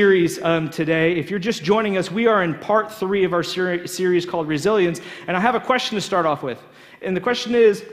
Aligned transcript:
series 0.00 0.40
um, 0.44 0.70
today. 0.70 1.16
If 1.16 1.28
you're 1.28 1.40
just 1.40 1.64
joining 1.64 1.96
us, 1.96 2.08
we 2.08 2.28
are 2.28 2.44
in 2.44 2.54
part 2.60 2.92
three 2.92 3.24
of 3.24 3.32
our 3.32 3.42
ser- 3.42 3.84
series 3.88 4.24
called 4.24 4.46
Resilience. 4.46 5.00
And 5.26 5.36
I 5.36 5.40
have 5.40 5.56
a 5.56 5.60
question 5.60 5.96
to 5.96 6.00
start 6.00 6.24
off 6.24 6.44
with. 6.44 6.62
And 7.02 7.16
the 7.16 7.20
question 7.20 7.56
is 7.56 7.84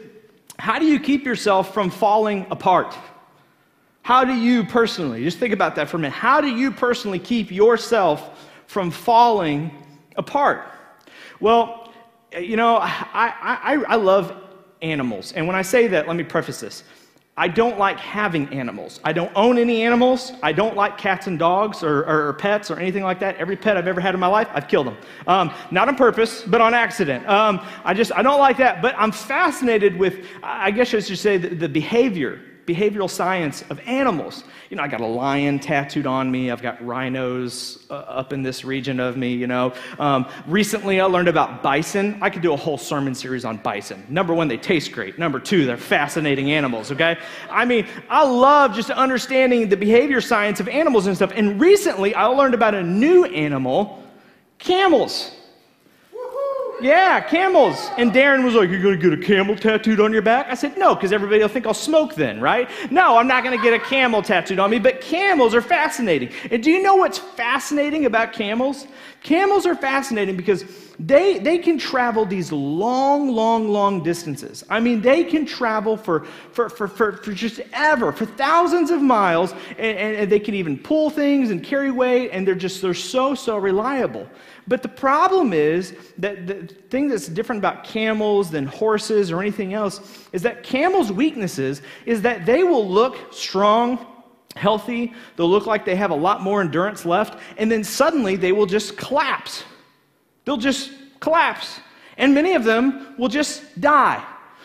How 0.59 0.77
do 0.77 0.85
you 0.85 0.99
keep 0.99 1.25
yourself 1.25 1.73
from 1.73 1.89
falling 1.89 2.45
apart? 2.51 2.95
How 4.03 4.23
do 4.23 4.35
you 4.35 4.63
personally, 4.65 5.23
just 5.23 5.39
think 5.39 5.51
about 5.51 5.73
that 5.77 5.89
for 5.89 5.97
a 5.97 5.99
minute, 5.99 6.13
how 6.13 6.41
do 6.41 6.47
you 6.47 6.69
personally 6.69 7.17
keep 7.17 7.49
yourself 7.49 8.51
from 8.67 8.91
falling 8.91 9.71
apart? 10.15 10.67
Well, 11.39 11.91
you 12.39 12.55
know, 12.55 12.77
I, 12.77 13.33
I, 13.63 13.83
I 13.87 13.95
love 13.95 14.43
animals. 14.83 15.31
And 15.31 15.47
when 15.47 15.55
I 15.55 15.63
say 15.63 15.87
that, 15.87 16.07
let 16.07 16.15
me 16.15 16.23
preface 16.23 16.59
this. 16.59 16.83
I 17.37 17.49
don't 17.49 17.77
like 17.77 17.99
having 17.99 18.47
animals. 18.53 19.01
I 19.03 19.11
don't 19.11 19.31
own 19.35 19.57
any 19.57 19.83
animals. 19.83 20.31
I 20.41 20.53
don't 20.53 20.77
like 20.77 20.97
cats 20.97 21.27
and 21.27 21.37
dogs 21.37 21.83
or, 21.83 21.99
or, 22.03 22.29
or, 22.29 22.33
pets 22.33 22.71
or 22.71 22.79
anything 22.79 23.03
like 23.03 23.19
that. 23.19 23.35
Every 23.35 23.57
pet 23.57 23.75
I've 23.75 23.87
ever 23.87 23.99
had 23.99 24.13
in 24.13 24.21
my 24.21 24.27
life, 24.27 24.47
I've 24.53 24.69
killed 24.69 24.87
them. 24.87 24.97
Um, 25.27 25.53
not 25.69 25.89
on 25.89 25.97
purpose, 25.97 26.43
but 26.43 26.61
on 26.61 26.73
accident. 26.73 27.27
Um, 27.27 27.59
I 27.83 27.93
just, 27.93 28.13
I 28.13 28.21
don't 28.21 28.39
like 28.39 28.55
that. 28.57 28.81
But 28.81 28.95
I'm 28.97 29.11
fascinated 29.11 29.97
with, 29.97 30.25
I 30.43 30.71
guess 30.71 30.93
I 30.93 30.99
should 30.99 31.19
say, 31.19 31.35
the, 31.35 31.49
the 31.49 31.67
behavior 31.67 32.39
behavioral 32.65 33.09
science 33.09 33.63
of 33.69 33.79
animals. 33.87 34.43
You 34.69 34.77
know, 34.77 34.83
I 34.83 34.87
got 34.87 35.01
a 35.01 35.05
lion 35.05 35.59
tattooed 35.59 36.07
on 36.07 36.31
me. 36.31 36.49
I've 36.49 36.61
got 36.61 36.83
rhinos 36.83 37.85
uh, 37.89 37.93
up 37.93 38.33
in 38.33 38.41
this 38.41 38.65
region 38.65 38.99
of 38.99 39.17
me, 39.17 39.33
you 39.33 39.47
know. 39.47 39.73
Um, 39.99 40.27
recently, 40.47 40.99
I 40.99 41.05
learned 41.05 41.27
about 41.27 41.61
bison. 41.61 42.17
I 42.21 42.29
could 42.29 42.41
do 42.41 42.53
a 42.53 42.57
whole 42.57 42.77
sermon 42.77 43.13
series 43.13 43.45
on 43.45 43.57
bison. 43.57 44.03
Number 44.09 44.33
one, 44.33 44.47
they 44.47 44.57
taste 44.57 44.91
great. 44.91 45.19
Number 45.19 45.39
two, 45.39 45.65
they're 45.65 45.77
fascinating 45.77 46.51
animals, 46.51 46.91
okay? 46.91 47.17
I 47.49 47.65
mean, 47.65 47.87
I 48.09 48.25
love 48.25 48.73
just 48.73 48.89
understanding 48.89 49.69
the 49.69 49.77
behavior 49.77 50.21
science 50.21 50.59
of 50.59 50.67
animals 50.67 51.05
and 51.05 51.15
stuff. 51.15 51.31
And 51.35 51.61
recently, 51.61 52.15
I 52.15 52.25
learned 52.25 52.55
about 52.55 52.73
a 52.73 52.83
new 52.83 53.25
animal 53.25 54.03
camels. 54.57 55.31
Yeah, 56.81 57.21
camels. 57.21 57.89
And 57.97 58.11
Darren 58.11 58.43
was 58.43 58.53
like, 58.53 58.69
You're 58.69 58.81
going 58.81 58.99
to 58.99 59.09
get 59.09 59.17
a 59.17 59.21
camel 59.21 59.55
tattooed 59.55 59.99
on 59.99 60.11
your 60.11 60.21
back? 60.21 60.47
I 60.49 60.55
said, 60.55 60.77
No, 60.77 60.93
because 60.93 61.13
everybody 61.13 61.41
will 61.41 61.47
think 61.47 61.65
I'll 61.65 61.73
smoke 61.73 62.15
then, 62.15 62.41
right? 62.41 62.69
No, 62.91 63.17
I'm 63.17 63.27
not 63.27 63.43
going 63.43 63.57
to 63.57 63.63
get 63.63 63.73
a 63.73 63.83
camel 63.83 64.21
tattooed 64.21 64.59
on 64.59 64.69
me, 64.69 64.79
but 64.79 64.99
camels 65.01 65.55
are 65.55 65.61
fascinating. 65.61 66.31
And 66.51 66.61
do 66.61 66.71
you 66.71 66.81
know 66.81 66.95
what's 66.95 67.17
fascinating 67.17 68.05
about 68.05 68.33
camels? 68.33 68.87
Camels 69.23 69.65
are 69.65 69.75
fascinating 69.75 70.35
because 70.35 70.63
they, 70.99 71.39
they 71.39 71.57
can 71.57 71.77
travel 71.77 72.25
these 72.25 72.51
long, 72.51 73.29
long, 73.29 73.67
long 73.67 74.01
distances. 74.03 74.63
I 74.69 74.79
mean, 74.79 75.01
they 75.01 75.23
can 75.23 75.45
travel 75.45 75.97
for, 75.97 76.25
for, 76.51 76.69
for, 76.69 76.87
for, 76.87 77.11
for 77.17 77.33
just 77.33 77.59
ever, 77.73 78.11
for 78.11 78.25
thousands 78.25 78.91
of 78.91 79.01
miles, 79.01 79.53
and, 79.77 79.97
and 79.97 80.31
they 80.31 80.39
can 80.39 80.53
even 80.55 80.77
pull 80.77 81.09
things 81.09 81.51
and 81.51 81.63
carry 81.63 81.91
weight, 81.91 82.29
and 82.31 82.47
they're 82.47 82.55
just, 82.55 82.81
they're 82.81 82.93
so, 82.93 83.35
so 83.35 83.57
reliable. 83.57 84.29
But 84.67 84.81
the 84.81 84.89
problem 84.89 85.53
is 85.53 85.95
that 86.17 86.47
the 86.47 86.65
thing 86.89 87.07
that's 87.07 87.27
different 87.27 87.59
about 87.59 87.83
camels 87.83 88.49
than 88.49 88.65
horses 88.65 89.31
or 89.31 89.41
anything 89.41 89.73
else 89.73 90.27
is 90.31 90.41
that 90.43 90.63
camels' 90.63 91.11
weaknesses 91.11 91.81
is 92.05 92.21
that 92.21 92.45
they 92.45 92.63
will 92.63 92.87
look 92.87 93.33
strong, 93.33 94.05
healthy, 94.55 95.13
they'll 95.35 95.49
look 95.49 95.65
like 95.65 95.83
they 95.83 95.95
have 95.95 96.11
a 96.11 96.15
lot 96.15 96.41
more 96.41 96.61
endurance 96.61 97.05
left, 97.05 97.39
and 97.57 97.69
then 97.69 97.83
suddenly 97.83 98.37
they 98.37 98.53
will 98.53 98.65
just 98.65 98.97
collapse. 98.97 99.65
They'll 100.45 100.57
just 100.57 100.91
collapse. 101.19 101.79
And 102.17 102.33
many 102.33 102.55
of 102.55 102.63
them 102.63 103.15
will 103.17 103.27
just 103.27 103.81
die. 103.81 104.23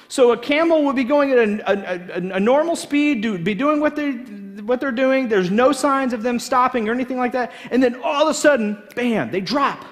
So 0.09 0.33
a 0.33 0.37
camel 0.37 0.85
will 0.85 0.93
be 0.93 1.05
going 1.05 1.31
at 1.33 1.39
a, 1.39 2.33
a, 2.33 2.37
a, 2.37 2.41
normal 2.41 2.77
speed, 2.77 3.23
do, 3.23 3.39
be 3.39 3.55
doing 3.55 3.81
what 3.81 3.95
they 3.97 4.11
what 4.61 4.81
they're 4.81 4.93
doing. 4.93 5.29
There's 5.29 5.51
no 5.51 5.73
signs 5.73 6.13
of 6.13 6.23
them 6.23 6.39
stopping 6.39 6.89
or 6.89 6.93
anything 6.93 7.17
like 7.17 7.33
that. 7.33 7.53
And 7.71 7.83
then 7.83 8.01
all 8.03 8.25
of 8.25 8.29
a 8.29 8.35
sudden, 8.35 8.83
bam, 8.95 9.31
they 9.31 9.41
drop. 9.41 9.85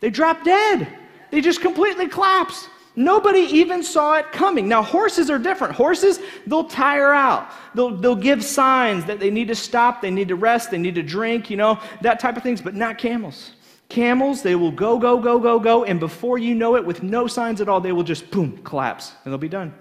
They 0.00 0.10
drop 0.10 0.42
dead. 0.44 0.88
They 1.30 1.40
just 1.40 1.60
completely 1.60 2.08
collapse. 2.08 2.68
Nobody 2.96 3.40
even 3.40 3.84
saw 3.84 4.16
it 4.16 4.32
coming. 4.32 4.68
Now, 4.68 4.82
horses 4.82 5.30
are 5.30 5.38
different. 5.38 5.74
Horses, 5.74 6.18
they'll 6.46 6.64
tire 6.64 7.12
out. 7.12 7.48
They'll, 7.74 7.96
they'll 7.96 8.16
give 8.16 8.42
signs 8.42 9.04
that 9.04 9.20
they 9.20 9.30
need 9.30 9.48
to 9.48 9.54
stop, 9.54 10.02
they 10.02 10.10
need 10.10 10.28
to 10.28 10.34
rest, 10.34 10.72
they 10.72 10.78
need 10.78 10.96
to 10.96 11.02
drink, 11.02 11.48
you 11.48 11.56
know, 11.56 11.78
that 12.00 12.18
type 12.18 12.36
of 12.36 12.42
things, 12.42 12.60
but 12.60 12.74
not 12.74 12.98
camels. 12.98 13.52
Camels, 13.88 14.42
they 14.42 14.54
will 14.54 14.70
go, 14.70 14.98
go, 14.98 15.18
go, 15.18 15.38
go, 15.38 15.58
go, 15.58 15.84
and 15.84 15.98
before 15.98 16.36
you 16.38 16.54
know 16.54 16.76
it, 16.76 16.84
with 16.84 17.02
no 17.02 17.26
signs 17.26 17.60
at 17.60 17.68
all, 17.68 17.80
they 17.80 17.92
will 17.92 18.02
just 18.02 18.30
boom, 18.30 18.58
collapse, 18.58 19.12
and 19.24 19.32
they'll 19.32 19.38
be 19.38 19.48
done. 19.48 19.74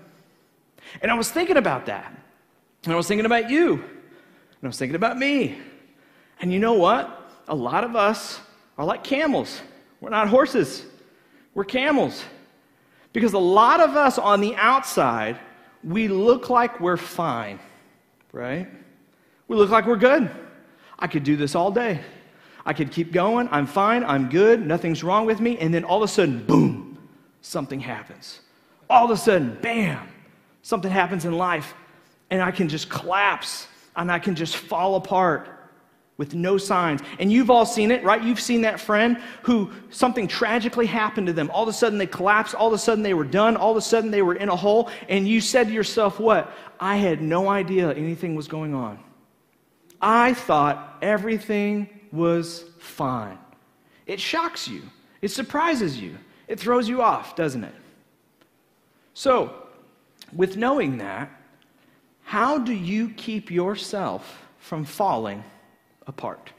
And 1.02 1.12
I 1.12 1.16
was 1.16 1.30
thinking 1.30 1.58
about 1.58 1.86
that. 1.88 2.14
And 2.86 2.94
I 2.94 2.96
was 2.96 3.08
thinking 3.08 3.26
about 3.26 3.50
you. 3.50 3.74
And 3.74 4.64
I 4.64 4.68
was 4.68 4.78
thinking 4.78 4.96
about 4.96 5.18
me. 5.18 5.58
And 6.40 6.54
you 6.54 6.60
know 6.60 6.74
what? 6.74 7.32
A 7.50 7.56
lot 7.56 7.84
of 7.84 7.96
us 7.96 8.40
are 8.78 8.86
like 8.86 9.04
camels. 9.04 9.62
We're 10.00 10.10
not 10.10 10.30
horses, 10.30 10.86
we're 11.54 11.66
camels. 11.66 12.24
Because 13.14 13.34
a 13.34 13.40
lot 13.40 13.80
of 13.80 13.96
us 13.96 14.18
on 14.18 14.42
the 14.42 14.56
outside, 14.56 15.40
we 15.84 16.08
look 16.08 16.50
like 16.50 16.80
we're 16.80 16.98
fine, 16.98 17.60
right? 18.32 18.70
We 19.48 19.56
look 19.56 19.70
like 19.70 19.86
we're 19.86 19.96
good. 19.96 20.30
I 21.00 21.08
could 21.08 21.24
do 21.24 21.36
this 21.36 21.56
all 21.56 21.72
day. 21.72 22.02
I 22.68 22.74
could 22.74 22.92
keep 22.92 23.14
going. 23.14 23.48
I'm 23.50 23.66
fine. 23.66 24.04
I'm 24.04 24.28
good. 24.28 24.64
Nothing's 24.68 25.02
wrong 25.02 25.26
with 25.26 25.40
me. 25.40 25.58
And 25.58 25.74
then 25.74 25.86
all 25.86 26.04
of 26.04 26.10
a 26.10 26.12
sudden, 26.12 26.46
boom, 26.46 26.98
something 27.40 27.80
happens. 27.80 28.42
All 28.90 29.06
of 29.06 29.12
a 29.12 29.16
sudden, 29.16 29.58
bam, 29.62 30.06
something 30.64 30.92
happens 30.92 31.24
in 31.24 31.32
life. 31.32 31.74
And 32.30 32.42
I 32.42 32.52
can 32.52 32.68
just 32.68 32.90
collapse 32.90 33.68
and 33.96 34.12
I 34.12 34.20
can 34.20 34.36
just 34.36 34.58
fall 34.58 34.96
apart 34.96 35.48
with 36.18 36.36
no 36.36 36.58
signs. 36.58 37.00
And 37.20 37.32
you've 37.32 37.50
all 37.50 37.66
seen 37.66 37.90
it, 37.90 38.04
right? 38.04 38.22
You've 38.22 38.42
seen 38.42 38.62
that 38.62 38.82
friend 38.82 39.22
who 39.44 39.72
something 39.90 40.28
tragically 40.28 40.88
happened 40.88 41.28
to 41.28 41.34
them. 41.34 41.50
All 41.54 41.64
of 41.64 41.70
a 41.70 41.74
sudden 41.74 41.98
they 41.98 42.06
collapsed. 42.06 42.54
All 42.54 42.68
of 42.68 42.74
a 42.74 42.78
sudden 42.78 43.02
they 43.02 43.14
were 43.14 43.24
done. 43.24 43.56
All 43.56 43.72
of 43.72 43.78
a 43.78 43.82
sudden 43.82 44.12
they 44.12 44.22
were 44.22 44.36
in 44.36 44.50
a 44.50 44.56
hole. 44.58 44.90
And 45.08 45.26
you 45.26 45.40
said 45.40 45.68
to 45.68 45.74
yourself, 45.74 46.20
What? 46.20 46.52
I 46.82 46.98
had 46.98 47.22
no 47.22 47.48
idea 47.48 47.94
anything 47.94 48.36
was 48.36 48.50
going 48.50 48.74
on. 48.74 49.00
I 50.02 50.34
thought 50.34 50.98
everything 51.02 51.97
was 52.12 52.66
fine. 52.80 53.38
It 54.06 54.20
shocks 54.20 54.68
you, 54.68 54.82
it 55.22 55.30
surprises 55.30 56.00
you, 56.00 56.18
it 56.48 56.60
throws 56.60 56.88
you 56.88 57.02
off, 57.02 57.36
doesn't 57.36 57.64
it? 57.64 57.76
So, 59.14 59.68
with 60.34 60.58
knowing 60.58 60.98
that, 60.98 61.30
how 62.24 62.58
do 62.58 62.74
you 62.74 63.10
keep 63.10 63.50
yourself 63.50 64.46
from 64.60 64.86
falling 64.86 65.44
apart? 66.06 66.52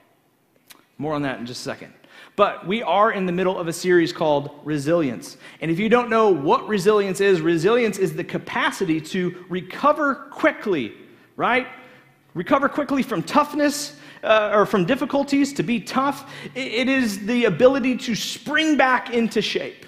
More 0.97 1.15
on 1.15 1.23
that 1.23 1.39
in 1.39 1.47
just 1.47 1.61
a 1.61 1.65
second. 1.65 1.93
But 2.37 2.67
we 2.67 2.83
are 2.83 3.13
in 3.13 3.27
the 3.27 3.33
middle 3.33 3.59
of 3.59 3.69
a 3.69 3.73
series 3.73 4.13
called 4.13 4.61
Resilience. 4.65 5.37
And 5.61 5.71
if 5.71 5.79
you 5.79 5.89
don't 5.89 6.09
know 6.09 6.31
what 6.31 6.67
resilience 6.69 7.21
is, 7.21 7.41
resilience 7.41 7.99
is 7.99 8.15
the 8.15 8.25
capacity 8.25 9.01
to 9.01 9.45
recover 9.49 10.15
quickly, 10.15 10.95
right? 11.37 11.67
Recover 12.35 12.69
quickly 12.69 13.03
from 13.03 13.23
toughness 13.23 13.97
uh, 14.23 14.51
or 14.53 14.67
from 14.67 14.85
difficulties, 14.85 15.53
to 15.55 15.63
be 15.63 15.81
tough. 15.81 16.31
It 16.55 16.89
is 16.89 17.27
the 17.27 17.45
ability 17.47 17.97
to 17.99 18.15
spring 18.15 18.77
back 18.77 19.11
into 19.11 19.43
shape. 19.43 19.87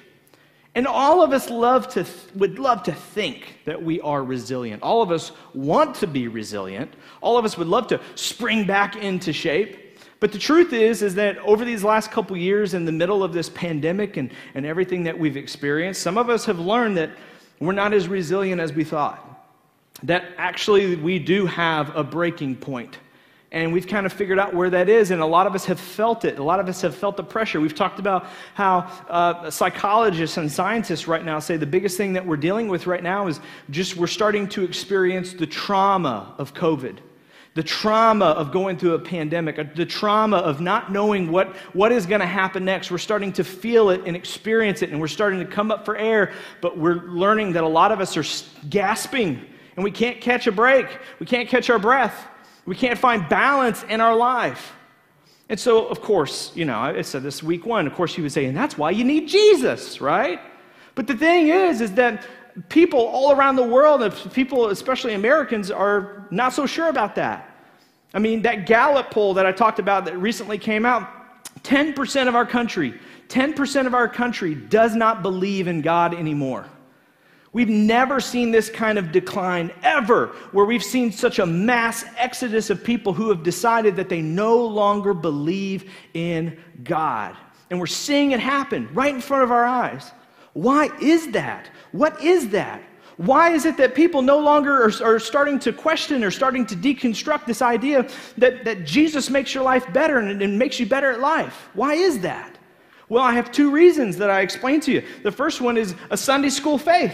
And 0.74 0.86
all 0.86 1.22
of 1.22 1.32
us 1.32 1.50
love 1.50 1.88
to 1.88 2.04
th- 2.04 2.16
would 2.36 2.58
love 2.58 2.84
to 2.84 2.92
think 2.92 3.58
that 3.64 3.82
we 3.82 4.00
are 4.02 4.22
resilient. 4.22 4.82
All 4.82 5.02
of 5.02 5.10
us 5.10 5.32
want 5.52 5.96
to 5.96 6.06
be 6.06 6.28
resilient. 6.28 6.94
All 7.20 7.36
of 7.36 7.44
us 7.44 7.58
would 7.58 7.66
love 7.66 7.88
to 7.88 8.00
spring 8.14 8.64
back 8.66 8.96
into 8.96 9.32
shape. 9.32 9.98
But 10.20 10.32
the 10.32 10.38
truth 10.38 10.72
is, 10.72 11.02
is 11.02 11.14
that 11.16 11.38
over 11.38 11.64
these 11.64 11.82
last 11.82 12.10
couple 12.12 12.36
years, 12.36 12.74
in 12.74 12.84
the 12.84 12.92
middle 12.92 13.24
of 13.24 13.32
this 13.32 13.48
pandemic 13.48 14.16
and, 14.16 14.30
and 14.54 14.64
everything 14.64 15.02
that 15.04 15.18
we've 15.18 15.36
experienced, 15.36 16.02
some 16.02 16.18
of 16.18 16.30
us 16.30 16.44
have 16.44 16.60
learned 16.60 16.96
that 16.98 17.10
we're 17.58 17.72
not 17.72 17.92
as 17.92 18.06
resilient 18.06 18.60
as 18.60 18.72
we 18.72 18.84
thought. 18.84 19.26
That 20.04 20.26
actually 20.38 20.96
we 20.96 21.18
do 21.18 21.46
have 21.46 21.94
a 21.96 22.04
breaking 22.04 22.56
point 22.56 22.98
and 23.52 23.72
we've 23.72 23.86
kind 23.86 24.06
of 24.06 24.12
figured 24.12 24.38
out 24.38 24.54
where 24.54 24.70
that 24.70 24.88
is, 24.88 25.10
and 25.10 25.20
a 25.20 25.26
lot 25.26 25.46
of 25.46 25.54
us 25.54 25.64
have 25.64 25.80
felt 25.80 26.24
it. 26.24 26.38
A 26.38 26.42
lot 26.42 26.60
of 26.60 26.68
us 26.68 26.80
have 26.82 26.94
felt 26.94 27.16
the 27.16 27.24
pressure. 27.24 27.60
We've 27.60 27.74
talked 27.74 27.98
about 27.98 28.26
how 28.54 28.80
uh, 29.08 29.50
psychologists 29.50 30.36
and 30.36 30.50
scientists 30.50 31.08
right 31.08 31.24
now 31.24 31.40
say 31.40 31.56
the 31.56 31.66
biggest 31.66 31.96
thing 31.96 32.12
that 32.12 32.24
we're 32.24 32.36
dealing 32.36 32.68
with 32.68 32.86
right 32.86 33.02
now 33.02 33.26
is 33.26 33.40
just 33.70 33.96
we're 33.96 34.06
starting 34.06 34.48
to 34.50 34.62
experience 34.62 35.32
the 35.32 35.46
trauma 35.46 36.34
of 36.38 36.54
COVID. 36.54 36.98
The 37.54 37.64
trauma 37.64 38.26
of 38.26 38.52
going 38.52 38.78
through 38.78 38.94
a 38.94 39.00
pandemic, 39.00 39.58
uh, 39.58 39.64
the 39.74 39.84
trauma 39.84 40.36
of 40.36 40.60
not 40.60 40.92
knowing 40.92 41.32
what, 41.32 41.56
what 41.74 41.90
is 41.90 42.06
going 42.06 42.20
to 42.20 42.26
happen 42.26 42.64
next. 42.64 42.92
We're 42.92 42.98
starting 42.98 43.32
to 43.32 43.42
feel 43.42 43.90
it 43.90 44.02
and 44.06 44.14
experience 44.14 44.82
it, 44.82 44.90
and 44.90 45.00
we're 45.00 45.08
starting 45.08 45.40
to 45.40 45.44
come 45.44 45.72
up 45.72 45.84
for 45.84 45.96
air, 45.96 46.32
but 46.60 46.78
we're 46.78 47.02
learning 47.06 47.54
that 47.54 47.64
a 47.64 47.68
lot 47.68 47.90
of 47.90 47.98
us 47.98 48.16
are 48.16 48.66
gasping 48.68 49.44
and 49.74 49.82
we 49.82 49.90
can't 49.90 50.20
catch 50.20 50.46
a 50.46 50.52
break. 50.52 50.86
We 51.18 51.26
can't 51.26 51.48
catch 51.48 51.70
our 51.70 51.78
breath. 51.78 52.28
We 52.70 52.76
can't 52.76 53.00
find 53.00 53.28
balance 53.28 53.82
in 53.82 54.00
our 54.00 54.14
life. 54.14 54.72
And 55.48 55.58
so, 55.58 55.88
of 55.88 56.00
course, 56.00 56.52
you 56.54 56.64
know, 56.64 56.78
I 56.78 57.02
said 57.02 57.24
this 57.24 57.42
week 57.42 57.66
one, 57.66 57.88
of 57.88 57.94
course, 57.94 58.16
you 58.16 58.22
would 58.22 58.30
say, 58.30 58.44
and 58.44 58.56
that's 58.56 58.78
why 58.78 58.92
you 58.92 59.02
need 59.02 59.26
Jesus, 59.26 60.00
right? 60.00 60.38
But 60.94 61.08
the 61.08 61.16
thing 61.16 61.48
is, 61.48 61.80
is 61.80 61.90
that 61.94 62.24
people 62.68 63.00
all 63.00 63.32
around 63.32 63.56
the 63.56 63.66
world, 63.66 64.14
people, 64.34 64.68
especially 64.68 65.14
Americans, 65.14 65.72
are 65.72 66.28
not 66.30 66.52
so 66.52 66.64
sure 66.64 66.88
about 66.88 67.16
that. 67.16 67.52
I 68.14 68.20
mean, 68.20 68.42
that 68.42 68.66
Gallup 68.66 69.10
poll 69.10 69.34
that 69.34 69.46
I 69.46 69.50
talked 69.50 69.80
about 69.80 70.04
that 70.04 70.16
recently 70.18 70.56
came 70.56 70.86
out 70.86 71.08
10% 71.64 72.28
of 72.28 72.36
our 72.36 72.46
country, 72.46 72.94
10% 73.26 73.86
of 73.88 73.94
our 73.94 74.08
country 74.08 74.54
does 74.54 74.94
not 74.94 75.22
believe 75.22 75.66
in 75.66 75.80
God 75.80 76.14
anymore. 76.14 76.66
We've 77.52 77.68
never 77.68 78.20
seen 78.20 78.52
this 78.52 78.70
kind 78.70 78.96
of 78.96 79.10
decline 79.10 79.72
ever, 79.82 80.28
where 80.52 80.64
we've 80.64 80.84
seen 80.84 81.10
such 81.10 81.40
a 81.40 81.46
mass 81.46 82.04
exodus 82.16 82.70
of 82.70 82.84
people 82.84 83.12
who 83.12 83.28
have 83.28 83.42
decided 83.42 83.96
that 83.96 84.08
they 84.08 84.22
no 84.22 84.64
longer 84.64 85.12
believe 85.12 85.90
in 86.14 86.56
God. 86.84 87.36
And 87.68 87.80
we're 87.80 87.86
seeing 87.86 88.30
it 88.30 88.40
happen 88.40 88.88
right 88.92 89.12
in 89.12 89.20
front 89.20 89.42
of 89.42 89.50
our 89.50 89.64
eyes. 89.64 90.12
Why 90.52 90.90
is 91.00 91.32
that? 91.32 91.68
What 91.90 92.22
is 92.22 92.50
that? 92.50 92.82
Why 93.16 93.50
is 93.50 93.64
it 93.64 93.76
that 93.76 93.94
people 93.94 94.22
no 94.22 94.38
longer 94.38 94.84
are, 94.84 95.04
are, 95.04 95.18
starting 95.18 95.58
to 95.60 95.72
question 95.72 96.24
or 96.24 96.30
starting 96.30 96.64
to 96.66 96.76
deconstruct 96.76 97.44
this 97.46 97.60
idea 97.60 98.08
that, 98.38 98.64
that 98.64 98.86
Jesus 98.86 99.28
makes 99.28 99.54
your 99.54 99.62
life 99.62 99.92
better 99.92 100.18
and, 100.18 100.40
and 100.40 100.58
makes 100.58 100.80
you 100.80 100.86
better 100.86 101.10
at 101.10 101.20
life? 101.20 101.68
Why 101.74 101.94
is 101.94 102.20
that? 102.20 102.56
Well, 103.10 103.22
I 103.22 103.34
have 103.34 103.52
two 103.52 103.70
reasons 103.70 104.16
that 104.18 104.30
I 104.30 104.40
explain 104.40 104.80
to 104.82 104.92
you. 104.92 105.02
The 105.22 105.32
first 105.32 105.60
one 105.60 105.76
is 105.76 105.94
a 106.10 106.16
Sunday 106.16 106.48
school 106.48 106.78
faith 106.78 107.12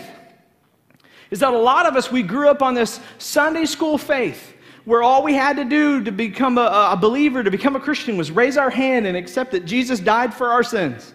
is 1.31 1.41
that 1.41 1.53
a 1.53 1.59
lot 1.59 1.87
of 1.87 1.97
us, 1.97 2.11
we 2.11 2.23
grew 2.23 2.49
up 2.49 2.63
on 2.63 2.75
this 2.75 3.01
Sunday 3.19 3.67
school 3.67 3.99
faith 3.99 4.55
where 4.85 5.03
all 5.03 5.23
we 5.23 5.35
had 5.35 5.57
to 5.57 5.65
do 5.65 6.03
to 6.05 6.13
become 6.13 6.59
a, 6.59 6.91
a, 6.93 6.97
believer, 6.97 7.43
to 7.43 7.51
become 7.51 7.75
a 7.75 7.81
Christian, 7.81 8.17
was 8.17 8.31
raise 8.31 8.57
our 8.57 8.71
hand 8.71 9.07
and 9.07 9.17
accept 9.17 9.51
that 9.51 9.65
Jesus 9.65 9.99
died 9.99 10.33
for 10.33 10.49
our 10.49 10.63
sins. 10.63 11.13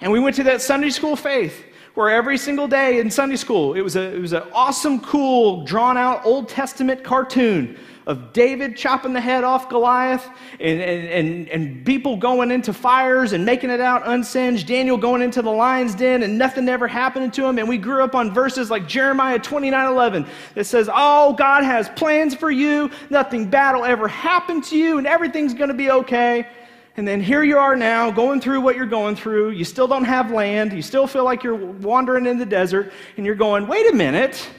And 0.00 0.12
we 0.12 0.20
went 0.20 0.36
to 0.36 0.44
that 0.44 0.62
Sunday 0.62 0.90
school 0.90 1.16
faith 1.16 1.64
where 1.94 2.08
every 2.08 2.38
single 2.38 2.68
day 2.68 3.00
in 3.00 3.10
Sunday 3.10 3.34
school, 3.34 3.74
it 3.74 3.80
was, 3.80 3.96
a, 3.96 4.14
it 4.14 4.20
was 4.20 4.32
an 4.32 4.44
awesome, 4.52 5.00
cool, 5.00 5.64
drawn 5.64 5.96
out 5.96 6.24
Old 6.24 6.48
Testament 6.48 7.02
cartoon 7.02 7.76
of 8.10 8.32
David 8.32 8.76
chopping 8.76 9.12
the 9.12 9.20
head 9.20 9.44
off 9.44 9.68
Goliath 9.68 10.28
and, 10.58 10.80
and, 10.80 11.08
and, 11.08 11.48
and, 11.48 11.86
people 11.86 12.16
going 12.16 12.50
into 12.50 12.72
fires 12.72 13.32
and 13.32 13.46
making 13.46 13.70
it 13.70 13.80
out 13.80 14.02
unsinged, 14.04 14.66
Daniel 14.66 14.96
going 14.96 15.22
into 15.22 15.42
the 15.42 15.50
lion's 15.50 15.94
den 15.94 16.24
and 16.24 16.36
nothing 16.36 16.68
ever 16.68 16.88
happening 16.88 17.30
to 17.30 17.46
him. 17.46 17.60
And 17.60 17.68
we 17.68 17.78
grew 17.78 18.02
up 18.02 18.16
on 18.16 18.34
verses 18.34 18.68
like 18.68 18.88
Jeremiah 18.88 19.38
29 19.38 19.86
11 19.86 20.26
that 20.56 20.64
says, 20.64 20.90
Oh, 20.92 21.34
God 21.34 21.62
has 21.62 21.88
plans 21.90 22.34
for 22.34 22.50
you, 22.50 22.90
nothing 23.10 23.48
bad 23.48 23.76
will 23.76 23.84
ever 23.84 24.08
happen 24.08 24.60
to 24.62 24.76
you, 24.76 24.98
and 24.98 25.06
everything's 25.06 25.54
going 25.54 25.68
to 25.68 25.74
be 25.74 25.92
okay. 25.92 26.48
And 26.96 27.06
then 27.06 27.22
here 27.22 27.44
you 27.44 27.58
are 27.58 27.76
now 27.76 28.10
going 28.10 28.40
through 28.40 28.60
what 28.60 28.74
you're 28.74 28.86
going 28.86 29.14
through. 29.14 29.50
You 29.50 29.64
still 29.64 29.86
don't 29.86 30.04
have 30.04 30.32
land. 30.32 30.72
You 30.72 30.82
still 30.82 31.06
feel 31.06 31.22
like 31.22 31.44
you're 31.44 31.54
wandering 31.54 32.26
in 32.26 32.38
the 32.38 32.44
desert. 32.44 32.92
And 33.16 33.24
you're 33.24 33.36
going, 33.36 33.68
wait 33.68 33.88
a 33.88 33.94
minute. 33.94 34.50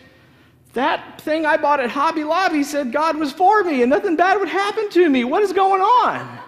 That 0.74 1.20
thing 1.22 1.46
I 1.46 1.58
bought 1.58 1.80
at 1.80 1.90
Hobby 1.90 2.24
Lobby 2.24 2.64
said 2.64 2.92
God 2.92 3.18
was 3.18 3.32
for 3.32 3.64
me 3.64 3.82
and 3.82 3.90
nothing 3.90 4.16
bad 4.16 4.40
would 4.40 4.48
happen 4.48 4.90
to 4.92 5.10
me. 5.10 5.24
What 5.24 5.44
is 5.44 5.52
going 5.52 5.82
on? 5.82 6.40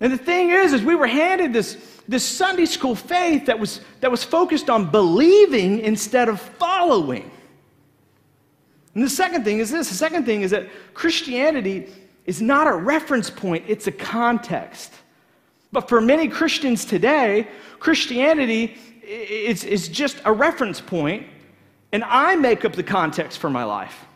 And 0.00 0.12
the 0.12 0.18
thing 0.18 0.50
is, 0.50 0.72
is 0.72 0.82
we 0.82 0.94
were 0.94 1.06
handed 1.06 1.52
this, 1.52 2.00
this 2.08 2.24
Sunday 2.24 2.66
school 2.66 2.94
faith 2.94 3.46
that 3.46 3.58
was, 3.58 3.80
that 4.00 4.10
was 4.10 4.22
focused 4.22 4.70
on 4.70 4.90
believing 4.90 5.80
instead 5.80 6.28
of 6.28 6.40
following. 6.40 7.30
And 8.94 9.02
the 9.02 9.10
second 9.10 9.44
thing 9.44 9.58
is 9.58 9.70
this 9.70 9.88
the 9.88 9.94
second 9.94 10.24
thing 10.24 10.42
is 10.42 10.50
that 10.50 10.68
Christianity 10.94 11.88
is 12.26 12.40
not 12.40 12.66
a 12.66 12.74
reference 12.74 13.30
point, 13.30 13.64
it's 13.66 13.86
a 13.86 13.92
context. 13.92 14.92
But 15.72 15.88
for 15.88 16.00
many 16.00 16.28
Christians 16.28 16.84
today, 16.84 17.48
Christianity 17.78 18.76
is, 19.02 19.64
is 19.64 19.88
just 19.88 20.20
a 20.24 20.32
reference 20.32 20.80
point 20.80 21.26
and 21.92 22.02
I 22.04 22.34
make 22.36 22.64
up 22.64 22.74
the 22.74 22.82
context 22.82 23.38
for 23.38 23.50
my 23.50 23.64
life. 23.64 24.06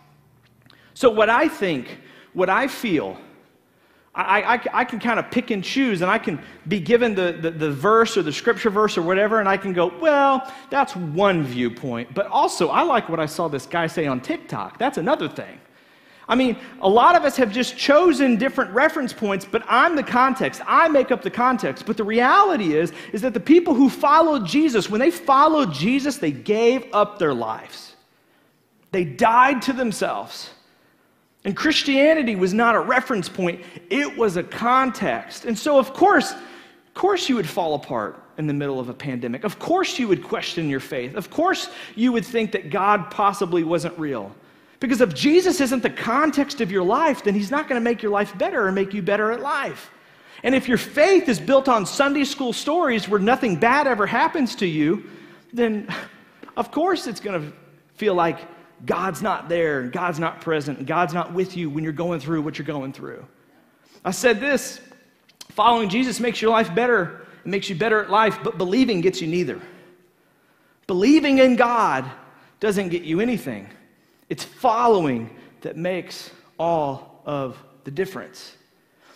So, 0.94 1.10
what 1.10 1.28
I 1.28 1.48
think, 1.48 2.00
what 2.32 2.48
I 2.48 2.68
feel, 2.68 3.18
I, 4.14 4.54
I, 4.54 4.60
I 4.72 4.84
can 4.84 4.98
kind 4.98 5.18
of 5.18 5.30
pick 5.30 5.50
and 5.50 5.62
choose, 5.62 6.00
and 6.00 6.10
I 6.10 6.16
can 6.16 6.40
be 6.66 6.80
given 6.80 7.14
the, 7.14 7.36
the, 7.38 7.50
the, 7.50 7.70
verse 7.70 8.16
or 8.16 8.22
the 8.22 8.32
scripture 8.32 8.70
verse 8.70 8.96
or 8.96 9.02
whatever, 9.02 9.40
and 9.40 9.48
I 9.48 9.58
can 9.58 9.74
go, 9.74 9.92
well, 10.00 10.50
that's 10.70 10.96
one 10.96 11.44
viewpoint. 11.44 12.14
But 12.14 12.26
also, 12.28 12.68
I 12.68 12.82
like 12.82 13.10
what 13.10 13.20
I 13.20 13.26
saw 13.26 13.46
this 13.48 13.66
guy 13.66 13.86
say 13.86 14.06
on 14.06 14.20
TikTok. 14.20 14.78
That's 14.78 14.96
another 14.96 15.28
thing. 15.28 15.60
I 16.28 16.34
mean, 16.34 16.56
a 16.80 16.88
lot 16.88 17.14
of 17.14 17.24
us 17.24 17.36
have 17.36 17.52
just 17.52 17.76
chosen 17.76 18.36
different 18.36 18.72
reference 18.72 19.12
points, 19.12 19.44
but 19.44 19.62
I'm 19.68 19.94
the 19.94 20.02
context. 20.02 20.60
I 20.66 20.88
make 20.88 21.12
up 21.12 21.22
the 21.22 21.30
context. 21.30 21.86
But 21.86 21.96
the 21.96 22.04
reality 22.04 22.74
is, 22.74 22.92
is 23.12 23.22
that 23.22 23.32
the 23.32 23.40
people 23.40 23.74
who 23.74 23.88
followed 23.88 24.44
Jesus, 24.44 24.90
when 24.90 25.00
they 25.00 25.12
followed 25.12 25.72
Jesus, 25.72 26.16
they 26.16 26.32
gave 26.32 26.84
up 26.92 27.18
their 27.18 27.32
lives. 27.32 27.94
They 28.90 29.04
died 29.04 29.62
to 29.62 29.72
themselves. 29.72 30.50
And 31.44 31.56
Christianity 31.56 32.34
was 32.34 32.52
not 32.52 32.74
a 32.74 32.80
reference 32.80 33.28
point, 33.28 33.64
it 33.88 34.16
was 34.16 34.36
a 34.36 34.42
context. 34.42 35.44
And 35.44 35.56
so, 35.56 35.78
of 35.78 35.92
course, 35.92 36.32
of 36.32 36.94
course 36.94 37.28
you 37.28 37.36
would 37.36 37.48
fall 37.48 37.74
apart 37.74 38.20
in 38.36 38.48
the 38.48 38.52
middle 38.52 38.80
of 38.80 38.88
a 38.88 38.94
pandemic. 38.94 39.44
Of 39.44 39.60
course 39.60 39.96
you 39.96 40.08
would 40.08 40.24
question 40.24 40.68
your 40.68 40.80
faith. 40.80 41.14
Of 41.14 41.30
course 41.30 41.68
you 41.94 42.10
would 42.10 42.24
think 42.24 42.50
that 42.52 42.70
God 42.70 43.12
possibly 43.12 43.62
wasn't 43.62 43.96
real. 43.96 44.34
Because 44.80 45.00
if 45.00 45.14
Jesus 45.14 45.60
isn't 45.60 45.82
the 45.82 45.90
context 45.90 46.60
of 46.60 46.70
your 46.70 46.84
life, 46.84 47.24
then 47.24 47.34
he's 47.34 47.50
not 47.50 47.68
going 47.68 47.80
to 47.80 47.84
make 47.84 48.02
your 48.02 48.12
life 48.12 48.36
better 48.36 48.66
or 48.66 48.72
make 48.72 48.92
you 48.92 49.02
better 49.02 49.32
at 49.32 49.40
life. 49.40 49.90
And 50.42 50.54
if 50.54 50.68
your 50.68 50.78
faith 50.78 51.28
is 51.28 51.40
built 51.40 51.68
on 51.68 51.86
Sunday 51.86 52.24
school 52.24 52.52
stories 52.52 53.08
where 53.08 53.20
nothing 53.20 53.56
bad 53.56 53.86
ever 53.86 54.06
happens 54.06 54.54
to 54.56 54.66
you, 54.66 55.04
then 55.52 55.88
of 56.56 56.70
course 56.70 57.06
it's 57.06 57.20
going 57.20 57.40
to 57.40 57.56
feel 57.94 58.14
like 58.14 58.38
God's 58.84 59.22
not 59.22 59.48
there, 59.48 59.80
and 59.80 59.90
God's 59.90 60.18
not 60.18 60.42
present, 60.42 60.78
and 60.78 60.86
God's 60.86 61.14
not 61.14 61.32
with 61.32 61.56
you 61.56 61.70
when 61.70 61.82
you're 61.82 61.94
going 61.94 62.20
through 62.20 62.42
what 62.42 62.58
you're 62.58 62.66
going 62.66 62.92
through. 62.92 63.24
I 64.04 64.10
said 64.10 64.38
this 64.38 64.80
following 65.50 65.88
Jesus 65.88 66.20
makes 66.20 66.42
your 66.42 66.50
life 66.50 66.74
better, 66.74 67.26
it 67.44 67.48
makes 67.48 67.70
you 67.70 67.74
better 67.74 68.02
at 68.02 68.10
life, 68.10 68.38
but 68.44 68.58
believing 68.58 69.00
gets 69.00 69.22
you 69.22 69.28
neither. 69.28 69.60
Believing 70.86 71.38
in 71.38 71.56
God 71.56 72.04
doesn't 72.60 72.90
get 72.90 73.02
you 73.02 73.20
anything. 73.20 73.68
It's 74.28 74.44
following 74.44 75.34
that 75.60 75.76
makes 75.76 76.30
all 76.58 77.22
of 77.26 77.62
the 77.84 77.90
difference. 77.90 78.56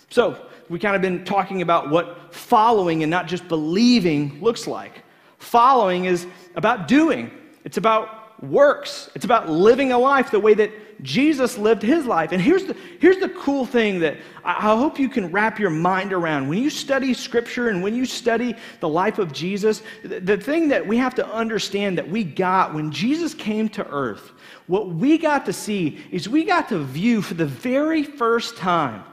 So, 0.09 0.47
we 0.69 0.79
kind 0.79 0.95
of 0.95 1.03
been 1.03 1.25
talking 1.25 1.63
about 1.63 1.91
what 1.91 2.33
following 2.33 3.03
and 3.03 3.11
not 3.11 3.27
just 3.27 3.49
believing 3.49 4.41
looks 4.41 4.69
like. 4.69 5.03
Following 5.39 6.05
is 6.05 6.27
about 6.55 6.87
doing, 6.87 7.31
it's 7.65 7.77
about 7.77 8.43
works, 8.43 9.11
it's 9.17 9.25
about 9.25 9.49
living 9.49 9.91
a 9.91 9.99
life 9.99 10.31
the 10.31 10.39
way 10.39 10.55
that 10.55 10.71
Jesus 11.03 11.59
lived 11.59 11.83
his 11.83 12.07
life. 12.07 12.33
And 12.33 12.41
here's 12.41 12.65
the, 12.65 12.77
here's 12.99 13.19
the 13.19 13.29
cool 13.31 13.65
thing 13.65 14.01
that 14.01 14.17
I, 14.45 14.73
I 14.73 14.77
hope 14.77 14.99
you 14.99 15.09
can 15.09 15.31
wrap 15.31 15.59
your 15.59 15.71
mind 15.71 16.13
around. 16.13 16.49
When 16.49 16.59
you 16.59 16.71
study 16.71 17.15
scripture 17.15 17.69
and 17.69 17.83
when 17.83 17.95
you 17.95 18.05
study 18.05 18.55
the 18.81 18.89
life 18.89 19.19
of 19.19 19.33
Jesus, 19.33 19.83
the, 20.03 20.21
the 20.21 20.37
thing 20.37 20.69
that 20.69 20.87
we 20.87 20.97
have 20.97 21.15
to 21.17 21.27
understand 21.27 21.99
that 21.99 22.09
we 22.09 22.25
got 22.25 22.75
when 22.75 22.91
Jesus 22.91 23.35
came 23.35 23.69
to 23.71 23.87
earth, 23.89 24.33
what 24.67 24.89
we 24.89 25.19
got 25.19 25.47
to 25.47 25.53
see 25.53 25.99
is 26.11 26.29
we 26.29 26.45
got 26.45 26.69
to 26.71 26.79
view 26.79 27.23
for 27.23 27.35
the 27.35 27.47
very 27.47 28.03
first 28.03 28.57
time 28.57 29.05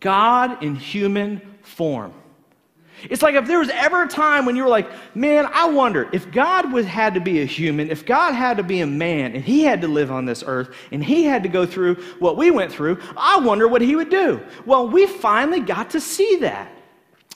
God 0.00 0.62
in 0.62 0.74
human 0.74 1.40
form. 1.62 2.12
It's 3.02 3.22
like 3.22 3.34
if 3.34 3.46
there 3.46 3.58
was 3.58 3.70
ever 3.70 4.04
a 4.04 4.08
time 4.08 4.46
when 4.46 4.56
you 4.56 4.62
were 4.62 4.68
like, 4.68 4.90
man, 5.14 5.46
I 5.52 5.68
wonder 5.68 6.08
if 6.12 6.30
God 6.30 6.72
was, 6.72 6.86
had 6.86 7.14
to 7.14 7.20
be 7.20 7.42
a 7.42 7.44
human, 7.44 7.90
if 7.90 8.06
God 8.06 8.32
had 8.32 8.56
to 8.56 8.62
be 8.62 8.80
a 8.80 8.86
man, 8.86 9.34
and 9.34 9.44
he 9.44 9.62
had 9.62 9.80
to 9.82 9.88
live 9.88 10.10
on 10.10 10.24
this 10.24 10.42
earth, 10.46 10.74
and 10.92 11.04
he 11.04 11.24
had 11.24 11.42
to 11.42 11.48
go 11.48 11.66
through 11.66 11.96
what 12.18 12.36
we 12.36 12.50
went 12.50 12.72
through, 12.72 13.00
I 13.16 13.38
wonder 13.40 13.68
what 13.68 13.82
he 13.82 13.96
would 13.96 14.10
do. 14.10 14.40
Well, 14.64 14.88
we 14.88 15.06
finally 15.06 15.60
got 15.60 15.90
to 15.90 16.00
see 16.00 16.36
that. 16.36 16.70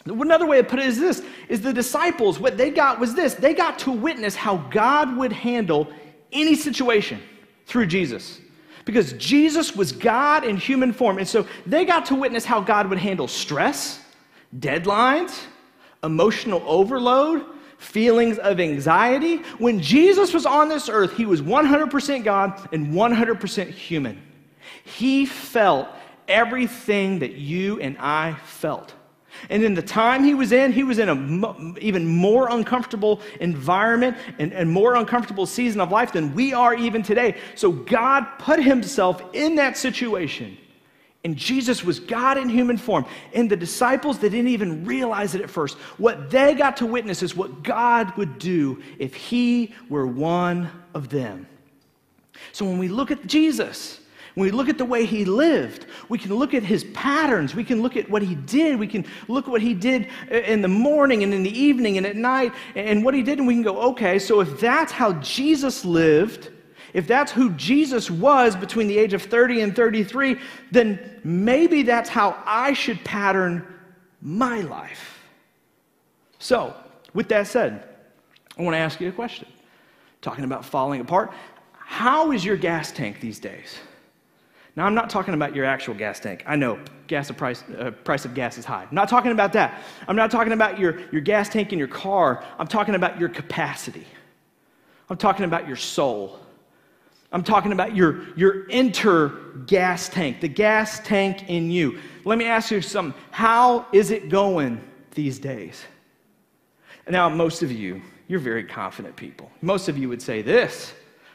Another 0.07 0.47
way 0.47 0.59
to 0.59 0.65
put 0.65 0.79
it 0.79 0.87
is 0.87 0.99
this 0.99 1.23
is 1.49 1.61
the 1.61 1.73
disciples, 1.73 2.39
what 2.39 2.57
they 2.57 2.71
got 2.71 2.99
was 2.99 3.15
this. 3.15 3.35
They 3.35 3.53
got 3.53 3.79
to 3.81 3.93
witness 3.93 4.35
how 4.35 4.59
God 4.71 5.17
would 5.17 5.33
handle 5.33 5.89
any 6.33 6.55
situation 6.55 7.21
through 7.67 7.87
Jesus 7.87 8.41
because 8.85 9.13
Jesus 9.15 9.77
was 9.77 9.93
God 9.93 10.45
in 10.45 10.57
human 10.57 10.95
form. 10.95 11.19
And 11.19 11.29
so 11.29 11.47
they 11.67 11.85
got 11.85 12.07
to 12.07 12.15
witness 12.15 12.45
how 12.47 12.61
God 12.61 12.89
would 12.89 12.99
handle 12.99 13.29
stress, 13.29 14.01
deadlines, 14.57 15.45
emotional 16.03 16.63
overload, 16.67 17.45
feelings 17.79 18.39
of 18.39 18.61
anxiety. 18.61 19.37
When 19.59 19.81
Jesus 19.81 20.35
was 20.35 20.47
on 20.47 20.69
this 20.69 20.89
earth, 20.89 21.17
he 21.17 21.27
was 21.27 21.41
100% 21.43 22.25
God 22.25 22.69
and 22.73 22.93
100% 22.93 23.69
human. 23.71 24.23
He 24.85 25.27
felt 25.27 25.89
everything 26.27 27.21
that 27.21 27.33
you 27.33 27.81
and 27.81 27.97
I 27.99 28.35
felt. 28.45 28.95
And 29.51 29.63
in 29.63 29.75
the 29.75 29.83
time 29.83 30.25
he 30.25 30.35
was 30.35 30.51
in, 30.51 30.73
he 30.73 30.83
was 30.83 30.99
in 30.99 31.09
an 31.09 31.77
even 31.81 32.07
more 32.07 32.49
uncomfortable 32.51 33.21
environment 33.41 34.17
and, 34.39 34.53
and 34.53 34.71
more 34.71 34.97
uncomfortable 34.97 35.47
season 35.47 35.81
of 35.81 35.93
life 35.93 36.13
than 36.13 36.35
we 36.35 36.53
are 36.53 36.75
even 36.75 37.03
today. 37.03 37.37
So 37.55 37.71
God 37.71 38.25
put 38.39 38.63
himself 38.63 39.23
in 39.33 39.55
that 39.57 39.77
situation 39.77 40.59
and 41.25 41.37
Jesus 41.37 41.83
was 41.85 41.99
God 42.01 42.39
in 42.39 42.49
human 42.49 42.77
form. 42.77 43.05
And 43.35 43.51
the 43.51 43.57
disciples, 43.57 44.19
they 44.19 44.29
didn't 44.29 44.49
even 44.49 44.85
realize 44.85 45.35
it 45.35 45.41
at 45.41 45.51
first. 45.51 45.77
What 45.99 46.31
they 46.31 46.55
got 46.55 46.77
to 46.79 46.87
witness 46.87 47.23
is 47.23 47.35
what 47.35 47.63
God 47.63 48.17
would 48.17 48.39
do 48.39 48.83
if 48.99 49.15
he 49.15 49.75
were 49.89 50.07
one 50.07 50.71
of 50.95 51.09
them. 51.09 51.49
So 52.53 52.65
when 52.65 52.79
we 52.79 52.89
look 52.89 53.11
at 53.11 53.27
Jesus, 53.27 54.01
When 54.39 54.45
we 54.45 54.53
look 54.53 54.69
at 54.69 54.79
the 54.79 54.85
way 54.85 55.05
he 55.05 55.25
lived, 55.25 55.87
we 56.09 56.17
can 56.17 56.33
look 56.33 56.55
at 56.55 56.63
his 56.63 56.85
patterns. 56.95 57.57
We 57.57 57.65
can 57.65 57.83
look 57.83 57.97
at 57.97 58.09
what 58.09 58.23
he 58.23 58.37
did. 58.37 58.79
We 58.79 58.87
can 58.87 59.05
look 59.27 59.47
at 59.47 59.51
what 59.51 59.61
he 59.61 59.75
did 59.75 60.07
in 60.31 60.63
the 60.63 60.69
morning 60.69 61.25
and 61.25 61.35
in 61.35 61.43
the 61.43 61.51
evening 61.51 61.97
and 61.97 62.07
at 62.07 62.15
night 62.15 62.53
and 62.77 63.05
what 63.05 63.15
he 63.15 63.25
did. 63.25 63.39
And 63.39 63.49
we 63.49 63.55
can 63.55 63.65
go, 63.65 63.77
okay, 63.91 64.21
so 64.21 64.39
if 64.39 64.61
that's 64.61 64.93
how 64.93 65.15
Jesus 65.15 65.85
lived, 65.85 66.51
if 66.95 67.07
that's 67.07 67.33
who 67.33 67.51
Jesus 67.53 68.11
was 68.11 68.57
between 68.57 68.89
the 68.89 68.99
age 68.99 69.13
of 69.13 69.23
30 69.23 69.61
and 69.61 69.77
33, 69.77 70.39
then 70.71 71.21
maybe 71.25 71.83
that's 71.83 72.09
how 72.09 72.43
I 72.47 72.73
should 72.73 73.03
pattern 73.05 73.67
my 74.21 74.61
life. 74.63 75.19
So, 76.39 76.75
with 77.15 77.29
that 77.29 77.47
said, 77.47 77.89
I 78.59 78.63
want 78.63 78.75
to 78.75 78.79
ask 78.79 79.01
you 79.01 79.09
a 79.09 79.13
question. 79.13 79.49
Talking 80.21 80.45
about 80.45 80.65
falling 80.65 81.01
apart, 81.01 81.33
how 81.73 82.33
is 82.33 82.45
your 82.45 82.57
gas 82.57 82.93
tank 82.93 83.21
these 83.21 83.39
days? 83.39 83.79
Now, 84.77 84.87
I'm 84.87 84.95
not 84.95 85.11
talking 85.11 85.35
about 85.35 85.57
your 85.57 85.65
actual 85.65 85.95
gas 85.95 86.21
tank. 86.21 86.45
I 86.47 86.55
know 86.55 86.79
gas 87.09 87.31
price, 87.33 87.65
uh, 87.79 87.91
price 87.91 88.25
of 88.25 88.35
gas 88.35 88.59
is 88.59 88.65
high. 88.65 88.83
I'm 88.83 88.95
not 88.95 89.09
talking 89.09 89.33
about 89.33 89.53
that. 89.55 89.83
I'm 90.07 90.15
not 90.15 90.31
talking 90.31 90.53
about 90.53 90.79
your, 90.79 91.01
your 91.11 91.21
gas 91.21 91.49
tank 91.49 91.73
in 91.73 91.79
your 91.79 91.89
car. 91.89 92.45
I'm 92.59 92.69
talking 92.69 92.95
about 92.95 93.19
your 93.19 93.29
capacity. 93.29 94.07
I'm 95.11 95.17
talking 95.17 95.45
about 95.45 95.67
your 95.67 95.77
soul. 95.77 96.39
I'm 97.31 97.43
talking 97.43 97.73
about 97.73 97.95
your, 97.95 98.27
your 98.37 98.69
inner 98.69 99.29
gas 99.67 100.09
tank, 100.09 100.41
the 100.41 100.49
gas 100.49 101.01
tank 101.01 101.49
in 101.49 101.71
you. 101.71 101.99
Let 102.25 102.39
me 102.39 102.47
ask 102.47 102.71
you 102.71 102.81
something. 102.81 103.21
How 103.31 103.87
is 103.93 104.11
it 104.11 104.29
going 104.31 104.81
these 105.13 105.39
days? 105.39 105.85
Now, 107.09 107.29
most 107.29 107.63
of 107.63 107.71
you, 107.71 108.03
you're 108.29 108.41
very 108.41 108.65
confident 108.65 109.17
people. 109.17 109.51
Most 109.63 109.89
of 109.89 109.99
you 109.99 110.09
would 110.09 110.23
say 110.23 110.43
this. 110.43 110.93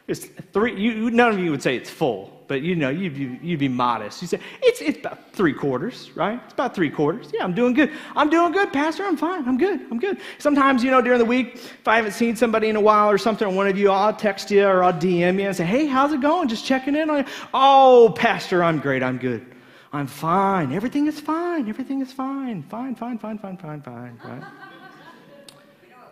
It's 0.07 0.25
three, 0.51 0.79
you, 0.79 1.11
none 1.11 1.31
of 1.31 1.39
you 1.39 1.49
would 1.51 1.63
say 1.63 1.77
it's 1.77 1.89
full, 1.89 2.43
but 2.49 2.61
you 2.61 2.75
know, 2.75 2.89
you'd, 2.89 3.15
you'd 3.41 3.59
be 3.59 3.69
modest. 3.69 4.21
You 4.21 4.27
say, 4.27 4.39
it's, 4.61 4.81
it's 4.81 4.99
about 4.99 5.31
three 5.31 5.53
quarters, 5.53 6.11
right? 6.13 6.41
It's 6.43 6.53
about 6.53 6.75
three 6.75 6.89
quarters. 6.89 7.31
Yeah, 7.33 7.45
I'm 7.45 7.53
doing 7.53 7.73
good. 7.73 7.89
I'm 8.13 8.29
doing 8.29 8.51
good, 8.51 8.73
Pastor. 8.73 9.05
I'm 9.05 9.15
fine. 9.15 9.47
I'm 9.47 9.57
good. 9.57 9.79
I'm 9.89 9.99
good. 9.99 10.19
Sometimes, 10.39 10.83
you 10.83 10.91
know, 10.91 11.01
during 11.01 11.19
the 11.19 11.25
week, 11.25 11.55
if 11.55 11.87
I 11.87 11.95
haven't 11.95 12.11
seen 12.11 12.35
somebody 12.35 12.67
in 12.67 12.75
a 12.75 12.81
while 12.81 13.09
or 13.09 13.17
something, 13.17 13.47
or 13.47 13.51
one 13.51 13.67
of 13.67 13.77
you, 13.77 13.91
I'll 13.91 14.13
text 14.13 14.51
you 14.51 14.65
or 14.65 14.83
I'll 14.83 14.91
DM 14.91 15.39
you 15.39 15.47
and 15.47 15.55
say, 15.55 15.63
hey, 15.65 15.85
how's 15.85 16.11
it 16.11 16.19
going? 16.19 16.49
Just 16.49 16.65
checking 16.65 16.95
in 16.95 17.09
on 17.09 17.19
you. 17.19 17.25
Oh, 17.53 18.13
Pastor, 18.17 18.61
I'm 18.61 18.79
great. 18.79 19.03
I'm 19.03 19.17
good. 19.17 19.45
I'm 19.93 20.07
fine. 20.07 20.73
Everything 20.73 21.07
is 21.07 21.19
fine. 21.19 21.69
Everything 21.69 22.01
is 22.01 22.11
fine. 22.11 22.63
Fine, 22.63 22.95
fine, 22.95 23.17
fine, 23.17 23.37
fine, 23.37 23.57
fine, 23.57 23.81
fine, 23.81 24.19
right? 24.23 24.43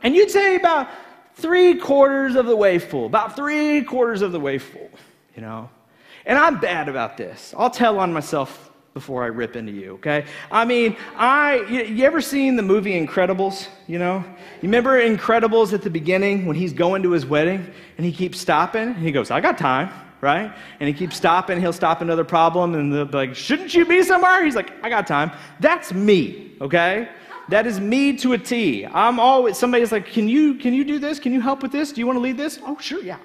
And 0.04 0.16
you'd 0.16 0.32
say 0.32 0.56
about 0.56 0.90
three 1.42 1.76
quarters 1.76 2.36
of 2.36 2.46
the 2.46 2.56
way 2.56 2.80
full, 2.80 3.06
about 3.06 3.36
three 3.36 3.82
quarters 3.82 4.22
of 4.22 4.32
the 4.32 4.40
way 4.40 4.58
full, 4.58 4.90
you 5.36 5.42
know. 5.42 5.70
And 6.26 6.38
I'm 6.38 6.60
bad 6.60 6.88
about 6.88 7.18
this. 7.18 7.54
I'll 7.58 7.70
tell 7.70 8.00
on 8.00 8.14
myself 8.14 8.72
before 8.94 9.24
I 9.24 9.28
rip 9.28 9.56
into 9.56 9.72
you, 9.72 9.94
okay? 9.94 10.26
I 10.52 10.66
mean, 10.66 10.98
I 11.16 11.66
you, 11.70 11.84
you, 11.84 12.06
ever 12.06 12.22
seen 12.22 12.58
the 12.58 12.62
movie 12.62 12.94
Incredibles, 12.94 13.68
you 13.88 13.98
know? 13.98 14.18
You 14.62 14.64
remember 14.68 15.02
Incredibles 15.02 15.72
at 15.74 15.82
the 15.82 15.90
beginning 15.90 16.46
when 16.46 16.58
he's 16.58 16.74
going 16.74 17.02
to 17.04 17.12
his 17.12 17.26
wedding 17.26 17.66
and 17.98 18.06
he 18.06 18.12
keeps 18.12 18.40
stopping 18.40 18.90
and 18.90 18.98
he 18.98 19.12
goes, 19.12 19.32
"I 19.32 19.42
got 19.42 19.58
time." 19.58 19.90
Right? 20.20 20.54
And 20.80 20.88
he 20.88 20.94
keeps 20.94 21.18
stopping, 21.18 21.60
he'll 21.60 21.74
stop 21.74 22.02
another 22.02 22.24
problem 22.24 22.76
and 22.76 22.94
they'll 22.94 23.06
be 23.06 23.18
like, 23.18 23.34
"Shouldn't 23.34 23.74
you 23.74 23.86
be 23.86 24.04
somewhere?" 24.04 24.44
He's 24.46 24.56
like, 24.56 24.72
"I 24.84 24.90
got 24.90 25.08
time." 25.08 25.32
That's 25.60 25.94
me, 25.94 26.52
okay? 26.62 27.10
That 27.50 27.68
is 27.68 27.80
me 27.80 28.16
to 28.18 28.34
a 28.34 28.38
T. 28.38 28.86
I'm 28.86 29.20
always, 29.20 29.58
somebody's 29.58 29.92
like, 29.92 30.06
can 30.08 30.28
you, 30.28 30.56
can 30.56 30.74
you 30.74 30.84
do 30.84 31.00
this? 31.00 31.20
Can 31.20 31.34
you 31.34 31.42
help 31.42 31.62
with 31.62 31.72
this? 31.72 31.92
Do 31.92 32.00
you 32.00 32.08
want 32.08 32.18
to 32.18 32.22
lead 32.22 32.38
this? 32.38 32.60
Oh, 32.64 32.78
sure, 32.80 33.02
yeah. 33.02 33.18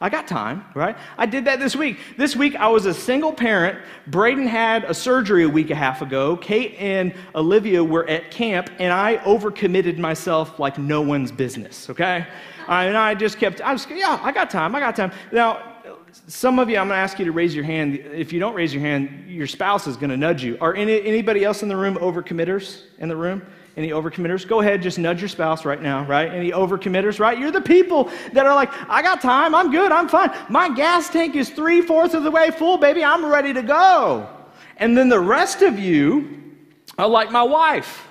I 0.00 0.08
got 0.08 0.26
time, 0.26 0.64
right? 0.74 0.96
I 1.16 1.26
did 1.26 1.44
that 1.44 1.60
this 1.60 1.76
week. 1.76 1.98
This 2.16 2.34
week, 2.34 2.56
I 2.56 2.66
was 2.66 2.86
a 2.86 2.94
single 2.94 3.32
parent. 3.32 3.78
Braden 4.08 4.48
had 4.48 4.82
a 4.84 4.94
surgery 4.94 5.44
a 5.44 5.48
week 5.48 5.66
and 5.66 5.74
a 5.74 5.76
half 5.76 6.02
ago. 6.02 6.36
Kate 6.36 6.74
and 6.76 7.14
Olivia 7.36 7.84
were 7.84 8.08
at 8.08 8.32
camp, 8.32 8.68
and 8.80 8.92
I 8.92 9.18
overcommitted 9.18 9.98
myself 9.98 10.58
like 10.58 10.76
no 10.76 11.02
one's 11.02 11.30
business, 11.30 11.88
okay? 11.88 12.26
and 12.68 12.96
I 12.96 13.14
just 13.14 13.38
kept, 13.38 13.60
I 13.60 13.72
was, 13.72 13.86
yeah, 13.88 14.18
I 14.22 14.32
got 14.32 14.50
time, 14.50 14.74
I 14.74 14.80
got 14.80 14.96
time. 14.96 15.12
Now, 15.30 15.71
some 16.12 16.58
of 16.58 16.68
you, 16.68 16.76
I'm 16.76 16.88
going 16.88 16.96
to 16.96 17.02
ask 17.02 17.18
you 17.18 17.24
to 17.24 17.32
raise 17.32 17.54
your 17.54 17.64
hand. 17.64 17.96
If 17.96 18.32
you 18.32 18.40
don't 18.40 18.54
raise 18.54 18.72
your 18.72 18.82
hand, 18.82 19.24
your 19.28 19.46
spouse 19.46 19.86
is 19.86 19.96
going 19.96 20.10
to 20.10 20.16
nudge 20.16 20.44
you. 20.44 20.58
Are 20.60 20.74
any, 20.74 21.00
anybody 21.02 21.44
else 21.44 21.62
in 21.62 21.68
the 21.68 21.76
room 21.76 21.96
overcommitters 21.96 22.82
in 22.98 23.08
the 23.08 23.16
room? 23.16 23.44
Any 23.76 23.90
overcommitters? 23.90 24.46
Go 24.46 24.60
ahead, 24.60 24.82
just 24.82 24.98
nudge 24.98 25.22
your 25.22 25.30
spouse 25.30 25.64
right 25.64 25.80
now, 25.80 26.04
right? 26.04 26.30
Any 26.30 26.50
overcommitters, 26.50 27.18
right? 27.18 27.38
You're 27.38 27.50
the 27.50 27.62
people 27.62 28.10
that 28.34 28.44
are 28.44 28.54
like, 28.54 28.70
I 28.90 29.00
got 29.00 29.22
time, 29.22 29.54
I'm 29.54 29.70
good, 29.70 29.90
I'm 29.90 30.08
fine. 30.08 30.30
My 30.50 30.68
gas 30.68 31.08
tank 31.08 31.34
is 31.34 31.48
three 31.48 31.80
fourths 31.80 32.12
of 32.12 32.22
the 32.22 32.30
way 32.30 32.50
full, 32.50 32.76
baby, 32.76 33.02
I'm 33.02 33.24
ready 33.24 33.54
to 33.54 33.62
go. 33.62 34.28
And 34.76 34.96
then 34.96 35.08
the 35.08 35.20
rest 35.20 35.62
of 35.62 35.78
you 35.78 36.56
are 36.98 37.08
like 37.08 37.30
my 37.30 37.42
wife, 37.42 38.06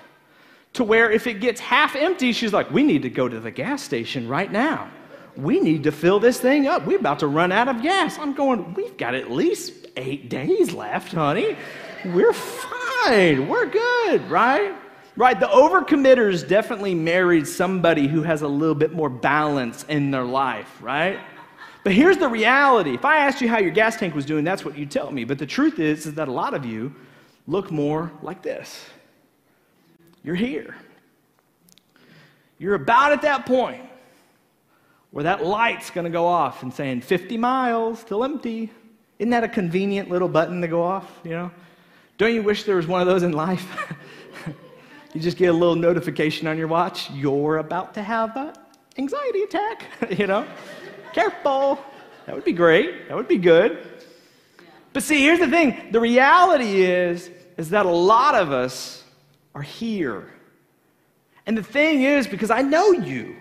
to 0.74 0.84
where 0.84 1.12
if 1.12 1.27
it 1.27 1.41
gets 1.41 1.60
half 1.60 1.96
empty, 1.96 2.31
she's 2.31 2.53
like, 2.53 2.72
we 2.72 2.81
need 2.81 3.03
to 3.03 3.10
go 3.10 3.29
to 3.29 3.39
the 3.39 3.51
gas 3.51 3.84
station 3.84 4.27
right 4.27 4.51
now 4.51 4.89
we 5.35 5.59
need 5.59 5.83
to 5.83 5.91
fill 5.91 6.19
this 6.19 6.39
thing 6.39 6.67
up. 6.67 6.85
We're 6.85 7.00
about 7.00 7.19
to 7.19 7.27
run 7.27 7.51
out 7.51 7.67
of 7.67 7.81
gas. 7.81 8.17
I'm 8.19 8.33
going, 8.33 8.73
we've 8.73 8.97
got 8.97 9.15
at 9.15 9.31
least 9.31 9.88
eight 9.97 10.29
days 10.29 10.73
left, 10.73 11.13
honey. 11.13 11.55
We're 12.05 12.33
fine. 12.33 13.47
We're 13.47 13.67
good, 13.67 14.29
right? 14.29 14.75
Right, 15.17 15.39
the 15.39 15.47
overcommitters 15.47 16.47
definitely 16.47 16.95
married 16.95 17.45
somebody 17.45 18.07
who 18.07 18.23
has 18.23 18.43
a 18.43 18.47
little 18.47 18.75
bit 18.75 18.93
more 18.93 19.09
balance 19.09 19.83
in 19.89 20.09
their 20.09 20.23
life, 20.23 20.81
right? 20.81 21.19
But 21.83 21.93
here's 21.93 22.17
the 22.17 22.29
reality. 22.29 22.93
If 22.93 23.03
I 23.03 23.17
asked 23.17 23.41
you 23.41 23.50
how 23.50 23.59
your 23.59 23.71
gas 23.71 23.97
tank 23.97 24.15
was 24.15 24.25
doing, 24.25 24.43
that's 24.43 24.63
what 24.63 24.77
you 24.77 24.85
tell 24.85 25.11
me. 25.11 25.25
But 25.25 25.38
the 25.38 25.45
truth 25.45 25.79
is, 25.79 26.05
is 26.05 26.13
that 26.13 26.27
a 26.27 26.31
lot 26.31 26.53
of 26.53 26.65
you 26.65 26.95
look 27.45 27.71
more 27.71 28.11
like 28.21 28.41
this. 28.41 28.85
You're 30.23 30.35
here. 30.35 30.75
You're 32.57 32.75
about 32.75 33.11
at 33.11 33.23
that 33.23 33.45
point 33.45 33.83
where 35.12 35.24
that 35.24 35.46
light's 35.46 35.89
going 35.89 36.06
to 36.06 36.12
go 36.12 36.25
off 36.25 36.63
and 36.63 36.74
saying 36.74 37.01
50 37.01 37.38
miles 37.38 38.03
till 38.03 38.24
empty. 38.24 38.72
Isn't 39.20 39.30
that 39.32 39.44
a 39.44 39.50
convenient 39.50 40.10
little 40.10 40.30
button 40.30 40.62
to 40.62 40.68
go 40.68 40.82
off, 40.82 41.20
you 41.24 41.32
know? 41.32 41.51
Don't 42.18 42.34
you 42.34 42.44
wish 42.44 42.63
there 42.63 42.75
was 42.75 42.88
one 42.88 43.01
of 43.01 43.08
those 43.08 43.24
in 43.24 43.34
life? 43.34 43.68
you 45.13 45.22
just 45.22 45.38
get 45.38 45.48
a 45.48 45.53
little 45.53 45.75
notification 45.75 46.48
on 46.48 46.58
your 46.58 46.68
watch, 46.68 47.10
you're 47.12 47.58
about 47.58 47.94
to 47.96 48.01
have 48.03 48.36
an 48.38 48.53
anxiety 48.98 49.44
attack, 49.44 49.86
you 50.18 50.27
know? 50.27 50.48
Careful. 51.13 51.80
That 52.25 52.36
would 52.36 52.46
be 52.46 52.53
great. 52.53 53.10
That 53.10 53.18
would 53.18 53.27
be 53.27 53.38
good. 53.38 53.88
But 54.94 55.03
see, 55.03 55.22
here's 55.22 55.39
the 55.39 55.48
thing. 55.48 55.91
The 55.91 56.00
reality 56.00 56.84
is 56.84 57.30
is 57.58 57.70
that 57.70 57.86
a 57.86 57.89
lot 57.89 58.34
of 58.34 58.51
us 58.51 59.03
are 59.53 59.62
here. 59.62 60.34
And 61.46 61.58
the 61.58 61.63
thing 61.63 62.01
is 62.03 62.27
because 62.27 62.50
I 62.50 62.62
know 62.62 62.91
you. 62.91 63.36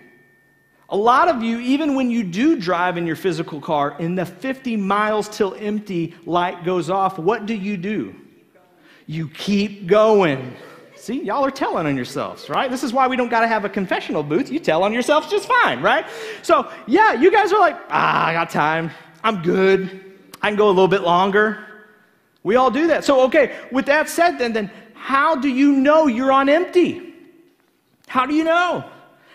A 0.91 0.97
lot 0.97 1.29
of 1.29 1.41
you, 1.41 1.57
even 1.59 1.95
when 1.95 2.11
you 2.11 2.21
do 2.21 2.59
drive 2.59 2.97
in 2.97 3.07
your 3.07 3.15
physical 3.15 3.61
car, 3.61 3.95
in 3.97 4.15
the 4.15 4.25
50 4.25 4.75
miles 4.75 5.29
till 5.29 5.55
empty 5.55 6.13
light 6.25 6.65
goes 6.65 6.89
off, 6.89 7.17
what 7.17 7.45
do 7.45 7.53
you 7.53 7.77
do? 7.77 8.13
You 9.07 9.29
keep 9.29 9.87
going. 9.87 10.53
See, 10.97 11.23
y'all 11.23 11.45
are 11.45 11.51
telling 11.51 11.87
on 11.87 11.95
yourselves, 11.95 12.49
right? 12.49 12.69
This 12.69 12.83
is 12.83 12.91
why 12.91 13.07
we 13.07 13.15
don't 13.15 13.29
got 13.29 13.39
to 13.39 13.47
have 13.47 13.63
a 13.63 13.69
confessional 13.69 14.21
booth. 14.21 14.51
You 14.51 14.59
tell 14.59 14.83
on 14.83 14.91
yourselves 14.91 15.29
just 15.31 15.47
fine, 15.47 15.81
right? 15.81 16.05
So, 16.41 16.69
yeah, 16.87 17.13
you 17.13 17.31
guys 17.31 17.53
are 17.53 17.59
like, 17.59 17.77
ah, 17.89 18.27
I 18.27 18.33
got 18.33 18.49
time. 18.49 18.91
I'm 19.23 19.41
good. 19.41 20.17
I 20.41 20.49
can 20.49 20.57
go 20.57 20.67
a 20.67 20.75
little 20.75 20.89
bit 20.89 21.01
longer. 21.01 21.65
We 22.43 22.57
all 22.57 22.69
do 22.69 22.87
that. 22.87 23.05
So, 23.05 23.21
okay, 23.21 23.57
with 23.71 23.85
that 23.85 24.09
said, 24.09 24.37
then, 24.37 24.51
then 24.51 24.69
how 24.93 25.35
do 25.35 25.47
you 25.47 25.71
know 25.71 26.07
you're 26.07 26.31
on 26.31 26.49
empty? 26.49 27.13
How 28.07 28.25
do 28.25 28.35
you 28.35 28.43
know? 28.43 28.83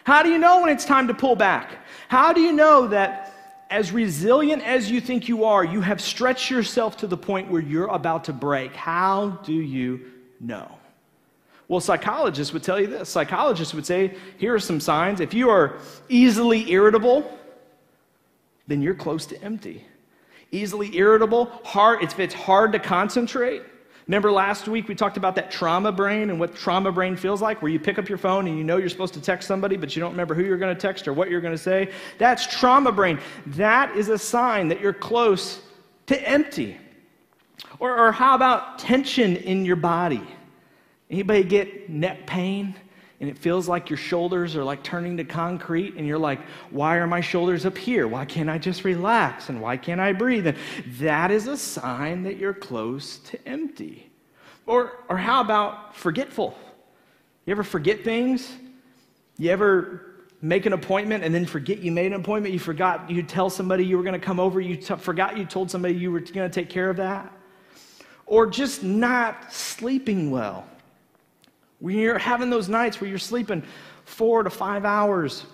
How 0.07 0.23
do 0.23 0.29
you 0.29 0.39
know 0.39 0.61
when 0.61 0.71
it's 0.71 0.85
time 0.85 1.09
to 1.09 1.15
pull 1.15 1.35
back? 1.35 1.79
How 2.07 2.33
do 2.33 2.41
you 2.41 2.53
know 2.53 2.87
that 2.87 3.35
as 3.71 3.91
resilient 3.91 4.63
as 4.63 4.89
you 4.89 5.01
think 5.01 5.27
you 5.27 5.43
are, 5.43 5.65
you 5.65 5.81
have 5.81 6.01
stretched 6.01 6.49
yourself 6.49 6.97
to 6.99 7.09
the 7.09 7.17
point 7.17 7.51
where 7.51 7.61
you're 7.61 7.89
about 7.89 8.23
to 8.27 8.33
break? 8.33 8.73
How 8.77 9.31
do 9.43 9.53
you 9.53 10.13
know? 10.39 10.79
Well, 11.67 11.81
psychologists 11.81 12.53
would 12.53 12.63
tell 12.63 12.81
you 12.81 12.87
this. 12.87 13.09
Psychologists 13.09 13.75
would 13.75 13.85
say, 13.85 14.15
here 14.39 14.55
are 14.55 14.61
some 14.61 14.79
signs. 14.79 15.19
If 15.19 15.35
you 15.35 15.51
are 15.51 15.79
easily 16.09 16.71
irritable, 16.71 17.29
then 18.69 18.83
you're 18.83 18.95
close 18.95 19.27
to 19.27 19.43
empty. 19.43 19.85
Easily 20.53 20.97
irritable, 20.97 21.47
hard, 21.65 22.05
if 22.05 22.21
it's 22.21 22.33
hard 22.33 22.71
to 22.71 22.79
concentrate, 22.79 23.65
Remember 24.07 24.31
last 24.31 24.69
week 24.69 24.87
we 24.87 24.95
talked 24.95 25.17
about 25.17 25.35
that 25.35 25.51
trauma 25.51 25.91
brain 25.91 26.31
and 26.31 26.39
what 26.39 26.55
trauma 26.55 26.93
brain 26.93 27.17
feels 27.17 27.43
like, 27.43 27.61
where 27.61 27.73
you 27.73 27.81
pick 27.81 27.99
up 27.99 28.09
your 28.09 28.19
phone 28.19 28.47
and 28.47 28.57
you 28.57 28.63
know 28.63 28.77
you're 28.77 28.89
supposed 28.89 29.15
to 29.15 29.21
text 29.21 29.49
somebody, 29.49 29.77
but 29.77 29.97
you 29.97 30.01
don't 30.01 30.13
remember 30.13 30.35
who 30.35 30.45
you're 30.45 30.59
going 30.59 30.75
to 30.75 30.81
text 30.81 31.09
or 31.09 31.13
what 31.13 31.29
you're 31.29 31.41
going 31.41 31.55
to 31.55 31.59
say? 31.59 31.91
That's 32.19 32.47
trauma 32.47 32.93
brain. 32.93 33.19
That 33.47 33.97
is 33.97 34.09
a 34.09 34.19
sign 34.19 34.69
that 34.69 34.81
you're 34.81 34.93
close 34.93 35.61
to 36.07 36.29
empty. 36.29 36.79
Or, 37.81 37.99
or 37.99 38.13
how 38.13 38.37
about 38.37 38.79
tension 38.79 39.37
in 39.37 39.65
your 39.65 39.77
body? 39.77 40.23
Anybody 41.11 41.43
get 41.43 41.91
neck 41.91 42.27
pain? 42.27 42.77
And 43.21 43.31
it 43.31 43.39
feels 43.39 43.67
like 43.67 43.89
your 43.89 43.97
shoulders 43.97 44.57
are 44.57 44.65
like 44.65 44.83
turning 44.83 45.17
to 45.17 45.25
concrete 45.25 45.95
and 45.97 46.07
you're 46.07 46.19
like 46.19 46.41
why 46.71 46.97
are 46.97 47.07
my 47.07 47.21
shoulders 47.21 47.65
up 47.65 47.77
here? 47.77 48.07
Why 48.07 48.25
can't 48.25 48.51
i 48.51 48.59
just 48.59 48.85
relax 48.85 49.49
and 49.49 49.61
why 49.61 49.77
can't 49.77 50.01
i 50.01 50.13
breathe? 50.13 50.47
And 50.47 50.57
that 50.99 51.31
is 51.31 51.47
a 51.47 51.57
sign 51.57 52.23
that 52.25 52.37
you're 52.37 52.55
close 52.55 53.19
to 53.21 53.49
empty. 53.49 54.11
Or 54.67 55.05
or 55.09 55.17
how 55.17 55.41
about 55.41 55.97
forgetful? 55.97 56.57
You 57.47 57.53
ever 57.53 57.63
forget 57.63 58.05
things? 58.05 58.53
You 59.39 59.51
ever 59.51 60.03
make 60.43 60.67
an 60.67 60.73
appointment 60.73 61.25
and 61.25 61.35
then 61.35 61.47
forget 61.47 61.79
you 61.79 61.93
made 61.93 62.07
an 62.07 62.21
appointment? 62.21 62.53
You 62.53 62.61
forgot 62.61 63.11
you 63.11 63.23
tell 63.23 63.49
somebody 63.49 63.85
you 63.85 63.97
were 63.97 64.03
going 64.03 64.19
to 64.19 64.25
come 64.25 64.41
over 64.41 64.61
you 64.61 64.77
t- 64.77 64.97
forgot 64.97 65.39
you 65.39 65.45
told 65.45 65.71
somebody 65.71 65.95
you 65.95 66.13
were 66.13 66.21
going 66.21 66.51
to 66.51 66.55
take 66.55 66.69
care 66.69 66.91
of 66.91 66.97
that? 66.99 67.33
Or 68.27 68.47
just 68.47 68.83
not 68.83 69.53
sleeping 69.53 70.31
well 70.31 70.67
when 71.79 71.97
you're 71.97 72.19
having 72.19 72.51
those 72.51 72.69
nights 72.69 73.01
where 73.01 73.09
you're 73.09 73.19
sleeping 73.19 73.63
four 74.05 74.43
to 74.43 74.51
five 74.51 74.85
hours, 74.85 75.45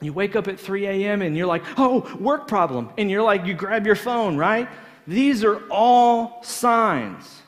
you 0.00 0.12
wake 0.12 0.36
up 0.36 0.46
at 0.46 0.60
3 0.60 0.86
a.m. 0.86 1.22
and 1.22 1.36
you're 1.36 1.46
like, 1.46 1.64
oh, 1.76 2.16
work 2.20 2.46
problem. 2.46 2.90
And 2.98 3.10
you're 3.10 3.22
like, 3.22 3.44
you 3.44 3.54
grab 3.54 3.84
your 3.84 3.96
phone, 3.96 4.36
right? 4.36 4.68
These 5.06 5.42
are 5.42 5.68
all 5.70 6.42
signs. 6.42 7.42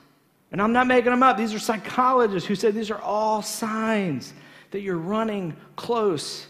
And 0.50 0.60
I'm 0.60 0.72
not 0.72 0.88
making 0.88 1.10
them 1.10 1.22
up. 1.22 1.36
These 1.36 1.54
are 1.54 1.60
psychologists 1.60 2.48
who 2.48 2.56
said 2.56 2.74
these 2.74 2.90
are 2.90 3.00
all 3.00 3.42
signs 3.42 4.34
that 4.72 4.80
you're 4.80 4.96
running 4.96 5.56
close 5.76 6.46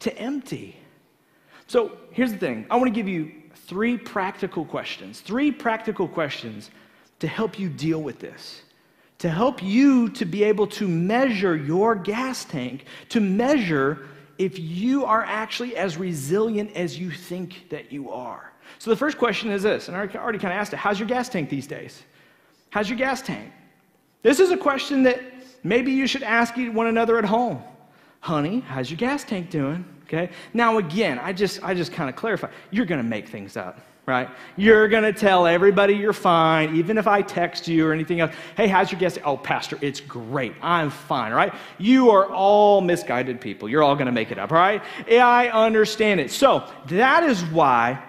to 0.00 0.16
empty. 0.16 0.76
So 1.66 1.98
here's 2.10 2.32
the 2.32 2.38
thing 2.38 2.66
I 2.70 2.76
want 2.76 2.86
to 2.86 2.94
give 2.94 3.08
you 3.08 3.32
three 3.66 3.98
practical 3.98 4.64
questions, 4.64 5.20
three 5.20 5.52
practical 5.52 6.08
questions 6.08 6.70
to 7.18 7.28
help 7.28 7.58
you 7.58 7.68
deal 7.68 8.02
with 8.02 8.18
this 8.18 8.62
to 9.24 9.30
help 9.30 9.62
you 9.62 10.10
to 10.10 10.26
be 10.26 10.44
able 10.44 10.66
to 10.66 10.86
measure 10.86 11.56
your 11.56 11.94
gas 11.94 12.44
tank, 12.44 12.84
to 13.08 13.20
measure 13.20 14.06
if 14.36 14.58
you 14.58 15.06
are 15.06 15.24
actually 15.24 15.74
as 15.78 15.96
resilient 15.96 16.70
as 16.76 16.98
you 16.98 17.10
think 17.10 17.70
that 17.70 17.90
you 17.90 18.10
are. 18.10 18.52
So 18.78 18.90
the 18.90 18.96
first 18.96 19.16
question 19.16 19.50
is 19.50 19.62
this, 19.62 19.88
and 19.88 19.96
I 19.96 20.00
already 20.00 20.38
kind 20.38 20.52
of 20.52 20.58
asked 20.58 20.74
it 20.74 20.76
How's 20.76 21.00
your 21.00 21.08
gas 21.08 21.30
tank 21.30 21.48
these 21.48 21.66
days? 21.66 22.02
How's 22.68 22.90
your 22.90 22.98
gas 22.98 23.22
tank? 23.22 23.50
This 24.20 24.40
is 24.40 24.50
a 24.50 24.58
question 24.58 25.04
that 25.04 25.22
maybe 25.62 25.90
you 25.90 26.06
should 26.06 26.22
ask 26.22 26.56
one 26.58 26.88
another 26.88 27.16
at 27.16 27.24
home. 27.24 27.62
Honey, 28.20 28.60
how's 28.60 28.90
your 28.90 28.98
gas 28.98 29.24
tank 29.24 29.48
doing? 29.48 29.86
Okay. 30.02 30.28
Now 30.52 30.76
again, 30.76 31.18
I 31.18 31.32
just 31.32 31.64
I 31.64 31.72
just 31.72 31.92
kind 31.94 32.10
of 32.10 32.16
clarify. 32.16 32.50
You're 32.70 32.84
going 32.84 33.02
to 33.02 33.08
make 33.08 33.28
things 33.28 33.56
up 33.56 33.80
right? 34.06 34.28
You're 34.56 34.88
going 34.88 35.04
to 35.04 35.18
tell 35.18 35.46
everybody 35.46 35.94
you're 35.94 36.12
fine, 36.12 36.76
even 36.76 36.98
if 36.98 37.06
I 37.06 37.22
text 37.22 37.66
you 37.66 37.86
or 37.86 37.92
anything 37.92 38.20
else. 38.20 38.34
Hey, 38.56 38.68
how's 38.68 38.92
your 38.92 39.00
guest? 39.00 39.18
Oh, 39.24 39.36
Pastor, 39.36 39.78
it's 39.80 40.00
great. 40.00 40.54
I'm 40.60 40.90
fine, 40.90 41.32
right? 41.32 41.54
You 41.78 42.10
are 42.10 42.26
all 42.30 42.80
misguided 42.80 43.40
people. 43.40 43.68
You're 43.68 43.82
all 43.82 43.94
going 43.94 44.06
to 44.06 44.12
make 44.12 44.30
it 44.30 44.38
up, 44.38 44.50
right? 44.50 44.82
I 45.10 45.48
understand 45.48 46.20
it. 46.20 46.30
So 46.30 46.68
that 46.88 47.22
is 47.22 47.42
why 47.46 48.02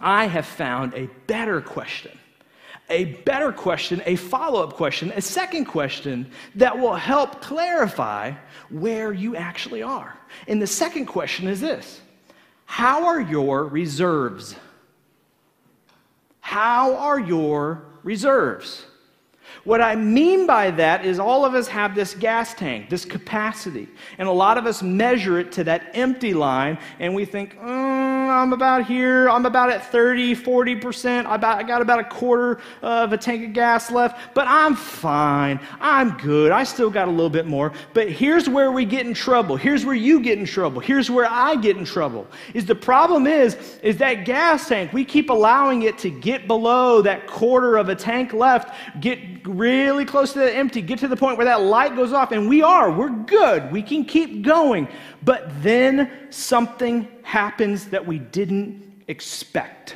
I 0.00 0.26
have 0.26 0.46
found 0.46 0.94
a 0.94 1.06
better 1.26 1.60
question. 1.60 2.16
A 2.88 3.04
better 3.04 3.52
question, 3.52 4.02
a 4.04 4.16
follow 4.16 4.64
up 4.64 4.72
question, 4.72 5.12
a 5.14 5.20
second 5.20 5.66
question 5.66 6.28
that 6.56 6.76
will 6.76 6.96
help 6.96 7.40
clarify 7.40 8.32
where 8.68 9.12
you 9.12 9.36
actually 9.36 9.80
are. 9.80 10.18
And 10.48 10.60
the 10.60 10.66
second 10.66 11.06
question 11.06 11.46
is 11.46 11.60
this 11.60 12.00
How 12.64 13.06
are 13.06 13.20
your 13.20 13.64
reserves? 13.66 14.56
How 16.50 16.96
are 16.96 17.20
your 17.20 17.84
reserves? 18.02 18.84
What 19.62 19.80
I 19.80 19.94
mean 19.94 20.48
by 20.48 20.72
that 20.72 21.04
is 21.04 21.20
all 21.20 21.44
of 21.44 21.54
us 21.54 21.68
have 21.68 21.94
this 21.94 22.12
gas 22.12 22.54
tank, 22.54 22.90
this 22.90 23.04
capacity, 23.04 23.86
and 24.18 24.26
a 24.26 24.32
lot 24.32 24.58
of 24.58 24.66
us 24.66 24.82
measure 24.82 25.38
it 25.38 25.52
to 25.52 25.62
that 25.62 25.92
empty 25.94 26.34
line, 26.34 26.76
and 26.98 27.14
we 27.14 27.24
think, 27.24 27.56
mm, 27.56 27.99
I'm 28.30 28.52
about 28.52 28.86
here, 28.86 29.28
I'm 29.28 29.46
about 29.46 29.70
at 29.70 29.84
30, 29.90 30.34
40%, 30.36 31.26
I, 31.26 31.34
about, 31.34 31.58
I 31.58 31.62
got 31.62 31.82
about 31.82 31.98
a 31.98 32.04
quarter 32.04 32.60
of 32.82 33.12
a 33.12 33.18
tank 33.18 33.44
of 33.44 33.52
gas 33.52 33.90
left, 33.90 34.34
but 34.34 34.46
I'm 34.48 34.74
fine, 34.74 35.60
I'm 35.80 36.16
good, 36.18 36.52
I 36.52 36.64
still 36.64 36.90
got 36.90 37.08
a 37.08 37.10
little 37.10 37.30
bit 37.30 37.46
more. 37.46 37.72
But 37.94 38.10
here's 38.10 38.48
where 38.48 38.72
we 38.72 38.84
get 38.84 39.06
in 39.06 39.14
trouble. 39.14 39.56
Here's 39.56 39.84
where 39.84 39.94
you 39.94 40.20
get 40.20 40.38
in 40.38 40.44
trouble. 40.44 40.80
Here's 40.80 41.10
where 41.10 41.26
I 41.30 41.56
get 41.56 41.76
in 41.76 41.84
trouble. 41.84 42.26
Is 42.54 42.66
the 42.66 42.74
problem 42.74 43.26
is, 43.26 43.78
is 43.82 43.96
that 43.98 44.24
gas 44.24 44.68
tank, 44.68 44.92
we 44.92 45.04
keep 45.04 45.30
allowing 45.30 45.82
it 45.82 45.98
to 45.98 46.10
get 46.10 46.46
below 46.46 47.02
that 47.02 47.26
quarter 47.26 47.76
of 47.76 47.88
a 47.88 47.94
tank 47.94 48.32
left, 48.32 48.74
get 49.00 49.18
really 49.46 50.04
close 50.04 50.32
to 50.32 50.38
the 50.38 50.54
empty, 50.54 50.82
get 50.82 50.98
to 51.00 51.08
the 51.08 51.16
point 51.16 51.36
where 51.36 51.46
that 51.46 51.62
light 51.62 51.96
goes 51.96 52.12
off, 52.12 52.32
and 52.32 52.48
we 52.48 52.62
are, 52.62 52.90
we're 52.90 53.08
good, 53.08 53.70
we 53.72 53.82
can 53.82 54.04
keep 54.04 54.42
going. 54.42 54.88
But 55.22 55.62
then 55.62 56.10
something 56.30 57.08
happens 57.30 57.86
that 57.86 58.04
we 58.04 58.18
didn't 58.18 59.04
expect. 59.06 59.94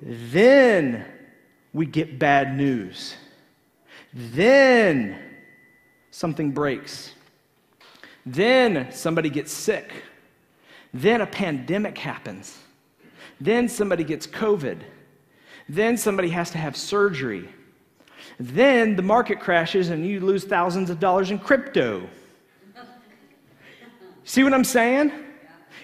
Then 0.00 1.04
we 1.74 1.84
get 1.84 2.18
bad 2.18 2.56
news. 2.56 3.14
Then 4.14 5.18
something 6.10 6.50
breaks. 6.52 7.12
Then 8.24 8.90
somebody 8.90 9.28
gets 9.28 9.52
sick. 9.52 10.02
Then 10.94 11.20
a 11.20 11.26
pandemic 11.26 11.98
happens. 11.98 12.56
Then 13.38 13.68
somebody 13.68 14.04
gets 14.04 14.26
COVID. 14.26 14.80
Then 15.68 15.98
somebody 15.98 16.30
has 16.30 16.50
to 16.52 16.58
have 16.58 16.74
surgery. 16.74 17.50
Then 18.40 18.96
the 18.96 19.02
market 19.02 19.40
crashes 19.40 19.90
and 19.90 20.06
you 20.06 20.20
lose 20.20 20.44
thousands 20.44 20.88
of 20.88 20.98
dollars 20.98 21.30
in 21.30 21.38
crypto. 21.38 22.08
See 24.28 24.44
what 24.44 24.52
I'm 24.52 24.62
saying? 24.62 25.10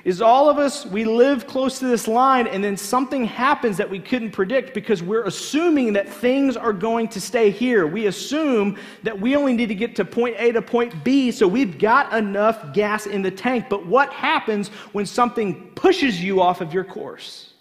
Is 0.05 0.21
all 0.21 0.51
of 0.51 0.59
us, 0.59 0.85
we 0.85 1.07
live 1.07 1.47
close 1.47 1.79
to 1.79 1.87
this 1.87 2.07
line 2.07 2.47
and 2.47 2.63
then 2.63 2.77
something 2.77 3.25
happens 3.25 3.79
that 3.79 3.89
we 3.89 3.99
couldn't 3.99 4.33
predict 4.33 4.75
because 4.75 5.03
we're 5.03 5.25
assuming 5.25 5.95
that 5.95 6.11
things 6.11 6.55
are 6.55 6.75
going 6.75 7.09
to 7.09 7.23
stay 7.23 7.49
here. 7.49 7.87
We 7.87 8.05
assume 8.05 8.79
that 9.03 9.19
we 9.19 9.35
only 9.35 9.55
need 9.55 9.69
to 9.71 9.75
get 9.75 9.97
to 9.97 10.05
point 10.05 10.37
A 10.39 10.53
to 10.53 10.61
point 10.61 11.03
B, 11.03 11.31
so 11.31 11.49
we've 11.49 11.79
got 11.79 12.13
enough 12.13 12.75
gas 12.75 13.07
in 13.07 13.23
the 13.23 13.31
tank. 13.31 13.71
But 13.71 13.87
what 13.87 14.13
happens 14.13 14.69
when 14.93 15.07
something 15.07 15.71
pushes 15.71 16.23
you 16.23 16.43
off 16.43 16.61
of 16.61 16.75
your 16.75 16.85
course? 16.85 17.55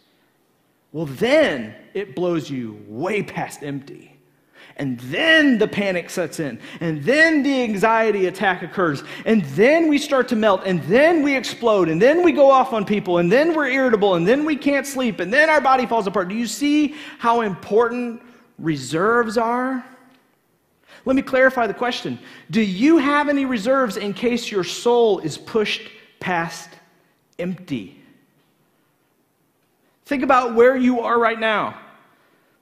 Well, 0.92 1.06
then 1.06 1.76
it 1.94 2.14
blows 2.14 2.50
you 2.50 2.84
way 2.90 3.24
past 3.24 3.64
empty. 3.64 4.13
And 4.78 5.00
then 5.02 5.60
the 5.60 5.68
panic 5.68 6.10
sets 6.10 6.40
in. 6.40 6.60
And 6.80 7.04
then 7.04 7.44
the 7.44 7.64
anxiety 7.64 8.26
attack 8.26 8.64
occurs. 8.64 9.04
And 9.26 9.44
then 9.46 9.88
we 9.88 10.00
start 10.00 10.28
to 10.30 10.36
melt. 10.36 10.64
And 10.66 10.82
then 10.84 11.22
we 11.22 11.36
explode. 11.36 11.90
And 11.90 12.02
then 12.02 12.24
we 12.24 12.32
go 12.32 12.50
off 12.50 12.74
on 12.74 12.84
people. 12.84 13.20
And 13.20 13.32
then 13.32 13.56
we're 13.56 13.68
irritable. 13.68 14.16
And 14.16 14.28
then 14.28 14.46
we 14.46 14.56
can't 14.56 14.88
sleep. 14.88 15.20
And 15.20 15.32
then 15.32 15.50
our 15.50 15.62
body 15.62 15.86
falls 15.86 16.08
apart. 16.08 16.28
Do 16.28 16.36
you 16.36 16.48
see 16.48 16.96
how 17.20 17.42
important 17.42 18.22
reserves 18.58 19.38
are? 19.38 19.86
Let 21.06 21.16
me 21.16 21.22
clarify 21.22 21.68
the 21.68 21.74
question 21.74 22.18
Do 22.50 22.62
you 22.62 22.98
have 22.98 23.30
any 23.30 23.46
reserves 23.46 23.98
in 23.98 24.14
case 24.14 24.50
your 24.50 24.64
soul 24.64 25.20
is 25.20 25.38
pushed 25.38 25.90
past 26.20 26.70
empty? 27.38 28.00
Think 30.06 30.24
about 30.24 30.56
where 30.56 30.76
you 30.76 31.02
are 31.02 31.20
right 31.20 31.40
now. 31.40 31.80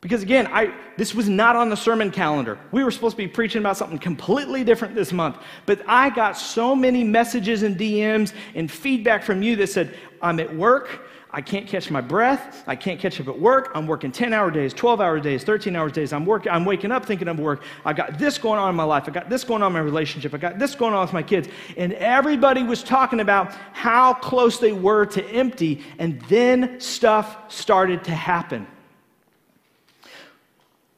Because 0.02 0.24
again, 0.24 0.48
I, 0.48 0.74
this 0.98 1.14
was 1.14 1.30
not 1.30 1.56
on 1.56 1.70
the 1.70 1.78
sermon 1.78 2.10
calendar. 2.10 2.58
We 2.72 2.84
were 2.84 2.90
supposed 2.90 3.14
to 3.14 3.24
be 3.24 3.28
preaching 3.28 3.62
about 3.62 3.78
something 3.78 4.00
completely 4.00 4.64
different 4.64 4.96
this 4.96 5.14
month. 5.14 5.38
But 5.68 5.84
I 5.88 6.10
got 6.10 6.36
so 6.36 6.76
many 6.76 7.04
messages 7.04 7.62
and 7.62 7.78
DMs 7.78 8.34
and 8.56 8.70
feedback 8.70 9.24
from 9.24 9.44
you 9.44 9.56
that 9.58 9.68
said, 9.68 9.96
I'm 10.20 10.40
at 10.40 10.56
work, 10.56 11.08
I 11.34 11.40
can't 11.40 11.66
catch 11.66 11.90
my 11.90 12.02
breath. 12.02 12.64
I 12.68 12.76
can't 12.76 13.00
catch 13.00 13.22
up 13.22 13.30
at 13.30 13.40
work. 13.40 13.72
I'm 13.74 13.88
working 13.88 14.12
10 14.12 14.34
hour 14.34 14.52
days, 14.52 14.74
12 14.74 15.00
hour 15.00 15.20
days, 15.20 15.46
13 15.46 15.76
hour 15.78 15.90
days. 15.90 16.12
I'm, 16.12 16.26
working, 16.26 16.52
I'm 16.52 16.66
waking 16.66 16.92
up 16.92 17.06
thinking 17.06 17.30
of 17.30 17.40
work. 17.40 17.64
I've 17.86 17.96
got 17.96 18.20
this 18.20 18.38
going 18.38 18.60
on 18.60 18.70
in 18.70 18.76
my 18.76 18.84
life. 18.84 19.06
I've 19.08 19.14
got 19.14 19.30
this 19.30 19.46
going 19.46 19.62
on 19.62 19.68
in 19.68 19.74
my 19.74 19.80
relationship. 19.80 20.34
I've 20.34 20.42
got 20.42 20.60
this 20.60 20.76
going 20.76 20.94
on 20.94 21.02
with 21.02 21.14
my 21.14 21.24
kids. 21.24 21.48
And 21.78 21.94
everybody 21.94 22.64
was 22.64 22.84
talking 22.84 23.22
about 23.22 23.54
how 23.72 24.14
close 24.16 24.60
they 24.60 24.74
were 24.74 25.06
to 25.06 25.26
empty. 25.28 25.84
And 26.00 26.22
then 26.24 26.82
stuff 26.82 27.38
started 27.50 28.04
to 28.06 28.12
happen. 28.12 28.68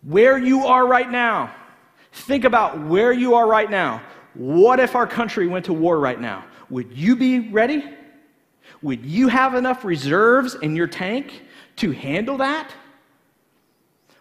Where 0.04 0.38
you 0.38 0.66
are 0.66 0.86
right 0.86 1.10
now, 1.10 1.54
think 2.12 2.44
about 2.44 2.80
where 2.80 3.14
you 3.14 3.36
are 3.36 3.48
right 3.48 3.70
now. 3.70 4.02
What 4.34 4.80
if 4.80 4.96
our 4.96 5.08
country 5.08 5.48
went 5.48 5.66
to 5.66 5.74
war 5.74 6.00
right 6.00 6.20
now? 6.20 6.46
Would 6.70 6.92
you 6.92 7.16
be 7.16 7.52
ready? 7.52 7.84
Would 8.82 9.06
you 9.06 9.28
have 9.28 9.56
enough 9.56 9.86
reserves 9.86 10.56
in 10.56 10.76
your 10.76 10.88
tank 10.88 11.44
to 11.78 11.92
handle 11.92 12.38
that? 12.38 12.72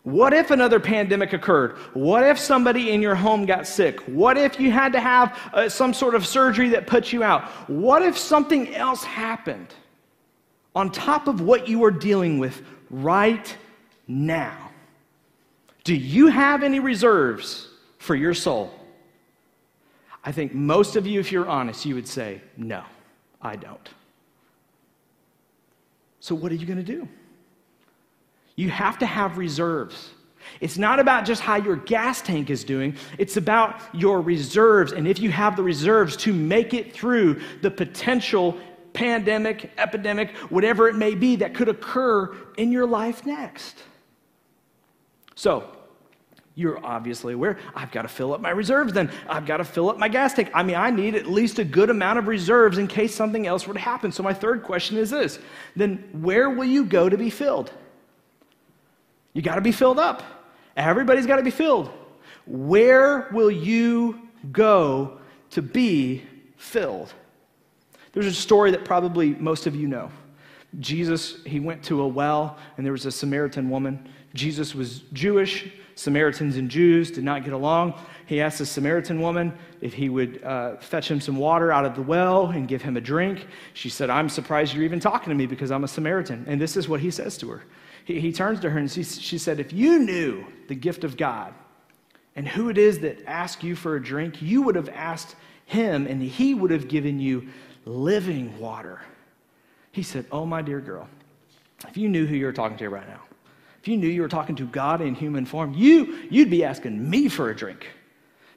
What 0.04 0.32
if 0.32 0.50
another 0.50 0.80
pandemic 0.80 1.32
occurred? 1.32 1.76
What 1.94 2.24
if 2.24 2.38
somebody 2.38 2.90
in 2.90 3.00
your 3.00 3.14
home 3.14 3.46
got 3.46 3.68
sick? 3.68 4.00
What 4.00 4.36
if 4.36 4.58
you 4.58 4.70
had 4.70 4.92
to 4.92 5.00
have 5.00 5.38
uh, 5.52 5.68
some 5.68 5.94
sort 5.94 6.16
of 6.16 6.26
surgery 6.26 6.70
that 6.70 6.88
put 6.88 7.12
you 7.12 7.22
out? 7.22 7.44
What 7.68 8.02
if 8.02 8.18
something 8.18 8.74
else 8.74 9.04
happened 9.04 9.72
on 10.74 10.90
top 10.90 11.28
of 11.28 11.40
what 11.40 11.68
you 11.68 11.84
are 11.84 11.92
dealing 11.92 12.38
with 12.38 12.62
right 12.90 13.56
now? 14.08 14.71
Do 15.84 15.94
you 15.94 16.28
have 16.28 16.62
any 16.62 16.80
reserves 16.80 17.68
for 17.98 18.14
your 18.14 18.34
soul? 18.34 18.72
I 20.24 20.30
think 20.32 20.54
most 20.54 20.96
of 20.96 21.06
you, 21.06 21.18
if 21.18 21.32
you're 21.32 21.48
honest, 21.48 21.84
you 21.84 21.94
would 21.94 22.06
say, 22.06 22.40
No, 22.56 22.84
I 23.40 23.56
don't. 23.56 23.88
So, 26.20 26.34
what 26.34 26.52
are 26.52 26.54
you 26.54 26.66
going 26.66 26.78
to 26.78 26.84
do? 26.84 27.08
You 28.54 28.70
have 28.70 28.98
to 29.00 29.06
have 29.06 29.38
reserves. 29.38 30.10
It's 30.60 30.78
not 30.78 31.00
about 31.00 31.24
just 31.24 31.40
how 31.40 31.56
your 31.56 31.76
gas 31.76 32.20
tank 32.20 32.50
is 32.50 32.62
doing, 32.64 32.96
it's 33.18 33.36
about 33.36 33.80
your 33.92 34.20
reserves. 34.20 34.92
And 34.92 35.08
if 35.08 35.18
you 35.18 35.30
have 35.30 35.56
the 35.56 35.62
reserves 35.62 36.16
to 36.18 36.32
make 36.32 36.74
it 36.74 36.92
through 36.92 37.40
the 37.60 37.70
potential 37.70 38.58
pandemic, 38.92 39.72
epidemic, 39.78 40.36
whatever 40.50 40.88
it 40.88 40.94
may 40.94 41.14
be 41.14 41.36
that 41.36 41.54
could 41.54 41.68
occur 41.68 42.36
in 42.56 42.70
your 42.70 42.86
life 42.86 43.24
next. 43.24 43.82
So, 45.34 45.64
you're 46.54 46.84
obviously 46.84 47.32
aware, 47.32 47.58
I've 47.74 47.90
got 47.90 48.02
to 48.02 48.08
fill 48.08 48.34
up 48.34 48.40
my 48.40 48.50
reserves 48.50 48.92
then. 48.92 49.10
I've 49.28 49.46
got 49.46 49.56
to 49.56 49.64
fill 49.64 49.88
up 49.88 49.98
my 49.98 50.08
gas 50.08 50.34
tank. 50.34 50.50
I 50.52 50.62
mean, 50.62 50.76
I 50.76 50.90
need 50.90 51.14
at 51.14 51.26
least 51.26 51.58
a 51.58 51.64
good 51.64 51.88
amount 51.88 52.18
of 52.18 52.26
reserves 52.26 52.76
in 52.76 52.88
case 52.88 53.14
something 53.14 53.46
else 53.46 53.64
to 53.64 53.78
happen. 53.78 54.12
So, 54.12 54.22
my 54.22 54.34
third 54.34 54.62
question 54.62 54.98
is 54.98 55.10
this 55.10 55.38
then 55.76 56.08
where 56.12 56.50
will 56.50 56.66
you 56.66 56.84
go 56.84 57.08
to 57.08 57.16
be 57.16 57.30
filled? 57.30 57.72
You 59.32 59.40
got 59.40 59.54
to 59.54 59.60
be 59.62 59.72
filled 59.72 59.98
up. 59.98 60.22
Everybody's 60.76 61.26
got 61.26 61.36
to 61.36 61.42
be 61.42 61.50
filled. 61.50 61.90
Where 62.46 63.28
will 63.32 63.50
you 63.50 64.28
go 64.50 65.18
to 65.50 65.62
be 65.62 66.22
filled? 66.56 67.12
There's 68.12 68.26
a 68.26 68.32
story 68.32 68.72
that 68.72 68.84
probably 68.84 69.34
most 69.34 69.66
of 69.66 69.74
you 69.74 69.88
know. 69.88 70.10
Jesus, 70.80 71.42
he 71.44 71.60
went 71.60 71.82
to 71.84 72.02
a 72.02 72.08
well, 72.08 72.58
and 72.76 72.84
there 72.84 72.92
was 72.92 73.06
a 73.06 73.12
Samaritan 73.12 73.68
woman. 73.68 74.08
Jesus 74.34 74.74
was 74.74 75.00
Jewish. 75.12 75.70
Samaritans 75.94 76.56
and 76.56 76.70
Jews 76.70 77.10
did 77.10 77.22
not 77.22 77.44
get 77.44 77.52
along. 77.52 77.94
He 78.26 78.40
asked 78.40 78.58
the 78.58 78.66
Samaritan 78.66 79.20
woman 79.20 79.52
if 79.82 79.92
he 79.92 80.08
would 80.08 80.42
uh, 80.42 80.76
fetch 80.76 81.10
him 81.10 81.20
some 81.20 81.36
water 81.36 81.70
out 81.70 81.84
of 81.84 81.94
the 81.94 82.02
well 82.02 82.46
and 82.46 82.66
give 82.66 82.80
him 82.80 82.96
a 82.96 83.00
drink. 83.00 83.46
She 83.74 83.90
said, 83.90 84.08
I'm 84.08 84.30
surprised 84.30 84.74
you're 84.74 84.84
even 84.84 85.00
talking 85.00 85.28
to 85.28 85.34
me 85.34 85.44
because 85.44 85.70
I'm 85.70 85.84
a 85.84 85.88
Samaritan. 85.88 86.44
And 86.48 86.58
this 86.58 86.76
is 86.76 86.88
what 86.88 87.00
he 87.00 87.10
says 87.10 87.36
to 87.38 87.50
her 87.50 87.62
he, 88.04 88.20
he 88.20 88.32
turns 88.32 88.60
to 88.60 88.70
her 88.70 88.78
and 88.78 88.90
she, 88.90 89.02
she 89.04 89.38
said, 89.38 89.60
If 89.60 89.72
you 89.72 89.98
knew 89.98 90.44
the 90.68 90.74
gift 90.74 91.04
of 91.04 91.16
God 91.16 91.54
and 92.36 92.46
who 92.46 92.68
it 92.68 92.78
is 92.78 93.00
that 93.00 93.24
asks 93.26 93.62
you 93.62 93.76
for 93.76 93.96
a 93.96 94.02
drink, 94.02 94.40
you 94.40 94.62
would 94.62 94.76
have 94.76 94.88
asked 94.88 95.36
him 95.66 96.06
and 96.06 96.22
he 96.22 96.54
would 96.54 96.70
have 96.70 96.88
given 96.88 97.20
you 97.20 97.48
living 97.84 98.58
water. 98.58 99.00
He 99.92 100.02
said, 100.02 100.26
Oh, 100.32 100.46
my 100.46 100.62
dear 100.62 100.80
girl, 100.80 101.08
if 101.88 101.96
you 101.96 102.08
knew 102.08 102.26
who 102.26 102.36
you're 102.36 102.52
talking 102.52 102.78
to 102.78 102.88
right 102.88 103.08
now, 103.08 103.20
if 103.82 103.88
you 103.88 103.96
knew 103.96 104.06
you 104.06 104.22
were 104.22 104.28
talking 104.28 104.54
to 104.56 104.64
God 104.64 105.00
in 105.00 105.16
human 105.16 105.44
form, 105.44 105.74
you, 105.74 106.16
you'd 106.30 106.50
be 106.50 106.64
asking 106.64 107.10
me 107.10 107.28
for 107.28 107.50
a 107.50 107.56
drink 107.56 107.88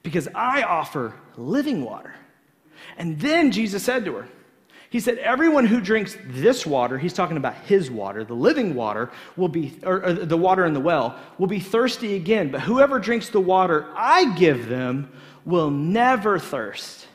because 0.03 0.27
I 0.35 0.61
offer 0.61 1.15
living 1.35 1.83
water. 1.83 2.13
And 2.95 3.19
then 3.19 3.51
Jesus 3.51 3.81
said 3.81 4.05
to 4.05 4.13
her, 4.17 4.27
he 4.91 4.99
said, 4.99 5.17
Everyone 5.17 5.65
who 5.65 5.81
drinks 5.81 6.15
this 6.27 6.63
water, 6.63 6.99
he's 6.99 7.11
talking 7.11 7.37
about 7.37 7.55
his 7.65 7.89
water, 7.89 8.23
the 8.23 8.35
living 8.35 8.75
water, 8.75 9.09
will 9.35 9.47
be, 9.47 9.75
or, 9.81 10.05
or, 10.05 10.13
the 10.13 10.37
water 10.37 10.63
in 10.63 10.73
the 10.73 10.79
well, 10.79 11.19
will 11.39 11.47
be 11.47 11.59
thirsty 11.59 12.15
again. 12.15 12.51
But 12.51 12.61
whoever 12.61 12.99
drinks 12.99 13.29
the 13.29 13.41
water 13.41 13.87
I 13.95 14.35
give 14.35 14.69
them 14.69 15.11
will 15.43 15.71
never 15.71 16.37
thirst. 16.37 17.07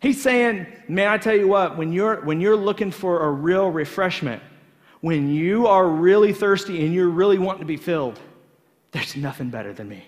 He's 0.00 0.22
saying, 0.22 0.66
Man, 0.88 1.08
I 1.08 1.18
tell 1.18 1.36
you 1.36 1.48
what, 1.48 1.76
when 1.76 1.92
you're, 1.92 2.22
when 2.22 2.40
you're 2.40 2.56
looking 2.56 2.92
for 2.92 3.26
a 3.26 3.30
real 3.30 3.68
refreshment, 3.68 4.42
when 5.00 5.28
you 5.30 5.66
are 5.66 5.86
really 5.86 6.32
thirsty 6.32 6.84
and 6.84 6.94
you're 6.94 7.08
really 7.08 7.38
wanting 7.38 7.60
to 7.60 7.66
be 7.66 7.76
filled, 7.76 8.18
there's 8.90 9.16
nothing 9.16 9.50
better 9.50 9.72
than 9.72 9.88
me. 9.88 10.04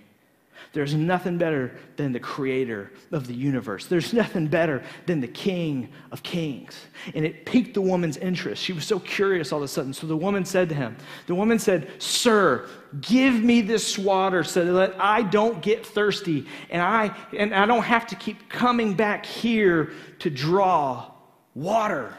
There's 0.72 0.94
nothing 0.94 1.36
better 1.36 1.76
than 1.96 2.12
the 2.12 2.20
creator 2.20 2.92
of 3.10 3.26
the 3.26 3.34
universe. 3.34 3.86
There's 3.86 4.12
nothing 4.12 4.46
better 4.46 4.84
than 5.06 5.20
the 5.20 5.28
king 5.28 5.88
of 6.12 6.22
kings. 6.22 6.78
And 7.12 7.24
it 7.24 7.44
piqued 7.44 7.74
the 7.74 7.80
woman's 7.80 8.16
interest. 8.18 8.62
She 8.62 8.72
was 8.72 8.84
so 8.84 9.00
curious 9.00 9.52
all 9.52 9.58
of 9.58 9.64
a 9.64 9.68
sudden. 9.68 9.92
So 9.92 10.06
the 10.06 10.16
woman 10.16 10.44
said 10.44 10.68
to 10.68 10.76
him, 10.76 10.96
The 11.26 11.34
woman 11.34 11.58
said, 11.58 11.90
Sir, 12.00 12.68
give 13.00 13.34
me 13.34 13.62
this 13.62 13.98
water 13.98 14.44
so 14.44 14.72
that 14.74 14.94
I 15.00 15.22
don't 15.22 15.60
get 15.60 15.84
thirsty 15.84 16.46
and 16.70 16.80
I, 16.80 17.16
and 17.36 17.52
I 17.52 17.66
don't 17.66 17.82
have 17.82 18.06
to 18.08 18.14
keep 18.14 18.48
coming 18.48 18.94
back 18.94 19.26
here 19.26 19.92
to 20.20 20.30
draw 20.30 21.10
water. 21.54 22.14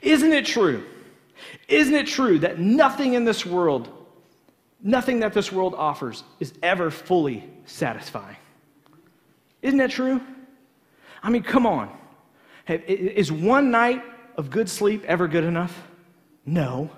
Isn't 0.00 0.32
it 0.32 0.46
true? 0.46 0.82
Isn't 1.68 1.94
it 1.94 2.06
true 2.06 2.38
that 2.40 2.58
nothing 2.58 3.14
in 3.14 3.24
this 3.24 3.44
world 3.44 3.90
Nothing 4.82 5.20
that 5.20 5.32
this 5.32 5.50
world 5.50 5.74
offers 5.76 6.22
is 6.38 6.52
ever 6.62 6.90
fully 6.90 7.44
satisfying. 7.64 8.36
Isn't 9.62 9.78
that 9.78 9.90
true? 9.90 10.20
I 11.22 11.30
mean, 11.30 11.42
come 11.42 11.66
on. 11.66 11.90
Is 12.68 13.32
one 13.32 13.70
night 13.70 14.02
of 14.36 14.50
good 14.50 14.68
sleep 14.68 15.02
ever 15.06 15.28
good 15.28 15.44
enough? 15.44 15.76
No. 16.44 16.90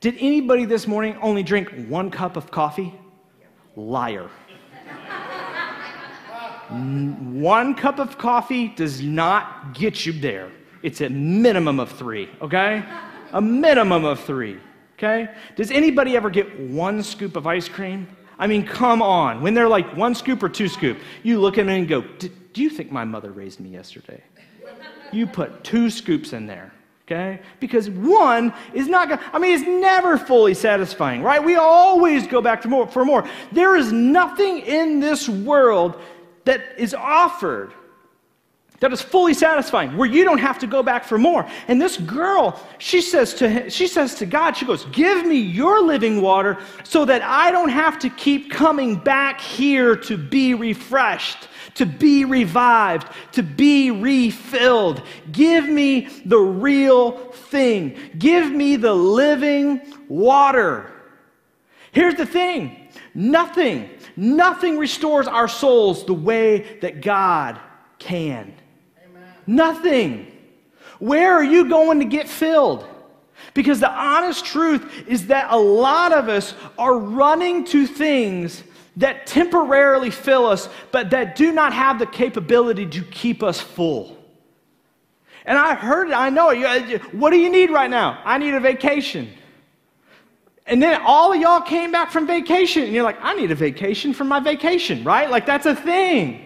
Did 0.00 0.16
anybody 0.18 0.64
this 0.64 0.86
morning 0.86 1.18
only 1.20 1.42
drink 1.42 1.70
one 1.88 2.10
cup 2.10 2.36
of 2.36 2.50
coffee? 2.50 2.94
Liar. 3.76 4.30
one 6.70 7.74
cup 7.74 7.98
of 7.98 8.16
coffee 8.16 8.68
does 8.68 9.02
not 9.02 9.74
get 9.74 10.06
you 10.06 10.12
there. 10.12 10.50
It's 10.82 11.00
a 11.00 11.10
minimum 11.10 11.80
of 11.80 11.90
three, 11.92 12.30
okay? 12.40 12.84
A 13.34 13.40
minimum 13.42 14.06
of 14.06 14.20
three 14.20 14.58
okay? 15.04 15.32
Does 15.56 15.70
anybody 15.70 16.16
ever 16.16 16.30
get 16.30 16.58
one 16.60 17.02
scoop 17.02 17.36
of 17.36 17.46
ice 17.46 17.68
cream? 17.68 18.08
I 18.38 18.46
mean, 18.46 18.66
come 18.66 19.00
on. 19.02 19.42
When 19.42 19.54
they're 19.54 19.68
like 19.68 19.96
one 19.96 20.14
scoop 20.14 20.42
or 20.42 20.48
two 20.48 20.68
scoop, 20.68 20.98
you 21.22 21.40
look 21.40 21.58
at 21.58 21.66
them 21.66 21.76
and 21.76 21.88
go, 21.88 22.02
Do 22.02 22.62
you 22.62 22.70
think 22.70 22.90
my 22.90 23.04
mother 23.04 23.30
raised 23.30 23.60
me 23.60 23.70
yesterday? 23.70 24.22
You 25.12 25.26
put 25.26 25.62
two 25.62 25.90
scoops 25.90 26.32
in 26.32 26.46
there, 26.46 26.72
okay? 27.06 27.40
Because 27.60 27.88
one 27.88 28.52
is 28.72 28.88
not 28.88 29.08
to, 29.10 29.20
I 29.32 29.38
mean, 29.38 29.54
it's 29.54 29.68
never 29.68 30.18
fully 30.18 30.54
satisfying, 30.54 31.22
right? 31.22 31.42
We 31.42 31.54
always 31.54 32.26
go 32.26 32.40
back 32.40 32.62
to 32.62 32.68
more, 32.68 32.88
for 32.88 33.04
more. 33.04 33.28
There 33.52 33.76
is 33.76 33.92
nothing 33.92 34.58
in 34.60 34.98
this 34.98 35.28
world 35.28 36.00
that 36.44 36.60
is 36.76 36.94
offered 36.94 37.72
that 38.80 38.92
is 38.92 39.00
fully 39.00 39.34
satisfying, 39.34 39.96
where 39.96 40.08
you 40.08 40.24
don't 40.24 40.38
have 40.38 40.58
to 40.58 40.66
go 40.66 40.82
back 40.82 41.04
for 41.04 41.16
more. 41.16 41.48
And 41.68 41.80
this 41.80 41.96
girl, 41.96 42.60
she 42.78 43.00
says 43.00 43.34
to 43.34 43.70
she 43.70 43.86
says 43.86 44.14
to 44.16 44.26
God, 44.26 44.56
she 44.56 44.66
goes, 44.66 44.84
"Give 44.86 45.24
me 45.24 45.36
your 45.36 45.80
living 45.82 46.20
water 46.20 46.58
so 46.82 47.04
that 47.04 47.22
I 47.22 47.50
don't 47.50 47.70
have 47.70 47.98
to 48.00 48.10
keep 48.10 48.50
coming 48.50 48.96
back 48.96 49.40
here 49.40 49.96
to 49.96 50.16
be 50.16 50.54
refreshed." 50.54 51.48
To 51.76 51.86
be 51.86 52.24
revived, 52.24 53.08
to 53.32 53.42
be 53.42 53.90
refilled. 53.90 55.02
Give 55.32 55.68
me 55.68 56.06
the 56.24 56.38
real 56.38 57.18
thing. 57.32 57.96
Give 58.16 58.48
me 58.48 58.76
the 58.76 58.94
living 58.94 59.80
water. 60.08 60.92
Here's 61.90 62.14
the 62.14 62.26
thing 62.26 62.76
nothing, 63.12 63.90
nothing 64.14 64.78
restores 64.78 65.26
our 65.26 65.48
souls 65.48 66.04
the 66.04 66.14
way 66.14 66.78
that 66.80 67.00
God 67.02 67.58
can. 67.98 68.53
Nothing. 69.46 70.30
Where 70.98 71.34
are 71.34 71.44
you 71.44 71.68
going 71.68 71.98
to 71.98 72.04
get 72.04 72.28
filled? 72.28 72.86
Because 73.52 73.80
the 73.80 73.90
honest 73.90 74.44
truth 74.44 75.06
is 75.06 75.26
that 75.28 75.50
a 75.50 75.56
lot 75.56 76.12
of 76.12 76.28
us 76.28 76.54
are 76.78 76.98
running 76.98 77.64
to 77.66 77.86
things 77.86 78.62
that 78.96 79.26
temporarily 79.26 80.10
fill 80.10 80.46
us, 80.46 80.68
but 80.92 81.10
that 81.10 81.36
do 81.36 81.52
not 81.52 81.72
have 81.72 81.98
the 81.98 82.06
capability 82.06 82.86
to 82.86 83.02
keep 83.02 83.42
us 83.42 83.60
full. 83.60 84.16
And 85.44 85.58
I 85.58 85.74
heard 85.74 86.08
it, 86.08 86.14
I 86.14 86.30
know 86.30 86.50
it. 86.50 86.64
Uh, 86.64 86.98
what 87.12 87.30
do 87.30 87.36
you 87.36 87.50
need 87.50 87.70
right 87.70 87.90
now? 87.90 88.20
I 88.24 88.38
need 88.38 88.54
a 88.54 88.60
vacation. 88.60 89.30
And 90.66 90.82
then 90.82 91.02
all 91.04 91.32
of 91.32 91.40
y'all 91.40 91.60
came 91.60 91.92
back 91.92 92.10
from 92.10 92.26
vacation, 92.26 92.84
and 92.84 92.92
you're 92.92 93.04
like, 93.04 93.18
I 93.20 93.34
need 93.34 93.50
a 93.50 93.54
vacation 93.54 94.14
from 94.14 94.28
my 94.28 94.40
vacation, 94.40 95.04
right? 95.04 95.28
Like, 95.28 95.44
that's 95.44 95.66
a 95.66 95.74
thing. 95.74 96.43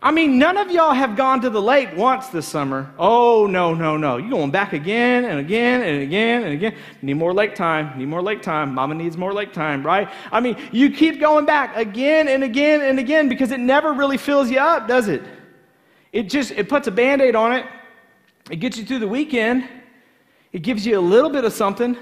I 0.00 0.12
mean, 0.12 0.38
none 0.38 0.56
of 0.56 0.70
y'all 0.70 0.94
have 0.94 1.16
gone 1.16 1.40
to 1.40 1.50
the 1.50 1.60
lake 1.60 1.88
once 1.96 2.28
this 2.28 2.46
summer. 2.46 2.92
Oh, 2.98 3.46
no, 3.46 3.74
no, 3.74 3.96
no. 3.96 4.16
You're 4.16 4.30
going 4.30 4.52
back 4.52 4.72
again 4.72 5.24
and 5.24 5.40
again 5.40 5.82
and 5.82 6.02
again 6.02 6.44
and 6.44 6.52
again. 6.52 6.76
Need 7.02 7.14
more 7.14 7.34
lake 7.34 7.56
time. 7.56 7.98
Need 7.98 8.06
more 8.06 8.22
lake 8.22 8.40
time. 8.40 8.74
Mama 8.74 8.94
needs 8.94 9.16
more 9.16 9.32
lake 9.32 9.52
time, 9.52 9.84
right? 9.84 10.08
I 10.30 10.38
mean, 10.38 10.56
you 10.70 10.92
keep 10.92 11.18
going 11.18 11.46
back 11.46 11.76
again 11.76 12.28
and 12.28 12.44
again 12.44 12.82
and 12.82 13.00
again 13.00 13.28
because 13.28 13.50
it 13.50 13.58
never 13.58 13.92
really 13.92 14.18
fills 14.18 14.50
you 14.50 14.60
up, 14.60 14.86
does 14.86 15.08
it? 15.08 15.22
It 16.12 16.30
just 16.30 16.52
it 16.52 16.68
puts 16.68 16.86
a 16.86 16.92
band-aid 16.92 17.34
on 17.34 17.52
it. 17.52 17.66
It 18.50 18.56
gets 18.56 18.78
you 18.78 18.84
through 18.84 19.00
the 19.00 19.08
weekend. 19.08 19.68
It 20.52 20.62
gives 20.62 20.86
you 20.86 20.96
a 20.96 21.00
little 21.02 21.28
bit 21.28 21.44
of 21.44 21.52
something, 21.52 21.96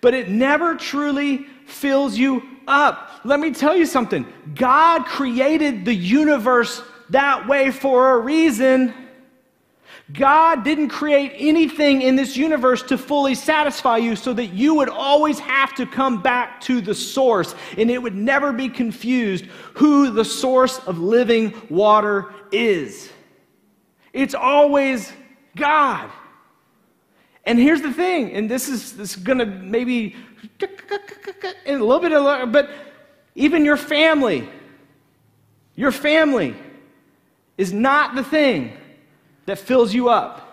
but 0.00 0.14
it 0.14 0.28
never 0.28 0.74
truly 0.74 1.46
fills 1.66 2.18
you 2.18 2.42
up. 2.66 3.20
Let 3.24 3.38
me 3.38 3.52
tell 3.52 3.76
you 3.76 3.86
something. 3.86 4.26
God 4.54 5.06
created 5.06 5.84
the 5.84 5.94
universe 5.94 6.82
that 7.10 7.46
way 7.46 7.70
for 7.70 8.16
a 8.16 8.18
reason. 8.18 8.94
God 10.12 10.64
didn't 10.64 10.88
create 10.88 11.32
anything 11.36 12.02
in 12.02 12.16
this 12.16 12.36
universe 12.36 12.82
to 12.84 12.98
fully 12.98 13.34
satisfy 13.34 13.98
you 13.98 14.16
so 14.16 14.32
that 14.32 14.46
you 14.46 14.74
would 14.74 14.88
always 14.88 15.38
have 15.38 15.74
to 15.76 15.86
come 15.86 16.20
back 16.20 16.60
to 16.62 16.80
the 16.80 16.94
source 16.94 17.54
and 17.78 17.90
it 17.90 17.98
would 18.02 18.14
never 18.14 18.52
be 18.52 18.68
confused 18.68 19.44
who 19.74 20.10
the 20.10 20.24
source 20.24 20.78
of 20.80 20.98
living 20.98 21.54
water 21.68 22.32
is. 22.50 23.10
It's 24.12 24.34
always 24.34 25.12
God. 25.56 26.10
And 27.44 27.58
here's 27.58 27.82
the 27.82 27.92
thing, 27.92 28.32
and 28.32 28.50
this 28.50 28.68
is, 28.68 28.92
this 28.96 29.16
is 29.16 29.22
going 29.22 29.38
to 29.38 29.46
maybe 29.46 30.16
a 30.60 31.72
little 31.72 32.00
bit 32.00 32.12
of, 32.12 32.52
but 32.52 32.70
even 33.34 33.64
your 33.64 33.76
family, 33.76 34.48
your 35.74 35.92
family 35.92 36.54
is 37.60 37.74
not 37.74 38.14
the 38.14 38.24
thing 38.24 38.72
that 39.44 39.58
fills 39.58 39.92
you 39.92 40.08
up. 40.08 40.46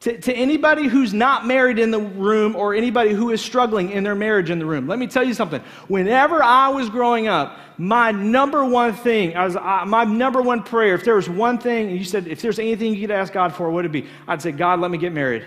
To, 0.00 0.16
to, 0.16 0.32
anybody 0.32 0.86
who's 0.86 1.12
not 1.12 1.46
married 1.46 1.78
in 1.78 1.90
the 1.90 1.98
room 1.98 2.54
or 2.54 2.74
anybody 2.74 3.12
who 3.12 3.30
is 3.30 3.40
struggling 3.40 3.90
in 3.90 4.04
their 4.04 4.14
marriage 4.14 4.48
in 4.48 4.58
the 4.58 4.66
room, 4.66 4.86
let 4.86 4.98
me 4.98 5.08
tell 5.08 5.24
you 5.24 5.34
something. 5.34 5.60
Whenever 5.88 6.40
I 6.42 6.68
was 6.68 6.88
growing 6.88 7.26
up, 7.26 7.58
my 7.78 8.12
number 8.12 8.64
one 8.64 8.94
thing, 8.94 9.36
I 9.36 9.44
was, 9.44 9.54
my 9.54 10.04
number 10.04 10.40
one 10.40 10.62
prayer, 10.62 10.94
if 10.94 11.04
there 11.04 11.16
was 11.16 11.28
one 11.28 11.58
thing, 11.58 11.88
and 11.88 11.98
you 11.98 12.04
said, 12.04 12.28
if 12.28 12.42
there's 12.42 12.58
anything 12.58 12.94
you 12.94 13.00
could 13.00 13.10
ask 13.10 13.32
God 13.32 13.54
for, 13.54 13.66
what 13.66 13.74
would 13.74 13.86
it 13.86 13.92
be? 13.92 14.06
I'd 14.26 14.42
say, 14.42 14.52
God, 14.52 14.80
let 14.80 14.90
me 14.90 14.98
get 14.98 15.12
married. 15.12 15.44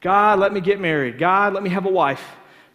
God, 0.00 0.38
let 0.38 0.52
me 0.52 0.60
get 0.60 0.80
married. 0.80 1.18
God, 1.18 1.52
let 1.52 1.62
me 1.62 1.70
have 1.70 1.86
a 1.86 1.90
wife. 1.90 2.24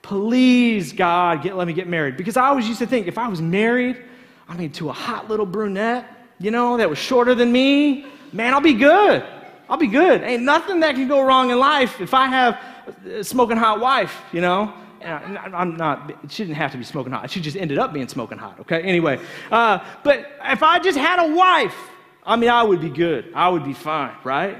Please, 0.01 0.91
God, 0.91 1.41
get, 1.43 1.55
let 1.55 1.67
me 1.67 1.73
get 1.73 1.87
married. 1.87 2.17
Because 2.17 2.35
I 2.35 2.47
always 2.47 2.67
used 2.67 2.79
to 2.79 2.87
think 2.87 3.07
if 3.07 3.17
I 3.17 3.27
was 3.27 3.41
married, 3.41 4.01
I 4.47 4.57
mean, 4.57 4.71
to 4.73 4.89
a 4.89 4.93
hot 4.93 5.29
little 5.29 5.45
brunette, 5.45 6.20
you 6.41 6.51
know, 6.51 6.77
that 6.77 6.89
was 6.89 6.97
shorter 6.97 7.35
than 7.35 7.51
me, 7.51 8.05
man, 8.33 8.53
I'll 8.53 8.61
be 8.61 8.73
good. 8.73 9.23
I'll 9.69 9.77
be 9.77 9.87
good. 9.87 10.23
Ain't 10.23 10.43
nothing 10.43 10.81
that 10.81 10.95
can 10.95 11.07
go 11.07 11.21
wrong 11.21 11.51
in 11.51 11.59
life 11.59 12.01
if 12.01 12.13
I 12.13 12.27
have 12.27 12.59
a 13.05 13.23
smoking 13.23 13.57
hot 13.57 13.79
wife, 13.79 14.17
you 14.33 14.41
know. 14.41 14.73
I'm 15.03 15.77
not, 15.77 16.11
she 16.29 16.43
didn't 16.43 16.57
have 16.57 16.71
to 16.73 16.77
be 16.77 16.83
smoking 16.83 17.11
hot. 17.11 17.29
She 17.31 17.41
just 17.41 17.57
ended 17.57 17.79
up 17.79 17.93
being 17.93 18.07
smoking 18.07 18.37
hot, 18.37 18.59
okay? 18.59 18.81
Anyway, 18.81 19.19
uh, 19.51 19.79
but 20.03 20.37
if 20.43 20.61
I 20.61 20.79
just 20.79 20.97
had 20.97 21.19
a 21.19 21.35
wife, 21.35 21.75
I 22.23 22.35
mean, 22.35 22.49
I 22.49 22.61
would 22.63 22.81
be 22.81 22.89
good. 22.89 23.31
I 23.33 23.49
would 23.49 23.63
be 23.63 23.73
fine, 23.73 24.15
right? 24.23 24.57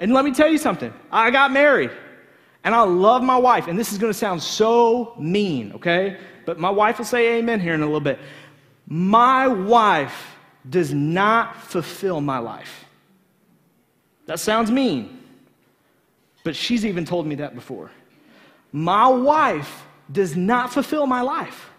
And 0.00 0.12
let 0.12 0.24
me 0.24 0.32
tell 0.32 0.48
you 0.48 0.58
something. 0.58 0.92
I 1.12 1.30
got 1.30 1.52
married, 1.52 1.90
and 2.64 2.74
I 2.74 2.82
love 2.82 3.22
my 3.22 3.36
wife. 3.36 3.68
And 3.68 3.78
this 3.78 3.92
is 3.92 3.98
going 3.98 4.12
to 4.12 4.18
sound 4.18 4.42
so 4.42 5.14
mean, 5.18 5.72
okay? 5.74 6.18
But 6.46 6.58
my 6.58 6.70
wife 6.70 6.98
will 6.98 7.04
say 7.04 7.38
amen 7.38 7.60
here 7.60 7.74
in 7.74 7.82
a 7.82 7.86
little 7.86 8.00
bit. 8.00 8.18
My 8.88 9.46
wife 9.46 10.35
does 10.68 10.92
not 10.92 11.56
fulfill 11.56 12.20
my 12.20 12.38
life. 12.38 12.84
That 14.26 14.40
sounds 14.40 14.70
mean, 14.70 15.20
but 16.44 16.56
she's 16.56 16.84
even 16.84 17.04
told 17.04 17.26
me 17.26 17.36
that 17.36 17.54
before. 17.54 17.90
My 18.72 19.08
wife 19.08 19.86
does 20.10 20.36
not 20.36 20.72
fulfill 20.72 21.06
my 21.06 21.22
life. 21.22 21.70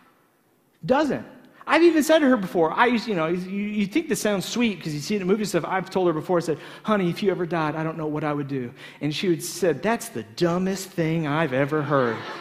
Doesn't. 0.86 1.26
I've 1.69 1.84
even 1.84 2.02
said 2.02 2.19
to 2.19 2.30
her 2.30 2.38
before, 2.38 2.71
I 2.71 2.86
used, 2.86 3.10
you 3.10 3.15
know, 3.15 3.28
you, 3.28 3.60
you 3.60 3.86
think 3.86 4.08
this 4.08 4.21
sounds 4.21 4.45
sweet 4.45 4.78
because 4.78 4.93
you 4.93 5.02
see 5.02 5.15
it 5.15 5.21
in 5.21 5.28
movie 5.28 5.43
stuff. 5.43 5.65
I've 5.65 5.89
told 5.89 6.08
her 6.08 6.13
before, 6.13 6.38
I 6.38 6.39
said, 6.39 6.60
honey, 6.84 7.10
if 7.10 7.21
you 7.21 7.30
ever 7.30 7.45
died, 7.45 7.76
I 7.76 7.84
don't 7.84 7.97
know 7.97 8.08
what 8.08 8.23
I 8.23 8.32
would 8.32 8.47
do. 8.47 8.73
And 9.02 9.13
she 9.13 9.28
would 9.28 9.43
said, 9.43 9.84
that's 9.84 10.08
the 10.08 10.23
dumbest 10.23 10.88
thing 10.89 11.28
I've 11.28 11.52
ever 11.52 11.82
heard. 11.82 12.15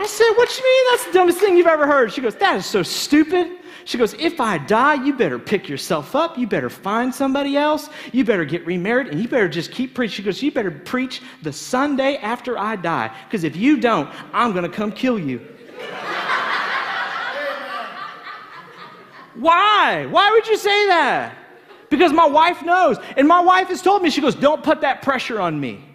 I 0.00 0.06
said, 0.06 0.32
what 0.32 0.58
you 0.58 0.64
mean 0.64 0.84
that's 0.90 1.04
the 1.06 1.12
dumbest 1.12 1.38
thing 1.38 1.56
you've 1.56 1.68
ever 1.68 1.86
heard? 1.86 2.12
She 2.12 2.20
goes, 2.20 2.34
that 2.36 2.56
is 2.56 2.66
so 2.66 2.82
stupid. 2.82 3.59
She 3.90 3.98
goes, 3.98 4.14
If 4.14 4.40
I 4.40 4.56
die, 4.56 5.04
you 5.04 5.12
better 5.14 5.36
pick 5.36 5.68
yourself 5.68 6.14
up. 6.14 6.38
You 6.38 6.46
better 6.46 6.70
find 6.70 7.12
somebody 7.12 7.56
else. 7.56 7.90
You 8.12 8.24
better 8.24 8.44
get 8.44 8.64
remarried 8.64 9.08
and 9.08 9.20
you 9.20 9.26
better 9.26 9.48
just 9.48 9.72
keep 9.72 9.96
preaching. 9.96 10.14
She 10.14 10.22
goes, 10.22 10.40
You 10.40 10.52
better 10.52 10.70
preach 10.70 11.22
the 11.42 11.52
Sunday 11.52 12.16
after 12.18 12.56
I 12.56 12.76
die. 12.76 13.12
Because 13.24 13.42
if 13.42 13.56
you 13.56 13.80
don't, 13.80 14.08
I'm 14.32 14.52
going 14.52 14.62
to 14.62 14.68
come 14.68 14.92
kill 14.92 15.18
you. 15.18 15.38
Why? 19.34 20.06
Why 20.08 20.30
would 20.30 20.46
you 20.46 20.56
say 20.56 20.86
that? 20.86 21.34
Because 21.88 22.12
my 22.12 22.26
wife 22.26 22.62
knows. 22.62 22.96
And 23.16 23.26
my 23.26 23.40
wife 23.40 23.66
has 23.70 23.82
told 23.82 24.04
me, 24.04 24.10
she 24.10 24.20
goes, 24.20 24.36
Don't 24.36 24.62
put 24.62 24.82
that 24.82 25.02
pressure 25.02 25.40
on 25.40 25.58
me. 25.58 25.89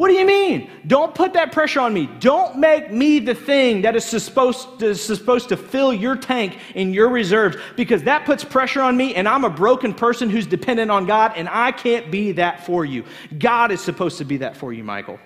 What 0.00 0.08
do 0.08 0.14
you 0.14 0.24
mean? 0.24 0.70
Don't 0.86 1.14
put 1.14 1.34
that 1.34 1.52
pressure 1.52 1.78
on 1.78 1.92
me. 1.92 2.08
Don't 2.20 2.56
make 2.56 2.90
me 2.90 3.18
the 3.18 3.34
thing 3.34 3.82
that 3.82 3.94
is 3.94 4.02
supposed 4.02 4.78
to, 4.78 4.86
is 4.86 5.04
supposed 5.04 5.50
to 5.50 5.58
fill 5.58 5.92
your 5.92 6.16
tank 6.16 6.56
in 6.74 6.94
your 6.94 7.10
reserves 7.10 7.58
because 7.76 8.04
that 8.04 8.24
puts 8.24 8.42
pressure 8.42 8.80
on 8.80 8.96
me 8.96 9.14
and 9.14 9.28
I'm 9.28 9.44
a 9.44 9.50
broken 9.50 9.92
person 9.92 10.30
who's 10.30 10.46
dependent 10.46 10.90
on 10.90 11.04
God 11.04 11.34
and 11.36 11.50
I 11.50 11.70
can't 11.72 12.10
be 12.10 12.32
that 12.32 12.64
for 12.64 12.86
you. 12.86 13.04
God 13.38 13.72
is 13.72 13.82
supposed 13.82 14.16
to 14.16 14.24
be 14.24 14.38
that 14.38 14.56
for 14.56 14.72
you, 14.72 14.82
Michael. 14.82 15.18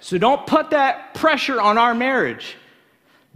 So 0.00 0.18
don't 0.18 0.46
put 0.46 0.68
that 0.68 1.14
pressure 1.14 1.58
on 1.58 1.78
our 1.78 1.94
marriage. 1.94 2.58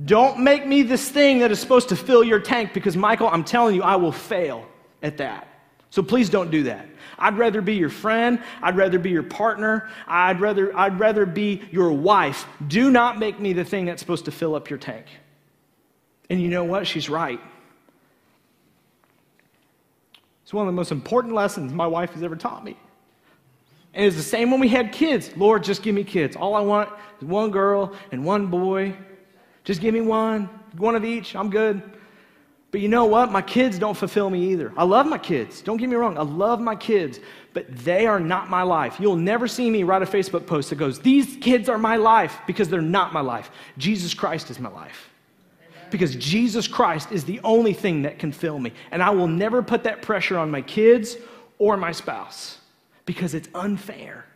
Don't 0.05 0.41
make 0.41 0.67
me 0.67 0.83
this 0.83 1.09
thing 1.09 1.39
that 1.39 1.51
is 1.51 1.59
supposed 1.59 1.89
to 1.89 1.97
fill 1.97 2.23
your 2.23 2.41
tank 2.41 2.75
because, 2.75 2.99
Michael, 2.99 3.29
I'm 3.29 3.45
telling 3.45 3.77
you, 3.77 3.83
I 3.83 3.97
will 3.97 4.13
fail 4.13 4.67
at 5.03 5.17
that. 5.17 5.49
So 5.89 6.03
please 6.03 6.29
don't 6.29 6.51
do 6.51 6.65
that. 6.65 6.87
I'd 7.19 7.39
rather 7.39 7.63
be 7.63 7.75
your 7.75 7.89
friend. 7.89 8.43
I'd 8.63 8.77
rather 8.77 8.99
be 8.99 9.11
your 9.11 9.23
partner. 9.23 9.89
I'd 10.07 10.41
rather, 10.41 10.77
I'd 10.77 10.99
rather 10.99 11.27
be 11.27 11.63
your 11.71 11.93
wife. 11.93 12.47
Do 12.67 12.91
not 12.91 13.19
make 13.19 13.41
me 13.41 13.53
the 13.53 13.65
thing 13.65 13.87
that's 13.87 14.01
supposed 14.01 14.27
to 14.27 14.31
fill 14.31 14.55
up 14.55 14.71
your 14.71 14.79
tank. 14.79 15.07
And 16.29 16.41
you 16.41 16.49
know 16.49 16.65
what? 16.65 16.87
She's 16.87 17.09
right. 17.09 17.41
It's 20.43 20.53
one 20.53 20.67
of 20.67 20.73
the 20.73 20.77
most 20.77 20.93
important 20.93 21.35
lessons 21.35 21.73
my 21.73 21.87
wife 21.87 22.13
has 22.13 22.23
ever 22.23 22.37
taught 22.37 22.65
me. 22.65 22.77
And 23.95 24.05
it's 24.05 24.17
the 24.17 24.23
same 24.23 24.51
when 24.51 24.61
we 24.61 24.69
had 24.69 24.93
kids. 24.93 25.31
Lord, 25.37 25.65
just 25.65 25.83
give 25.83 25.95
me 25.95 26.05
kids. 26.05 26.37
All 26.37 26.55
I 26.55 26.61
want 26.61 26.91
is 27.19 27.27
one 27.27 27.51
girl 27.51 27.95
and 28.13 28.25
one 28.25 28.47
boy. 28.47 28.95
Just 29.65 29.81
give 29.81 29.95
me 29.95 30.03
one, 30.03 30.49
one 30.77 30.95
of 30.95 31.05
each. 31.05 31.35
I'm 31.35 31.51
good. 31.51 31.83
But 32.71 32.81
you 32.81 32.89
know 32.89 33.05
what? 33.07 33.31
My 33.31 33.43
kids 33.43 33.79
don't 33.79 33.97
fulfill 33.97 34.29
me 34.29 34.53
either. 34.53 34.73
I 34.77 34.85
love 34.85 35.07
my 35.07 35.19
kids. 35.19 35.63
Don't 35.63 35.77
get 35.77 35.89
me 35.89 35.97
wrong. 35.97 36.19
I 36.19 36.23
love 36.23 36.61
my 36.61 36.75
kids, 36.75 37.21
but 37.55 37.67
they 37.75 38.07
are 38.07 38.21
not 38.21 38.51
my 38.51 38.63
life. 38.63 38.99
You'll 38.99 39.17
never 39.17 39.47
see 39.47 39.71
me 39.71 39.83
write 39.83 40.03
a 40.03 40.07
Facebook 40.07 40.47
post 40.47 40.71
that 40.71 40.77
goes, 40.77 40.99
These 40.99 41.37
kids 41.41 41.69
are 41.69 41.79
my 41.79 41.97
life 41.97 42.39
because 42.47 42.69
they're 42.69 42.83
not 42.83 43.13
my 43.13 43.21
life. 43.21 43.51
Jesus 43.79 44.15
Christ 44.15 44.51
is 44.51 44.59
my 44.59 44.69
life. 44.69 45.11
Because 45.91 46.17
Jesus 46.17 46.67
Christ 46.67 47.13
is 47.13 47.25
the 47.25 47.41
only 47.45 47.73
thing 47.73 48.03
that 48.03 48.19
can 48.19 48.33
fill 48.33 48.59
me. 48.59 48.73
And 48.91 49.03
I 49.03 49.11
will 49.11 49.29
never 49.29 49.63
put 49.63 49.85
that 49.85 50.03
pressure 50.03 50.37
on 50.37 50.51
my 50.51 50.63
kids 50.63 51.17
or 51.59 51.77
my 51.77 51.93
spouse 51.93 52.59
because 53.05 53.35
it's 53.35 53.49
unfair. 53.55 54.27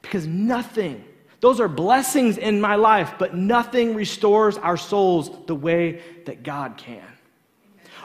Because 0.00 0.26
nothing 0.26 1.04
those 1.46 1.60
are 1.60 1.68
blessings 1.68 2.38
in 2.38 2.60
my 2.60 2.74
life, 2.74 3.14
but 3.20 3.36
nothing 3.36 3.94
restores 3.94 4.58
our 4.58 4.76
souls 4.76 5.30
the 5.46 5.54
way 5.54 6.02
that 6.24 6.42
God 6.42 6.76
can. 6.76 7.04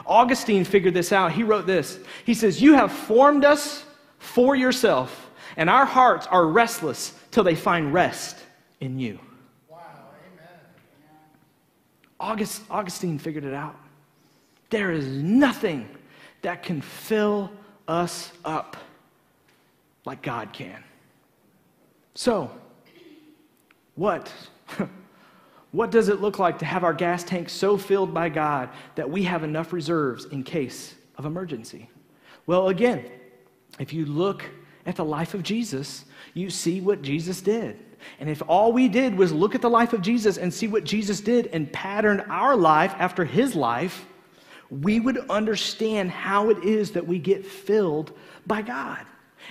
Augustine 0.06 0.62
figured 0.62 0.94
this 0.94 1.10
out. 1.10 1.32
He 1.32 1.42
wrote 1.42 1.66
this 1.66 1.98
He 2.24 2.34
says, 2.34 2.62
You 2.62 2.74
have 2.74 2.92
formed 2.92 3.44
us 3.44 3.84
for 4.20 4.54
yourself, 4.54 5.28
and 5.56 5.68
our 5.68 5.84
hearts 5.84 6.28
are 6.28 6.46
restless 6.46 7.18
till 7.32 7.42
they 7.42 7.56
find 7.56 7.92
rest 7.92 8.36
in 8.78 9.00
you. 9.00 9.18
Wow, 9.68 9.78
amen. 10.34 10.60
August, 12.20 12.62
Augustine 12.70 13.18
figured 13.18 13.42
it 13.42 13.54
out. 13.54 13.74
There 14.70 14.92
is 14.92 15.04
nothing 15.04 15.88
that 16.42 16.62
can 16.62 16.80
fill 16.80 17.50
us 17.88 18.30
up 18.44 18.76
like 20.04 20.22
God 20.22 20.52
can. 20.52 20.84
So, 22.14 22.52
what? 23.94 24.32
what 25.72 25.90
does 25.90 26.08
it 26.08 26.20
look 26.20 26.38
like 26.38 26.58
to 26.58 26.64
have 26.64 26.84
our 26.84 26.94
gas 26.94 27.24
tank 27.24 27.48
so 27.48 27.76
filled 27.76 28.12
by 28.14 28.28
God 28.28 28.70
that 28.94 29.08
we 29.08 29.22
have 29.24 29.42
enough 29.44 29.72
reserves 29.72 30.26
in 30.26 30.42
case 30.42 30.94
of 31.16 31.24
emergency? 31.24 31.88
Well, 32.46 32.68
again, 32.68 33.04
if 33.78 33.92
you 33.92 34.06
look 34.06 34.44
at 34.86 34.96
the 34.96 35.04
life 35.04 35.34
of 35.34 35.42
Jesus, 35.42 36.04
you 36.34 36.50
see 36.50 36.80
what 36.80 37.02
Jesus 37.02 37.40
did. 37.40 37.78
And 38.18 38.28
if 38.28 38.42
all 38.48 38.72
we 38.72 38.88
did 38.88 39.16
was 39.16 39.32
look 39.32 39.54
at 39.54 39.62
the 39.62 39.70
life 39.70 39.92
of 39.92 40.02
Jesus 40.02 40.36
and 40.36 40.52
see 40.52 40.66
what 40.66 40.84
Jesus 40.84 41.20
did 41.20 41.46
and 41.48 41.72
pattern 41.72 42.20
our 42.28 42.56
life 42.56 42.94
after 42.98 43.24
his 43.24 43.54
life, 43.54 44.06
we 44.70 44.98
would 45.00 45.18
understand 45.30 46.10
how 46.10 46.50
it 46.50 46.64
is 46.64 46.92
that 46.92 47.06
we 47.06 47.18
get 47.18 47.46
filled 47.46 48.16
by 48.46 48.62
God. 48.62 49.04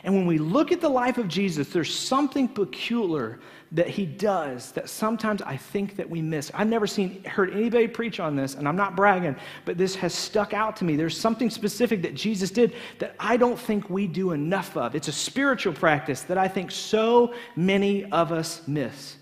And 0.04 0.15
when 0.15 0.25
we 0.25 0.38
look 0.38 0.71
at 0.71 0.82
the 0.82 0.89
life 0.89 1.17
of 1.17 1.27
Jesus, 1.27 1.69
there's 1.69 1.93
something 1.93 2.47
peculiar 2.47 3.39
that 3.73 3.88
he 3.88 4.05
does 4.05 4.71
that 4.73 4.89
sometimes 4.89 5.41
I 5.41 5.55
think 5.55 5.95
that 5.95 6.10
we 6.10 6.21
miss. 6.21 6.51
I've 6.53 6.67
never 6.67 6.86
seen 6.86 7.23
heard 7.23 7.53
anybody 7.53 7.88
preach 7.88 8.19
on 8.19 8.36
this, 8.36 8.55
and 8.55 8.67
I'm 8.67 8.75
not 8.75 8.97
bragging, 8.97 9.36
but 9.63 9.77
this 9.77 9.95
has 9.95 10.13
stuck 10.13 10.53
out 10.53 10.75
to 10.77 10.84
me. 10.84 10.97
There's 10.97 11.17
something 11.17 11.49
specific 11.49 12.01
that 12.01 12.13
Jesus 12.13 12.51
did 12.51 12.75
that 12.99 13.15
I 13.17 13.38
don't 13.38 13.57
think 13.57 13.89
we 13.89 14.07
do 14.07 14.31
enough 14.31 14.75
of. 14.75 14.93
It's 14.93 15.07
a 15.07 15.13
spiritual 15.13 15.73
practice 15.73 16.21
that 16.23 16.38
I 16.38 16.49
think 16.49 16.69
so 16.69 17.34
many 17.55 18.12
of 18.12 18.34
us 18.34 18.67
miss. 18.67 19.15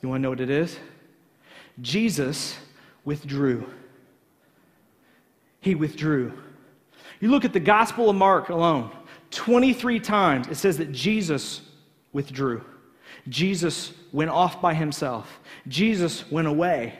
You 0.00 0.08
want 0.08 0.20
to 0.20 0.22
know 0.22 0.30
what 0.30 0.40
it 0.40 0.50
is? 0.50 0.78
Jesus 1.80 2.56
withdrew. 3.04 3.66
He 5.60 5.74
withdrew. 5.74 6.32
You 7.20 7.30
look 7.30 7.44
at 7.44 7.52
the 7.52 7.60
Gospel 7.60 8.08
of 8.08 8.16
Mark 8.16 8.48
alone, 8.48 8.90
23 9.30 10.00
times 10.00 10.48
it 10.48 10.56
says 10.56 10.78
that 10.78 10.92
Jesus 10.92 11.60
withdrew. 12.12 12.64
Jesus 13.28 13.92
went 14.12 14.30
off 14.30 14.60
by 14.60 14.74
himself. 14.74 15.40
Jesus 15.68 16.30
went 16.30 16.48
away. 16.48 16.98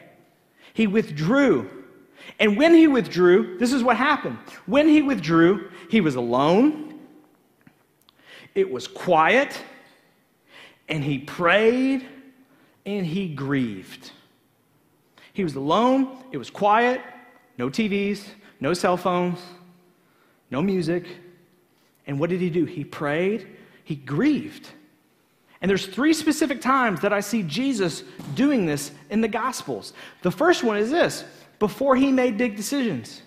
He 0.74 0.86
withdrew. 0.86 1.68
And 2.38 2.56
when 2.56 2.74
he 2.74 2.86
withdrew, 2.86 3.58
this 3.58 3.72
is 3.72 3.82
what 3.82 3.96
happened. 3.96 4.38
When 4.66 4.88
he 4.88 5.02
withdrew, 5.02 5.70
he 5.90 6.00
was 6.00 6.14
alone, 6.14 7.00
it 8.54 8.70
was 8.70 8.86
quiet, 8.86 9.60
and 10.88 11.02
he 11.02 11.18
prayed 11.18 12.06
and 12.84 13.06
he 13.06 13.28
grieved. 13.28 14.12
He 15.32 15.44
was 15.44 15.54
alone, 15.54 16.22
it 16.32 16.36
was 16.36 16.50
quiet, 16.50 17.00
no 17.58 17.68
TVs, 17.68 18.26
no 18.60 18.74
cell 18.74 18.96
phones, 18.96 19.38
no 20.50 20.60
music. 20.60 21.06
And 22.06 22.18
what 22.18 22.30
did 22.30 22.40
he 22.40 22.50
do? 22.50 22.64
He 22.64 22.84
prayed, 22.84 23.48
he 23.84 23.96
grieved. 23.96 24.68
And 25.62 25.70
there's 25.70 25.86
three 25.86 26.12
specific 26.12 26.60
times 26.60 27.00
that 27.00 27.12
I 27.12 27.20
see 27.20 27.44
Jesus 27.44 28.02
doing 28.34 28.66
this 28.66 28.90
in 29.10 29.20
the 29.20 29.28
Gospels. 29.28 29.92
The 30.22 30.32
first 30.32 30.64
one 30.64 30.76
is 30.76 30.90
this 30.90 31.24
before 31.60 31.94
he 31.94 32.10
made 32.10 32.36
big 32.36 32.56
decisions. 32.56 33.22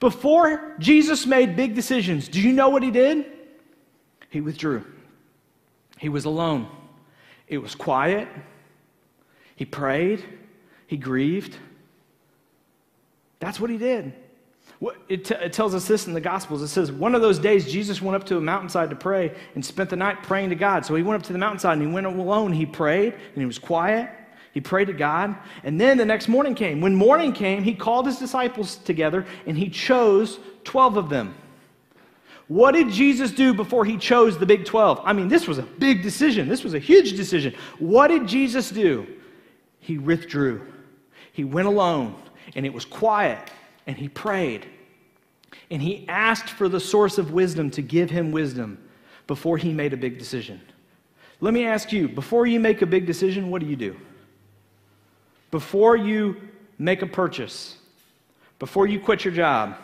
Before 0.00 0.74
Jesus 0.78 1.26
made 1.26 1.56
big 1.56 1.74
decisions, 1.74 2.28
do 2.28 2.40
you 2.40 2.54
know 2.54 2.70
what 2.70 2.82
he 2.82 2.90
did? 2.90 3.26
He 4.30 4.40
withdrew. 4.40 4.86
He 5.98 6.08
was 6.08 6.24
alone. 6.24 6.66
It 7.46 7.58
was 7.58 7.74
quiet. 7.74 8.26
He 9.54 9.66
prayed. 9.66 10.24
He 10.86 10.96
grieved. 10.96 11.54
That's 13.38 13.60
what 13.60 13.68
he 13.68 13.76
did. 13.76 14.14
It, 15.08 15.26
t- 15.26 15.34
it, 15.34 15.52
tells 15.52 15.74
us 15.74 15.86
this 15.86 16.06
in 16.06 16.14
the 16.14 16.20
Gospels. 16.20 16.62
It 16.62 16.68
says, 16.68 16.90
one 16.90 17.14
of 17.14 17.20
those 17.20 17.38
days, 17.38 17.70
Jesus 17.70 18.00
went 18.00 18.16
up 18.16 18.24
to 18.24 18.38
a 18.38 18.40
mountainside 18.40 18.88
to 18.90 18.96
pray 18.96 19.34
and 19.54 19.64
spent 19.64 19.90
the 19.90 19.96
night 19.96 20.22
praying 20.22 20.48
to 20.50 20.54
God. 20.54 20.86
So 20.86 20.94
he 20.94 21.02
went 21.02 21.20
up 21.20 21.26
to 21.26 21.34
the 21.34 21.38
mountainside 21.38 21.74
and 21.74 21.82
he 21.86 21.92
went 21.92 22.06
alone. 22.06 22.52
He 22.52 22.64
prayed 22.64 23.12
and 23.12 23.36
he 23.36 23.44
was 23.44 23.58
quiet. 23.58 24.08
He 24.52 24.60
prayed 24.60 24.86
to 24.86 24.94
God. 24.94 25.36
And 25.64 25.78
then 25.78 25.98
the 25.98 26.06
next 26.06 26.28
morning 26.28 26.54
came. 26.54 26.80
When 26.80 26.94
morning 26.94 27.34
came, 27.34 27.62
he 27.62 27.74
called 27.74 28.06
his 28.06 28.18
disciples 28.18 28.76
together 28.76 29.26
and 29.46 29.56
he 29.56 29.68
chose 29.68 30.40
12 30.64 30.96
of 30.96 31.08
them. 31.10 31.34
What 32.48 32.72
did 32.72 32.90
Jesus 32.90 33.30
do 33.30 33.52
before 33.52 33.84
he 33.84 33.96
chose 33.98 34.38
the 34.38 34.46
big 34.46 34.64
12? 34.64 35.02
I 35.04 35.12
mean, 35.12 35.28
this 35.28 35.46
was 35.46 35.58
a 35.58 35.62
big 35.62 36.02
decision. 36.02 36.48
This 36.48 36.64
was 36.64 36.74
a 36.74 36.78
huge 36.78 37.16
decision. 37.16 37.54
What 37.78 38.08
did 38.08 38.26
Jesus 38.26 38.70
do? 38.70 39.06
He 39.78 39.98
withdrew. 39.98 40.66
He 41.32 41.44
went 41.44 41.68
alone 41.68 42.16
and 42.56 42.64
it 42.64 42.72
was 42.72 42.86
quiet 42.86 43.50
and 43.86 43.96
he 43.96 44.08
prayed. 44.08 44.66
And 45.70 45.80
he 45.80 46.06
asked 46.08 46.50
for 46.50 46.68
the 46.68 46.80
source 46.80 47.18
of 47.18 47.32
wisdom 47.32 47.70
to 47.72 47.82
give 47.82 48.10
him 48.10 48.32
wisdom 48.32 48.78
before 49.26 49.56
he 49.56 49.72
made 49.72 49.92
a 49.92 49.96
big 49.96 50.18
decision. 50.18 50.60
Let 51.40 51.54
me 51.54 51.66
ask 51.66 51.92
you 51.92 52.08
before 52.08 52.46
you 52.46 52.60
make 52.60 52.82
a 52.82 52.86
big 52.86 53.06
decision, 53.06 53.50
what 53.50 53.60
do 53.60 53.66
you 53.66 53.76
do? 53.76 53.96
Before 55.50 55.96
you 55.96 56.36
make 56.78 57.02
a 57.02 57.06
purchase, 57.06 57.78
before 58.58 58.86
you 58.86 59.00
quit 59.00 59.24
your 59.24 59.34
job, 59.34 59.76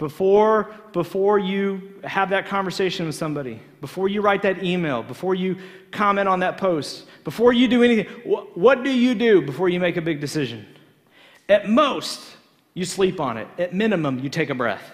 before, 0.00 0.74
before 0.92 1.38
you 1.38 2.00
have 2.04 2.30
that 2.30 2.46
conversation 2.46 3.04
with 3.04 3.14
somebody, 3.14 3.60
before 3.82 4.08
you 4.08 4.22
write 4.22 4.40
that 4.42 4.64
email, 4.64 5.02
before 5.02 5.34
you 5.34 5.58
comment 5.90 6.26
on 6.26 6.40
that 6.40 6.56
post, 6.56 7.04
before 7.22 7.52
you 7.52 7.68
do 7.68 7.82
anything, 7.82 8.06
what, 8.24 8.56
what 8.56 8.82
do 8.82 8.90
you 8.90 9.14
do 9.14 9.42
before 9.42 9.68
you 9.68 9.78
make 9.78 9.98
a 9.98 10.00
big 10.00 10.18
decision? 10.18 10.66
At 11.50 11.68
most, 11.68 12.36
you 12.74 12.84
sleep 12.84 13.20
on 13.20 13.36
it. 13.36 13.48
At 13.58 13.74
minimum, 13.74 14.18
you 14.18 14.28
take 14.28 14.50
a 14.50 14.54
breath. 14.54 14.92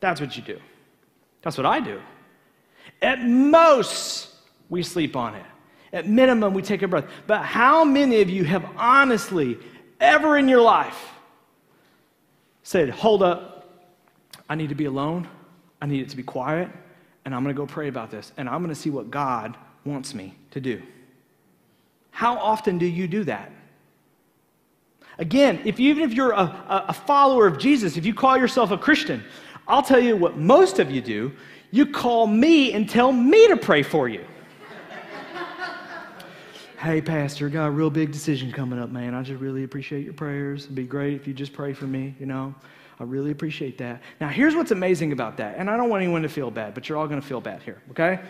That's 0.00 0.20
what 0.20 0.36
you 0.36 0.42
do. 0.42 0.58
That's 1.42 1.56
what 1.56 1.66
I 1.66 1.80
do. 1.80 2.00
At 3.02 3.22
most, 3.22 4.28
we 4.68 4.82
sleep 4.82 5.16
on 5.16 5.34
it. 5.34 5.46
At 5.92 6.08
minimum, 6.08 6.54
we 6.54 6.62
take 6.62 6.82
a 6.82 6.88
breath. 6.88 7.06
But 7.26 7.42
how 7.42 7.84
many 7.84 8.20
of 8.20 8.30
you 8.30 8.44
have 8.44 8.64
honestly, 8.76 9.58
ever 10.00 10.36
in 10.36 10.48
your 10.48 10.62
life, 10.62 11.12
said, 12.62 12.90
Hold 12.90 13.22
up, 13.22 13.68
I 14.48 14.54
need 14.54 14.70
to 14.70 14.74
be 14.74 14.86
alone, 14.86 15.28
I 15.80 15.86
need 15.86 16.00
it 16.00 16.08
to 16.08 16.16
be 16.16 16.22
quiet, 16.22 16.68
and 17.24 17.34
I'm 17.34 17.42
going 17.42 17.54
to 17.54 17.58
go 17.58 17.66
pray 17.66 17.88
about 17.88 18.10
this, 18.10 18.32
and 18.36 18.48
I'm 18.48 18.62
going 18.62 18.74
to 18.74 18.80
see 18.80 18.90
what 18.90 19.10
God 19.10 19.56
wants 19.84 20.14
me 20.14 20.34
to 20.50 20.60
do? 20.60 20.82
How 22.10 22.36
often 22.38 22.78
do 22.78 22.86
you 22.86 23.06
do 23.06 23.24
that? 23.24 23.50
Again, 25.18 25.60
if 25.64 25.78
even 25.78 26.02
if 26.02 26.12
you're 26.12 26.32
a, 26.32 26.84
a 26.88 26.92
follower 26.92 27.46
of 27.46 27.58
Jesus, 27.58 27.96
if 27.96 28.04
you 28.04 28.14
call 28.14 28.36
yourself 28.36 28.70
a 28.70 28.78
Christian, 28.78 29.22
I'll 29.66 29.82
tell 29.82 30.00
you 30.00 30.16
what 30.16 30.36
most 30.36 30.78
of 30.78 30.90
you 30.90 31.00
do. 31.00 31.32
You 31.70 31.86
call 31.86 32.26
me 32.26 32.72
and 32.72 32.88
tell 32.88 33.12
me 33.12 33.48
to 33.48 33.56
pray 33.56 33.82
for 33.82 34.08
you. 34.08 34.24
hey, 36.78 37.00
Pastor, 37.00 37.48
got 37.48 37.66
a 37.66 37.70
real 37.70 37.90
big 37.90 38.12
decision 38.12 38.52
coming 38.52 38.78
up, 38.78 38.90
man. 38.90 39.14
I 39.14 39.22
just 39.22 39.40
really 39.40 39.64
appreciate 39.64 40.04
your 40.04 40.14
prayers. 40.14 40.64
It'd 40.64 40.74
be 40.76 40.84
great 40.84 41.14
if 41.14 41.26
you 41.26 41.34
just 41.34 41.52
pray 41.52 41.72
for 41.72 41.86
me, 41.86 42.14
you 42.20 42.26
know. 42.26 42.54
I 43.00 43.04
really 43.04 43.32
appreciate 43.32 43.78
that. 43.78 44.02
Now, 44.20 44.28
here's 44.28 44.54
what's 44.54 44.70
amazing 44.70 45.12
about 45.12 45.36
that, 45.38 45.56
and 45.58 45.68
I 45.68 45.76
don't 45.76 45.88
want 45.88 46.02
anyone 46.02 46.22
to 46.22 46.28
feel 46.28 46.50
bad, 46.50 46.74
but 46.74 46.88
you're 46.88 46.96
all 46.96 47.08
going 47.08 47.20
to 47.20 47.26
feel 47.26 47.40
bad 47.40 47.62
here, 47.62 47.82
okay? 47.90 48.20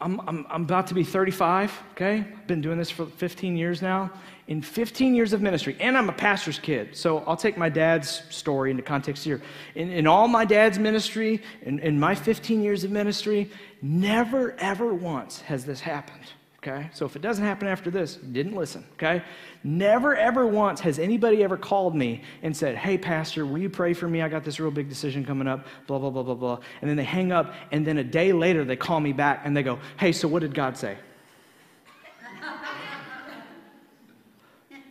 I'm, 0.00 0.20
I'm, 0.28 0.46
I'm 0.50 0.62
about 0.64 0.88
to 0.88 0.94
be 0.94 1.04
35, 1.04 1.72
okay? 1.92 2.18
I've 2.18 2.46
been 2.46 2.60
doing 2.60 2.76
this 2.76 2.90
for 2.90 3.06
15 3.06 3.56
years 3.56 3.80
now. 3.80 4.10
In 4.46 4.60
15 4.60 5.14
years 5.14 5.32
of 5.32 5.40
ministry, 5.40 5.76
and 5.80 5.96
I'm 5.96 6.10
a 6.10 6.12
pastor's 6.12 6.58
kid, 6.58 6.94
so 6.94 7.18
I'll 7.20 7.36
take 7.36 7.56
my 7.56 7.70
dad's 7.70 8.22
story 8.28 8.70
into 8.70 8.82
context 8.82 9.24
here. 9.24 9.40
In, 9.74 9.90
in 9.90 10.06
all 10.06 10.28
my 10.28 10.44
dad's 10.44 10.78
ministry, 10.78 11.42
in, 11.62 11.78
in 11.78 11.98
my 11.98 12.14
15 12.14 12.62
years 12.62 12.84
of 12.84 12.90
ministry, 12.90 13.50
never, 13.80 14.54
ever 14.58 14.92
once 14.92 15.40
has 15.42 15.64
this 15.64 15.80
happened 15.80 16.26
okay? 16.66 16.88
So 16.94 17.04
if 17.04 17.14
it 17.14 17.22
doesn't 17.22 17.44
happen 17.44 17.68
after 17.68 17.90
this, 17.90 18.16
didn't 18.16 18.54
listen, 18.54 18.84
okay? 18.94 19.22
Never, 19.62 20.16
ever 20.16 20.46
once 20.46 20.80
has 20.80 20.98
anybody 20.98 21.42
ever 21.42 21.56
called 21.56 21.94
me 21.94 22.22
and 22.42 22.56
said, 22.56 22.76
hey, 22.76 22.96
Pastor, 22.96 23.44
will 23.44 23.58
you 23.58 23.68
pray 23.68 23.92
for 23.92 24.08
me? 24.08 24.22
I 24.22 24.28
got 24.28 24.44
this 24.44 24.58
real 24.58 24.70
big 24.70 24.88
decision 24.88 25.24
coming 25.24 25.46
up, 25.46 25.66
blah, 25.86 25.98
blah, 25.98 26.10
blah, 26.10 26.22
blah, 26.22 26.34
blah. 26.34 26.58
And 26.80 26.88
then 26.88 26.96
they 26.96 27.04
hang 27.04 27.32
up, 27.32 27.54
and 27.70 27.86
then 27.86 27.98
a 27.98 28.04
day 28.04 28.32
later 28.32 28.64
they 28.64 28.76
call 28.76 29.00
me 29.00 29.12
back 29.12 29.42
and 29.44 29.56
they 29.56 29.62
go, 29.62 29.78
hey, 29.98 30.12
so 30.12 30.26
what 30.26 30.40
did 30.40 30.54
God 30.54 30.76
say? 30.76 30.96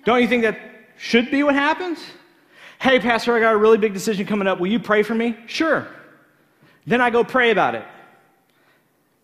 Don't 0.05 0.21
you 0.21 0.27
think 0.27 0.43
that 0.43 0.59
should 0.97 1.31
be 1.31 1.43
what 1.43 1.55
happens? 1.55 1.99
Hey, 2.79 2.99
Pastor, 2.99 3.35
I 3.35 3.39
got 3.39 3.53
a 3.53 3.57
really 3.57 3.77
big 3.77 3.93
decision 3.93 4.25
coming 4.25 4.47
up. 4.47 4.59
Will 4.59 4.67
you 4.67 4.79
pray 4.79 5.03
for 5.03 5.15
me? 5.15 5.37
Sure. 5.47 5.87
Then 6.85 6.99
I 6.99 7.09
go 7.09 7.23
pray 7.23 7.51
about 7.51 7.75
it. 7.75 7.85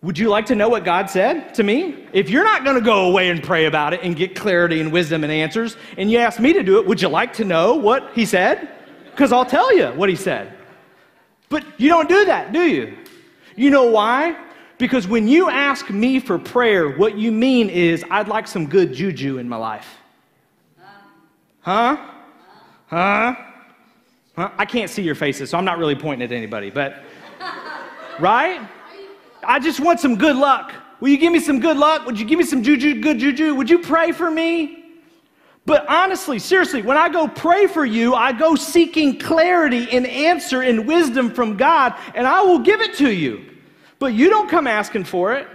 Would 0.02 0.18
you 0.18 0.30
like 0.30 0.46
to 0.46 0.56
know 0.56 0.70
what 0.70 0.86
God 0.86 1.10
said 1.10 1.54
to 1.56 1.64
me? 1.64 2.08
If 2.14 2.30
you're 2.30 2.46
not 2.46 2.64
going 2.64 2.78
to 2.78 2.82
go 2.82 3.10
away 3.10 3.30
and 3.30 3.44
pray 3.44 3.66
about 3.66 3.94
it 3.94 4.00
and 4.02 4.16
get 4.16 4.34
clarity 4.34 4.80
and 4.80 4.94
wisdom 4.94 5.26
and 5.26 5.32
answers, 5.32 5.76
and 5.98 6.10
you 6.10 6.20
ask 6.20 6.40
me 6.40 6.54
to 6.54 6.64
do 6.64 6.80
it, 6.80 6.88
would 6.88 7.02
you 7.02 7.10
like 7.10 7.34
to 7.34 7.44
know 7.44 7.76
what 7.76 8.14
He 8.14 8.26
said? 8.26 8.70
Because 9.12 9.34
I'll 9.34 9.46
tell 9.46 9.76
you 9.76 9.88
what 9.88 10.08
He 10.08 10.16
said. 10.16 10.54
But 11.50 11.66
you 11.78 11.90
don't 11.90 12.08
do 12.08 12.24
that, 12.26 12.54
do 12.54 12.62
you? 12.62 12.98
You 13.58 13.72
know 13.72 13.90
why? 13.90 14.38
Because 14.78 15.06
when 15.06 15.28
you 15.28 15.50
ask 15.50 15.90
me 15.90 16.22
for 16.22 16.40
prayer, 16.40 16.92
what 16.96 17.18
you 17.18 17.34
mean 17.34 17.70
is, 17.70 18.06
I'd 18.10 18.30
like 18.30 18.48
some 18.48 18.68
good 18.68 18.94
juju 18.94 19.38
in 19.38 19.50
my 19.50 19.58
life. 19.58 19.99
Huh? 21.62 21.98
Huh? 22.88 23.36
huh? 24.36 24.50
I 24.58 24.66
can't 24.66 24.90
see 24.90 25.02
your 25.02 25.16
faces, 25.16 25.50
so 25.50 25.58
I'm 25.58 25.66
not 25.66 25.78
really 25.78 25.96
pointing 25.96 26.26
at 26.26 26.32
anybody, 26.32 26.70
but, 26.70 27.04
right? 28.20 28.68
I 29.44 29.60
just 29.60 29.80
want 29.80 30.00
some 30.00 30.16
good 30.16 30.36
luck. 30.36 30.74
Will 31.00 31.10
you 31.10 31.18
give 31.18 31.32
me 31.32 31.40
some 31.40 31.60
good 31.60 31.78
luck? 31.78 32.06
Would 32.06 32.20
you 32.20 32.26
give 32.26 32.40
me 32.40 32.46
some 32.46 32.64
juju, 32.64 33.02
good 33.02 33.20
juju? 33.20 33.56
Would 33.56 33.70
you 33.70 33.80
pray 33.80 34.12
for 34.12 34.30
me? 34.30 34.80
But 35.66 35.88
honestly, 35.88 36.40
seriously, 36.40 36.82
when 36.82 36.98
I 36.98 37.10
go 37.10 37.28
pray 37.28 37.68
for 37.68 37.86
you, 37.86 38.16
I 38.16 38.32
go 38.32 38.56
seeking 38.56 39.20
clarity 39.20 39.88
and 39.92 40.08
answer 40.08 40.62
and 40.62 40.88
wisdom 40.88 41.32
from 41.32 41.58
God, 41.58 41.94
and 42.16 42.26
I 42.26 42.42
will 42.42 42.60
give 42.60 42.82
it 42.82 42.96
to 42.96 43.12
you. 43.12 43.46
But 44.00 44.14
you 44.14 44.30
don't 44.30 44.50
come 44.50 44.66
asking 44.66 45.04
for 45.04 45.34
it. 45.34 45.48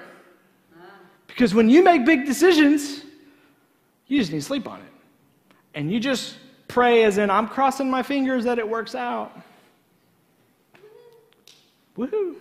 Because 1.27 1.53
when 1.53 1.69
you 1.69 1.83
make 1.83 2.07
big 2.07 2.27
decisions, 2.27 3.03
you 4.07 4.21
just 4.21 4.31
need 4.31 4.39
to 4.39 4.45
sleep 4.45 4.69
on 4.69 4.79
it. 4.79 4.94
And 5.75 5.91
you 5.91 6.01
just 6.01 6.37
pray 6.69 7.05
as 7.05 7.19
in, 7.19 7.31
I'm 7.31 7.49
crossing 7.49 7.91
my 7.91 8.03
fingers 8.03 8.45
that 8.45 8.59
it 8.59 8.69
works 8.69 8.95
out. 8.95 9.37
Woohoo. 11.97 12.37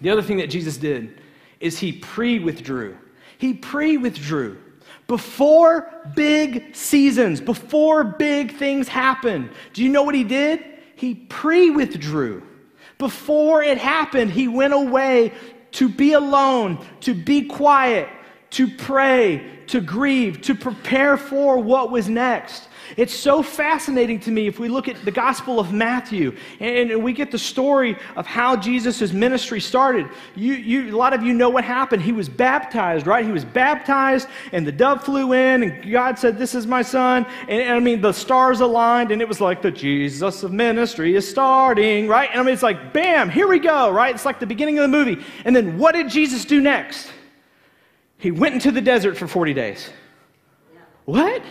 The 0.00 0.10
other 0.10 0.22
thing 0.22 0.36
that 0.38 0.48
Jesus 0.48 0.76
did 0.76 1.20
is 1.60 1.78
he 1.78 1.92
pre 1.92 2.38
withdrew. 2.38 2.96
He 3.38 3.54
pre 3.54 3.96
withdrew. 3.96 4.58
Before 5.06 5.90
big 6.14 6.76
seasons, 6.76 7.40
before 7.40 8.04
big 8.04 8.56
things 8.56 8.88
happen, 8.88 9.50
do 9.72 9.82
you 9.82 9.88
know 9.88 10.02
what 10.02 10.14
he 10.14 10.24
did? 10.24 10.62
He 10.96 11.14
pre 11.14 11.70
withdrew. 11.70 12.42
Before 12.98 13.62
it 13.62 13.78
happened, 13.78 14.30
he 14.30 14.48
went 14.48 14.74
away 14.74 15.32
to 15.72 15.88
be 15.88 16.12
alone, 16.12 16.84
to 17.00 17.14
be 17.14 17.42
quiet, 17.44 18.08
to 18.50 18.68
pray, 18.68 19.58
to 19.68 19.80
grieve, 19.80 20.40
to 20.42 20.54
prepare 20.54 21.16
for 21.16 21.58
what 21.58 21.90
was 21.90 22.08
next. 22.08 22.68
It's 22.96 23.12
so 23.12 23.42
fascinating 23.42 24.18
to 24.20 24.30
me 24.30 24.46
if 24.46 24.58
we 24.58 24.68
look 24.68 24.88
at 24.88 25.04
the 25.04 25.10
Gospel 25.10 25.60
of 25.60 25.72
Matthew 25.72 26.34
and 26.58 27.02
we 27.02 27.12
get 27.12 27.30
the 27.30 27.38
story 27.38 27.96
of 28.16 28.26
how 28.26 28.56
Jesus' 28.56 29.12
ministry 29.12 29.60
started. 29.60 30.08
You, 30.34 30.54
you, 30.54 30.96
a 30.96 30.96
lot 30.96 31.12
of 31.12 31.22
you 31.22 31.34
know 31.34 31.50
what 31.50 31.64
happened. 31.64 32.02
He 32.02 32.12
was 32.12 32.28
baptized, 32.28 33.06
right? 33.06 33.24
He 33.24 33.32
was 33.32 33.44
baptized, 33.44 34.28
and 34.52 34.66
the 34.66 34.72
dove 34.72 35.04
flew 35.04 35.32
in, 35.32 35.62
and 35.62 35.92
God 35.92 36.18
said, 36.18 36.38
This 36.38 36.54
is 36.54 36.66
my 36.66 36.82
son. 36.82 37.26
And, 37.42 37.60
and 37.60 37.72
I 37.72 37.80
mean, 37.80 38.00
the 38.00 38.12
stars 38.12 38.60
aligned, 38.60 39.10
and 39.10 39.20
it 39.20 39.28
was 39.28 39.40
like 39.40 39.60
the 39.60 39.70
Jesus 39.70 40.42
of 40.42 40.52
ministry 40.52 41.14
is 41.14 41.28
starting, 41.28 42.08
right? 42.08 42.30
And 42.30 42.40
I 42.40 42.42
mean, 42.42 42.54
it's 42.54 42.62
like, 42.62 42.92
bam, 42.92 43.28
here 43.28 43.48
we 43.48 43.58
go, 43.58 43.90
right? 43.90 44.14
It's 44.14 44.24
like 44.24 44.40
the 44.40 44.46
beginning 44.46 44.78
of 44.78 44.82
the 44.82 44.88
movie. 44.88 45.22
And 45.44 45.54
then 45.54 45.78
what 45.78 45.94
did 45.94 46.08
Jesus 46.08 46.44
do 46.44 46.60
next? 46.60 47.10
He 48.18 48.30
went 48.30 48.54
into 48.54 48.70
the 48.72 48.80
desert 48.80 49.16
for 49.16 49.26
40 49.26 49.54
days. 49.54 49.90
What? 51.04 51.42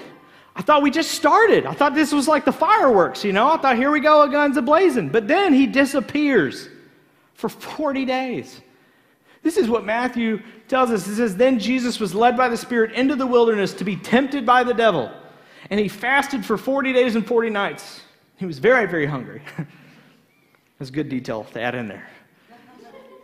I 0.55 0.61
thought 0.61 0.81
we 0.81 0.91
just 0.91 1.11
started. 1.11 1.65
I 1.65 1.73
thought 1.73 1.95
this 1.95 2.11
was 2.11 2.27
like 2.27 2.43
the 2.43 2.51
fireworks, 2.51 3.23
you 3.23 3.31
know? 3.31 3.51
I 3.51 3.57
thought, 3.57 3.77
here 3.77 3.91
we 3.91 3.99
go, 3.99 4.27
guns 4.27 4.57
a 4.57 4.61
blazing. 4.61 5.09
But 5.09 5.27
then 5.27 5.53
he 5.53 5.65
disappears 5.65 6.67
for 7.33 7.47
40 7.47 8.05
days. 8.05 8.61
This 9.43 9.55
is 9.55 9.69
what 9.69 9.85
Matthew 9.85 10.41
tells 10.67 10.91
us. 10.91 11.07
It 11.07 11.15
says, 11.15 11.37
Then 11.37 11.57
Jesus 11.59 11.99
was 11.99 12.13
led 12.13 12.35
by 12.35 12.49
the 12.49 12.57
Spirit 12.57 12.91
into 12.93 13.15
the 13.15 13.25
wilderness 13.25 13.73
to 13.75 13.85
be 13.85 13.95
tempted 13.95 14.45
by 14.45 14.63
the 14.63 14.73
devil. 14.73 15.11
And 15.69 15.79
he 15.79 15.87
fasted 15.87 16.45
for 16.45 16.57
40 16.57 16.91
days 16.91 17.15
and 17.15 17.25
40 17.25 17.49
nights. 17.49 18.01
He 18.35 18.45
was 18.45 18.59
very, 18.59 18.87
very 18.87 19.05
hungry. 19.05 19.41
That's 20.79 20.91
good 20.91 21.07
detail 21.07 21.45
to 21.53 21.61
add 21.61 21.75
in 21.75 21.87
there. 21.87 22.07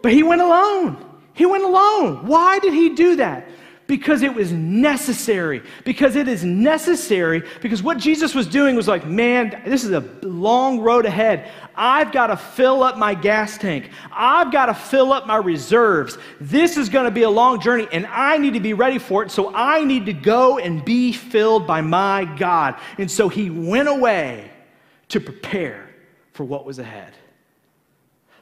But 0.02 0.14
he 0.14 0.24
went 0.24 0.42
alone. 0.42 1.13
He 1.34 1.46
went 1.46 1.64
alone. 1.64 2.28
Why 2.28 2.60
did 2.60 2.74
he 2.74 2.90
do 2.90 3.18
that? 3.18 3.48
because 3.88 4.22
it 4.22 4.34
was 4.34 4.52
necessary. 4.52 5.62
Because 5.84 6.16
it 6.16 6.28
is 6.28 6.44
necessary. 6.44 7.44
Because 7.62 7.84
what 7.84 7.98
Jesus 7.98 8.34
was 8.34 8.48
doing 8.48 8.76
was 8.76 8.88
like, 8.88 9.06
man, 9.06 9.62
this 9.66 9.84
is 9.84 9.92
a 9.92 10.02
long 10.22 10.80
road 10.80 11.06
ahead. 11.06 11.52
I've 11.76 12.12
got 12.12 12.28
to 12.28 12.38
fill 12.38 12.84
up 12.84 12.98
my 12.98 13.14
gas 13.14 13.58
tank. 13.58 13.90
I've 14.12 14.52
got 14.52 14.68
to 14.68 14.74
fill 14.74 15.12
up 15.12 15.28
my 15.28 15.38
reserves. 15.38 16.18
This 16.40 16.78
is 16.78 16.90
going 16.90 17.06
to 17.06 17.12
be 17.12 17.24
a 17.24 17.30
long 17.30 17.60
journey, 17.60 17.88
and 17.92 18.06
I 18.08 18.38
need 18.38 18.54
to 18.54 18.60
be 18.60 18.74
ready 18.74 19.00
for 19.00 19.24
it. 19.24 19.32
So 19.32 19.54
I 19.54 19.84
need 19.84 20.06
to 20.06 20.14
go 20.14 20.60
and 20.60 20.84
be 20.84 21.12
filled 21.12 21.68
by 21.68 21.82
my 21.82 22.26
God. 22.38 22.76
And 22.98 23.10
so 23.10 23.28
he 23.28 23.50
went 23.50 23.90
away 23.90 24.50
to 25.10 25.20
prepare 25.20 25.90
for 26.32 26.44
what 26.44 26.66
was 26.66 26.80
ahead. 26.80 27.14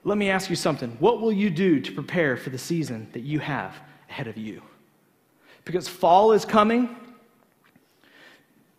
Let 0.04 0.18
me 0.18 0.30
ask 0.30 0.50
you 0.50 0.56
something. 0.56 0.98
What 1.00 1.22
will 1.22 1.32
you 1.32 1.50
do 1.50 1.80
to 1.80 1.92
prepare 1.92 2.38
for 2.38 2.50
the 2.50 2.58
season 2.58 3.08
that 3.14 3.22
you 3.22 3.40
have 3.40 3.76
ahead 4.10 4.28
of 4.28 4.38
you? 4.38 4.62
because 5.66 5.88
fall 5.88 6.32
is 6.32 6.46
coming. 6.46 6.96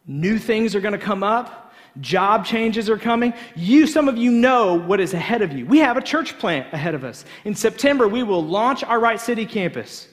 New 0.06 0.38
things 0.38 0.74
are 0.74 0.80
going 0.80 0.92
to 0.92 0.98
come 0.98 1.22
up. 1.22 1.74
Job 2.00 2.44
changes 2.44 2.88
are 2.88 2.98
coming. 2.98 3.34
You, 3.54 3.86
some 3.86 4.08
of 4.08 4.16
you 4.16 4.30
know 4.30 4.74
what 4.74 4.98
is 4.98 5.12
ahead 5.14 5.42
of 5.42 5.52
you. 5.52 5.66
We 5.66 5.78
have 5.78 5.96
a 5.96 6.02
church 6.02 6.38
plant 6.38 6.72
ahead 6.72 6.94
of 6.94 7.04
us. 7.04 7.24
In 7.44 7.54
September, 7.54 8.08
we 8.08 8.22
will 8.22 8.42
launch 8.42 8.82
our 8.82 8.98
Wright 8.98 9.20
City 9.20 9.44
campus. 9.44 10.08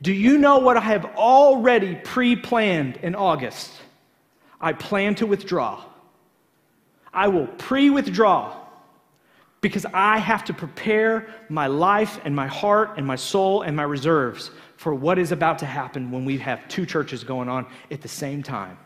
Do 0.00 0.12
you 0.12 0.38
know 0.38 0.58
what 0.58 0.76
I 0.76 0.80
have 0.80 1.04
already 1.16 1.94
pre 1.96 2.34
planned 2.34 2.96
in 3.02 3.14
August? 3.14 3.70
I 4.60 4.72
plan 4.72 5.14
to 5.16 5.26
withdraw. 5.26 5.84
I 7.12 7.28
will 7.28 7.46
pre 7.46 7.90
withdraw 7.90 8.56
because 9.62 9.86
I 9.94 10.18
have 10.18 10.44
to 10.44 10.52
prepare 10.52 11.28
my 11.48 11.68
life 11.68 12.20
and 12.24 12.36
my 12.36 12.48
heart 12.48 12.98
and 12.98 13.06
my 13.06 13.16
soul 13.16 13.62
and 13.62 13.74
my 13.74 13.84
reserves 13.84 14.50
for 14.76 14.94
what 14.94 15.18
is 15.18 15.32
about 15.32 15.58
to 15.60 15.66
happen 15.66 16.10
when 16.10 16.24
we 16.24 16.36
have 16.38 16.66
two 16.68 16.84
churches 16.84 17.24
going 17.24 17.48
on 17.48 17.66
at 17.90 18.02
the 18.02 18.08
same 18.08 18.42
time. 18.42 18.76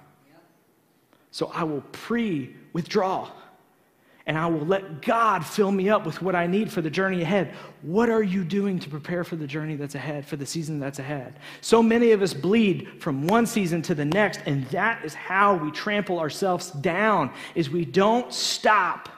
So 1.32 1.50
I 1.52 1.64
will 1.64 1.80
pre 1.92 2.54
withdraw 2.72 3.30
and 4.26 4.36
I 4.36 4.46
will 4.46 4.66
let 4.66 5.02
God 5.02 5.46
fill 5.46 5.70
me 5.70 5.88
up 5.88 6.04
with 6.04 6.20
what 6.20 6.34
I 6.34 6.46
need 6.46 6.70
for 6.70 6.82
the 6.82 6.90
journey 6.90 7.22
ahead. 7.22 7.54
What 7.82 8.10
are 8.10 8.24
you 8.24 8.44
doing 8.44 8.78
to 8.80 8.88
prepare 8.88 9.22
for 9.22 9.36
the 9.36 9.46
journey 9.46 9.76
that's 9.76 9.94
ahead, 9.94 10.26
for 10.26 10.36
the 10.36 10.44
season 10.44 10.80
that's 10.80 10.98
ahead? 10.98 11.38
So 11.60 11.80
many 11.80 12.10
of 12.10 12.22
us 12.22 12.34
bleed 12.34 13.00
from 13.00 13.28
one 13.28 13.46
season 13.46 13.82
to 13.82 13.94
the 13.94 14.04
next, 14.04 14.40
and 14.44 14.66
that 14.66 15.04
is 15.04 15.14
how 15.14 15.54
we 15.54 15.70
trample 15.70 16.18
ourselves 16.18 16.70
down 16.72 17.30
is 17.54 17.70
we 17.70 17.84
don't 17.84 18.32
stop 18.32 19.08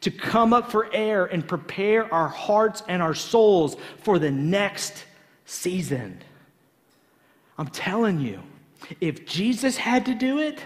to 0.00 0.10
come 0.10 0.52
up 0.52 0.70
for 0.70 0.92
air 0.92 1.26
and 1.26 1.46
prepare 1.46 2.12
our 2.12 2.28
hearts 2.28 2.82
and 2.88 3.02
our 3.02 3.14
souls 3.14 3.76
for 4.02 4.18
the 4.18 4.30
next 4.30 5.04
season. 5.44 6.20
I'm 7.56 7.68
telling 7.68 8.20
you, 8.20 8.40
if 9.00 9.26
Jesus 9.26 9.76
had 9.76 10.06
to 10.06 10.14
do 10.14 10.38
it, 10.38 10.58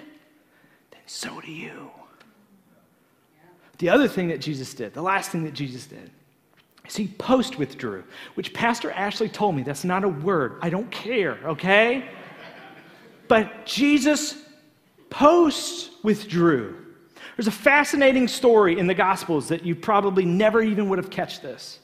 then 0.90 1.00
so 1.06 1.40
do 1.40 1.50
you. 1.50 1.90
The 3.78 3.88
other 3.88 4.06
thing 4.06 4.28
that 4.28 4.40
Jesus 4.40 4.74
did, 4.74 4.92
the 4.92 5.02
last 5.02 5.30
thing 5.30 5.44
that 5.44 5.54
Jesus 5.54 5.86
did, 5.86 6.10
is 6.86 6.94
he 6.94 7.08
post 7.08 7.58
withdrew, 7.58 8.04
which 8.34 8.52
Pastor 8.52 8.90
Ashley 8.90 9.28
told 9.28 9.56
me 9.56 9.62
that's 9.62 9.84
not 9.84 10.04
a 10.04 10.08
word. 10.08 10.58
I 10.60 10.68
don't 10.68 10.90
care, 10.90 11.38
okay? 11.44 12.08
But 13.28 13.64
Jesus 13.64 14.36
post 15.08 15.90
withdrew. 16.02 16.81
There's 17.36 17.46
a 17.46 17.50
fascinating 17.50 18.28
story 18.28 18.78
in 18.78 18.86
the 18.86 18.94
Gospels 18.94 19.48
that 19.48 19.64
you 19.64 19.74
probably 19.74 20.24
never 20.24 20.62
even 20.62 20.88
would 20.88 20.98
have 20.98 21.10
catch 21.10 21.40
this. 21.40 21.78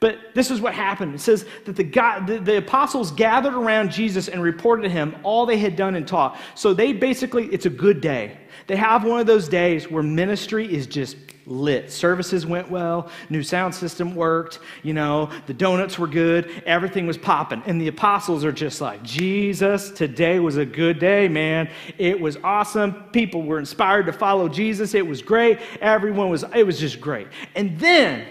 But 0.00 0.34
this 0.34 0.50
is 0.50 0.60
what 0.60 0.74
happened. 0.74 1.14
It 1.14 1.20
says 1.20 1.46
that 1.64 1.76
the, 1.76 1.84
God, 1.84 2.26
the, 2.26 2.38
the, 2.38 2.58
apostles 2.58 3.10
gathered 3.10 3.54
around 3.54 3.90
Jesus 3.90 4.28
and 4.28 4.42
reported 4.42 4.82
to 4.82 4.88
him 4.88 5.16
all 5.22 5.46
they 5.46 5.56
had 5.56 5.76
done 5.76 5.94
and 5.94 6.06
taught. 6.06 6.38
So 6.54 6.74
they 6.74 6.92
basically, 6.92 7.46
it's 7.46 7.66
a 7.66 7.70
good 7.70 8.00
day. 8.00 8.36
They 8.66 8.76
have 8.76 9.04
one 9.04 9.20
of 9.20 9.26
those 9.26 9.48
days 9.48 9.90
where 9.90 10.02
ministry 10.02 10.72
is 10.72 10.86
just 10.86 11.16
lit. 11.46 11.90
Services 11.90 12.46
went 12.46 12.70
well, 12.70 13.10
new 13.28 13.42
sound 13.42 13.74
system 13.74 14.14
worked, 14.14 14.60
you 14.82 14.94
know, 14.94 15.30
the 15.46 15.54
donuts 15.54 15.98
were 15.98 16.06
good, 16.06 16.50
everything 16.66 17.06
was 17.06 17.18
popping. 17.18 17.62
And 17.66 17.80
the 17.80 17.88
apostles 17.88 18.44
are 18.44 18.52
just 18.52 18.80
like, 18.80 19.02
Jesus, 19.02 19.90
today 19.90 20.38
was 20.38 20.56
a 20.56 20.64
good 20.64 20.98
day, 20.98 21.28
man. 21.28 21.70
It 21.98 22.18
was 22.18 22.36
awesome. 22.42 22.92
People 23.12 23.42
were 23.42 23.58
inspired 23.58 24.06
to 24.06 24.12
follow 24.12 24.48
Jesus. 24.48 24.94
It 24.94 25.06
was 25.06 25.22
great. 25.22 25.58
Everyone 25.80 26.30
was, 26.30 26.44
it 26.54 26.64
was 26.64 26.78
just 26.78 27.00
great. 27.00 27.28
And 27.54 27.78
then, 27.78 28.26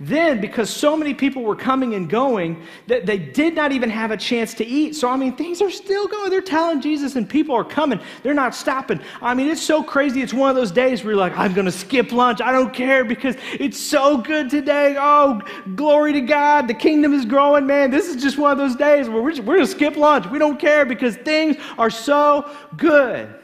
then, 0.00 0.40
because 0.40 0.70
so 0.70 0.96
many 0.96 1.12
people 1.12 1.42
were 1.42 1.56
coming 1.56 1.94
and 1.94 2.08
going, 2.08 2.62
that 2.86 3.04
they 3.04 3.18
did 3.18 3.54
not 3.54 3.72
even 3.72 3.90
have 3.90 4.12
a 4.12 4.16
chance 4.16 4.54
to 4.54 4.64
eat. 4.64 4.94
So, 4.94 5.08
I 5.08 5.16
mean, 5.16 5.34
things 5.34 5.60
are 5.60 5.70
still 5.70 6.06
going. 6.06 6.30
They're 6.30 6.40
telling 6.40 6.80
Jesus, 6.80 7.16
and 7.16 7.28
people 7.28 7.54
are 7.56 7.64
coming. 7.64 7.98
They're 8.22 8.32
not 8.32 8.54
stopping. 8.54 9.00
I 9.20 9.34
mean, 9.34 9.48
it's 9.48 9.62
so 9.62 9.82
crazy. 9.82 10.22
It's 10.22 10.32
one 10.32 10.50
of 10.50 10.56
those 10.56 10.70
days 10.70 11.02
where 11.02 11.14
you're 11.14 11.20
like, 11.20 11.36
I'm 11.36 11.52
going 11.52 11.66
to 11.66 11.72
skip 11.72 12.12
lunch. 12.12 12.40
I 12.40 12.52
don't 12.52 12.72
care 12.72 13.04
because 13.04 13.36
it's 13.58 13.78
so 13.78 14.18
good 14.18 14.50
today. 14.50 14.94
Oh, 14.96 15.40
glory 15.74 16.12
to 16.12 16.20
God. 16.20 16.68
The 16.68 16.74
kingdom 16.74 17.12
is 17.12 17.24
growing, 17.24 17.66
man. 17.66 17.90
This 17.90 18.06
is 18.06 18.22
just 18.22 18.38
one 18.38 18.52
of 18.52 18.58
those 18.58 18.76
days 18.76 19.08
where 19.08 19.20
we're, 19.20 19.34
we're 19.42 19.56
going 19.56 19.60
to 19.60 19.66
skip 19.66 19.96
lunch. 19.96 20.26
We 20.26 20.38
don't 20.38 20.60
care 20.60 20.86
because 20.86 21.16
things 21.16 21.56
are 21.76 21.90
so 21.90 22.48
good. 22.76 23.34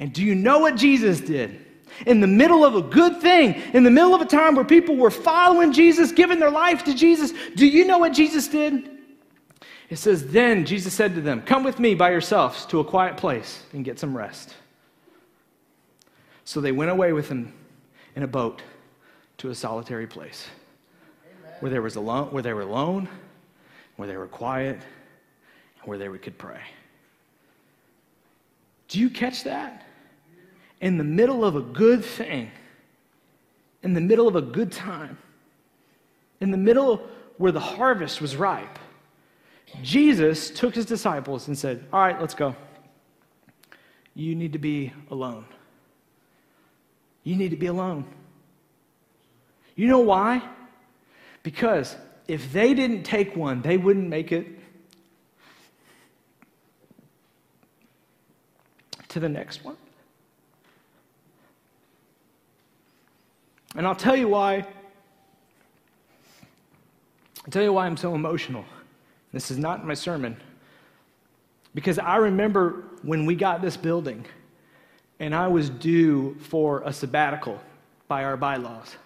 And 0.00 0.12
do 0.12 0.24
you 0.24 0.34
know 0.34 0.58
what 0.58 0.74
Jesus 0.74 1.20
did? 1.20 1.66
In 2.06 2.20
the 2.20 2.26
middle 2.26 2.64
of 2.64 2.74
a 2.74 2.82
good 2.82 3.20
thing, 3.20 3.54
in 3.74 3.82
the 3.82 3.90
middle 3.90 4.14
of 4.14 4.20
a 4.20 4.26
time 4.26 4.54
where 4.54 4.64
people 4.64 4.96
were 4.96 5.10
following 5.10 5.72
Jesus, 5.72 6.12
giving 6.12 6.38
their 6.38 6.50
life 6.50 6.84
to 6.84 6.94
Jesus, 6.94 7.32
do 7.56 7.66
you 7.66 7.84
know 7.84 7.98
what 7.98 8.12
Jesus 8.12 8.48
did? 8.48 8.90
It 9.90 9.96
says, 9.96 10.26
Then 10.28 10.64
Jesus 10.64 10.92
said 10.92 11.14
to 11.14 11.20
them, 11.20 11.42
Come 11.42 11.64
with 11.64 11.78
me 11.78 11.94
by 11.94 12.10
yourselves 12.10 12.66
to 12.66 12.80
a 12.80 12.84
quiet 12.84 13.16
place 13.16 13.62
and 13.72 13.84
get 13.84 13.98
some 13.98 14.16
rest. 14.16 14.54
So 16.44 16.60
they 16.60 16.72
went 16.72 16.90
away 16.90 17.12
with 17.12 17.28
him 17.28 17.52
in 18.16 18.22
a 18.22 18.28
boat 18.28 18.62
to 19.38 19.50
a 19.50 19.54
solitary 19.54 20.06
place 20.06 20.48
where 21.60 21.70
there 21.70 21.82
was 21.82 21.96
alone, 21.96 22.28
where 22.28 22.42
they 22.42 22.52
were 22.52 22.62
alone, 22.62 23.08
where 23.96 24.08
they 24.08 24.16
were 24.16 24.26
quiet, 24.26 24.78
where 25.84 25.98
they 25.98 26.08
could 26.18 26.38
pray. 26.38 26.60
Do 28.88 28.98
you 28.98 29.10
catch 29.10 29.44
that? 29.44 29.86
In 30.80 30.98
the 30.98 31.04
middle 31.04 31.44
of 31.44 31.56
a 31.56 31.60
good 31.60 32.04
thing, 32.04 32.50
in 33.82 33.94
the 33.94 34.00
middle 34.00 34.28
of 34.28 34.36
a 34.36 34.42
good 34.42 34.72
time, 34.72 35.18
in 36.40 36.50
the 36.50 36.56
middle 36.56 37.08
where 37.36 37.52
the 37.52 37.60
harvest 37.60 38.20
was 38.20 38.36
ripe, 38.36 38.78
Jesus 39.82 40.50
took 40.50 40.74
his 40.74 40.86
disciples 40.86 41.48
and 41.48 41.58
said, 41.58 41.84
All 41.92 42.00
right, 42.00 42.20
let's 42.20 42.34
go. 42.34 42.54
You 44.14 44.34
need 44.34 44.52
to 44.52 44.58
be 44.58 44.92
alone. 45.10 45.44
You 47.22 47.36
need 47.36 47.50
to 47.50 47.56
be 47.56 47.66
alone. 47.66 48.04
You 49.76 49.86
know 49.86 50.00
why? 50.00 50.42
Because 51.42 51.96
if 52.26 52.52
they 52.52 52.74
didn't 52.74 53.04
take 53.04 53.36
one, 53.36 53.62
they 53.62 53.76
wouldn't 53.76 54.08
make 54.08 54.32
it 54.32 54.46
to 59.08 59.20
the 59.20 59.28
next 59.28 59.64
one. 59.64 59.76
And 63.74 63.86
I'll 63.86 63.94
tell 63.94 64.16
you 64.16 64.28
why. 64.28 64.66
I'll 67.44 67.50
tell 67.50 67.62
you 67.62 67.72
why 67.72 67.86
I'm 67.86 67.96
so 67.96 68.14
emotional. 68.14 68.64
This 69.32 69.50
is 69.50 69.58
not 69.58 69.86
my 69.86 69.94
sermon, 69.94 70.36
Because 71.74 71.98
I 71.98 72.16
remember 72.16 72.84
when 73.02 73.26
we 73.26 73.34
got 73.34 73.60
this 73.60 73.76
building 73.76 74.24
and 75.20 75.34
I 75.34 75.48
was 75.48 75.68
due 75.68 76.36
for 76.40 76.82
a 76.82 76.92
sabbatical 76.92 77.60
by 78.06 78.24
our 78.24 78.36
bylaws. 78.36 78.96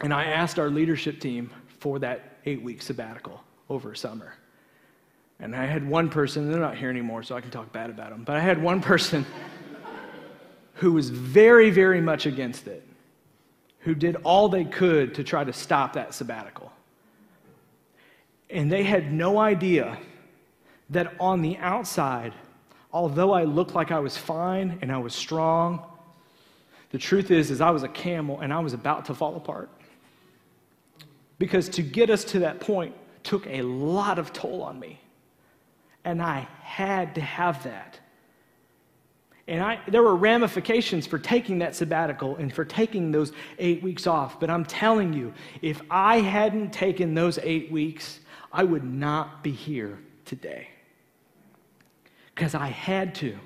And 0.00 0.12
I 0.12 0.24
asked 0.24 0.58
our 0.58 0.68
leadership 0.68 1.20
team 1.20 1.50
for 1.78 1.98
that 2.00 2.38
eight 2.44 2.62
week 2.62 2.82
sabbatical 2.82 3.42
over 3.70 3.94
summer. 3.94 4.34
And 5.40 5.56
I 5.56 5.66
had 5.66 5.88
one 5.88 6.08
person, 6.08 6.50
they're 6.50 6.60
not 6.60 6.76
here 6.76 6.90
anymore, 6.90 7.22
so 7.22 7.36
I 7.36 7.40
can 7.40 7.50
talk 7.50 7.72
bad 7.72 7.90
about 7.90 8.10
them, 8.10 8.22
but 8.24 8.36
I 8.36 8.40
had 8.40 8.62
one 8.62 8.80
person 8.80 9.26
who 10.82 10.92
was 10.92 11.10
very, 11.10 11.70
very 11.70 12.00
much 12.00 12.26
against 12.26 12.66
it, 12.66 12.82
who 13.82 13.94
did 13.94 14.16
all 14.24 14.48
they 14.48 14.64
could 14.64 15.14
to 15.14 15.22
try 15.22 15.44
to 15.44 15.52
stop 15.52 15.92
that 15.92 16.12
sabbatical. 16.12 16.72
And 18.50 18.70
they 18.70 18.82
had 18.82 19.12
no 19.12 19.38
idea 19.38 19.96
that 20.90 21.14
on 21.20 21.40
the 21.40 21.56
outside, 21.58 22.34
although 22.92 23.32
I 23.32 23.44
looked 23.44 23.76
like 23.76 23.92
I 23.92 24.00
was 24.00 24.16
fine 24.16 24.80
and 24.82 24.90
I 24.90 24.98
was 24.98 25.14
strong, 25.14 25.84
the 26.90 26.98
truth 26.98 27.30
is 27.30 27.52
is 27.52 27.60
I 27.60 27.70
was 27.70 27.84
a 27.84 27.88
camel 27.88 28.40
and 28.40 28.52
I 28.52 28.58
was 28.58 28.72
about 28.72 29.04
to 29.04 29.14
fall 29.14 29.36
apart. 29.36 29.70
Because 31.38 31.68
to 31.68 31.82
get 31.82 32.10
us 32.10 32.24
to 32.24 32.40
that 32.40 32.58
point 32.58 32.92
took 33.22 33.46
a 33.46 33.62
lot 33.62 34.18
of 34.18 34.32
toll 34.32 34.62
on 34.62 34.80
me. 34.80 34.98
And 36.04 36.20
I 36.20 36.48
had 36.60 37.14
to 37.14 37.20
have 37.20 37.62
that. 37.62 38.00
And 39.48 39.62
I, 39.62 39.80
there 39.88 40.02
were 40.02 40.14
ramifications 40.14 41.06
for 41.06 41.18
taking 41.18 41.58
that 41.58 41.74
sabbatical 41.74 42.36
and 42.36 42.52
for 42.52 42.64
taking 42.64 43.10
those 43.10 43.32
eight 43.58 43.82
weeks 43.82 44.06
off. 44.06 44.38
But 44.38 44.50
I'm 44.50 44.64
telling 44.64 45.12
you, 45.12 45.34
if 45.60 45.82
I 45.90 46.20
hadn't 46.20 46.72
taken 46.72 47.14
those 47.14 47.38
eight 47.42 47.70
weeks, 47.70 48.20
I 48.52 48.62
would 48.62 48.84
not 48.84 49.42
be 49.42 49.50
here 49.50 49.98
today. 50.24 50.68
Because 52.34 52.54
I 52.54 52.68
had 52.68 53.14
to. 53.16 53.36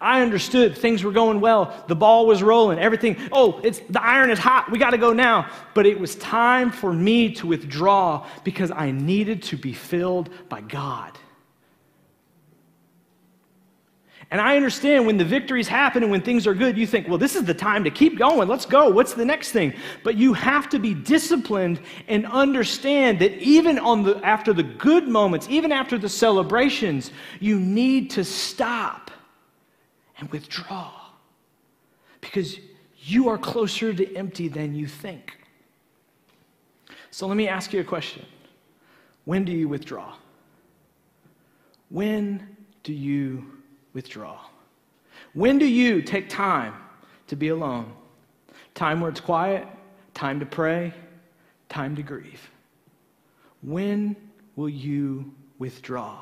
I 0.00 0.20
understood 0.20 0.76
things 0.76 1.02
were 1.02 1.12
going 1.12 1.40
well. 1.40 1.84
The 1.88 1.96
ball 1.96 2.26
was 2.26 2.42
rolling. 2.42 2.78
Everything, 2.78 3.16
oh, 3.32 3.60
it's 3.64 3.80
the 3.90 4.02
iron 4.02 4.30
is 4.30 4.38
hot. 4.38 4.70
We 4.70 4.78
got 4.78 4.90
to 4.90 4.98
go 4.98 5.12
now. 5.12 5.50
But 5.74 5.86
it 5.86 5.98
was 5.98 6.14
time 6.16 6.70
for 6.70 6.92
me 6.92 7.34
to 7.36 7.46
withdraw 7.46 8.26
because 8.44 8.70
I 8.70 8.90
needed 8.90 9.42
to 9.44 9.56
be 9.56 9.72
filled 9.72 10.30
by 10.48 10.60
God. 10.60 11.18
And 14.30 14.42
I 14.42 14.56
understand 14.56 15.06
when 15.06 15.16
the 15.16 15.24
victories 15.24 15.68
happen 15.68 16.02
and 16.02 16.12
when 16.12 16.20
things 16.20 16.46
are 16.46 16.52
good, 16.52 16.76
you 16.76 16.86
think, 16.86 17.08
well, 17.08 17.16
this 17.16 17.34
is 17.34 17.44
the 17.44 17.54
time 17.54 17.82
to 17.84 17.90
keep 17.90 18.18
going. 18.18 18.46
Let's 18.46 18.66
go. 18.66 18.90
What's 18.90 19.14
the 19.14 19.24
next 19.24 19.52
thing? 19.52 19.72
But 20.04 20.16
you 20.16 20.34
have 20.34 20.68
to 20.70 20.78
be 20.78 20.92
disciplined 20.92 21.80
and 22.08 22.26
understand 22.26 23.20
that 23.20 23.32
even 23.38 23.78
on 23.78 24.02
the, 24.02 24.20
after 24.22 24.52
the 24.52 24.62
good 24.62 25.08
moments, 25.08 25.46
even 25.48 25.72
after 25.72 25.96
the 25.96 26.10
celebrations, 26.10 27.10
you 27.40 27.58
need 27.58 28.10
to 28.10 28.24
stop 28.24 29.10
and 30.18 30.30
withdraw 30.30 30.92
because 32.20 32.58
you 32.98 33.30
are 33.30 33.38
closer 33.38 33.94
to 33.94 34.14
empty 34.14 34.48
than 34.48 34.74
you 34.74 34.86
think. 34.86 35.38
So 37.10 37.26
let 37.26 37.36
me 37.36 37.48
ask 37.48 37.72
you 37.72 37.80
a 37.80 37.84
question 37.84 38.26
When 39.24 39.46
do 39.46 39.52
you 39.52 39.68
withdraw? 39.68 40.14
When 41.88 42.56
do 42.82 42.92
you 42.92 43.57
withdraw? 43.92 44.38
When 45.34 45.58
do 45.58 45.66
you 45.66 46.02
take 46.02 46.28
time 46.28 46.74
to 47.28 47.36
be 47.36 47.48
alone? 47.48 47.92
Time 48.74 49.00
where 49.00 49.10
it's 49.10 49.20
quiet, 49.20 49.66
time 50.14 50.40
to 50.40 50.46
pray, 50.46 50.94
time 51.68 51.96
to 51.96 52.02
grieve. 52.02 52.50
When 53.62 54.16
will 54.56 54.68
you 54.68 55.32
withdraw? 55.58 56.18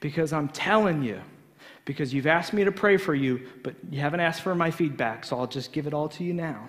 Because 0.00 0.32
I'm 0.32 0.48
telling 0.48 1.02
you, 1.02 1.20
because 1.84 2.14
you've 2.14 2.26
asked 2.26 2.52
me 2.52 2.64
to 2.64 2.72
pray 2.72 2.96
for 2.96 3.14
you, 3.14 3.48
but 3.62 3.74
you 3.90 4.00
haven't 4.00 4.20
asked 4.20 4.42
for 4.42 4.54
my 4.54 4.70
feedback, 4.70 5.24
so 5.24 5.38
I'll 5.38 5.46
just 5.46 5.72
give 5.72 5.86
it 5.86 5.94
all 5.94 6.08
to 6.10 6.24
you 6.24 6.32
now. 6.32 6.68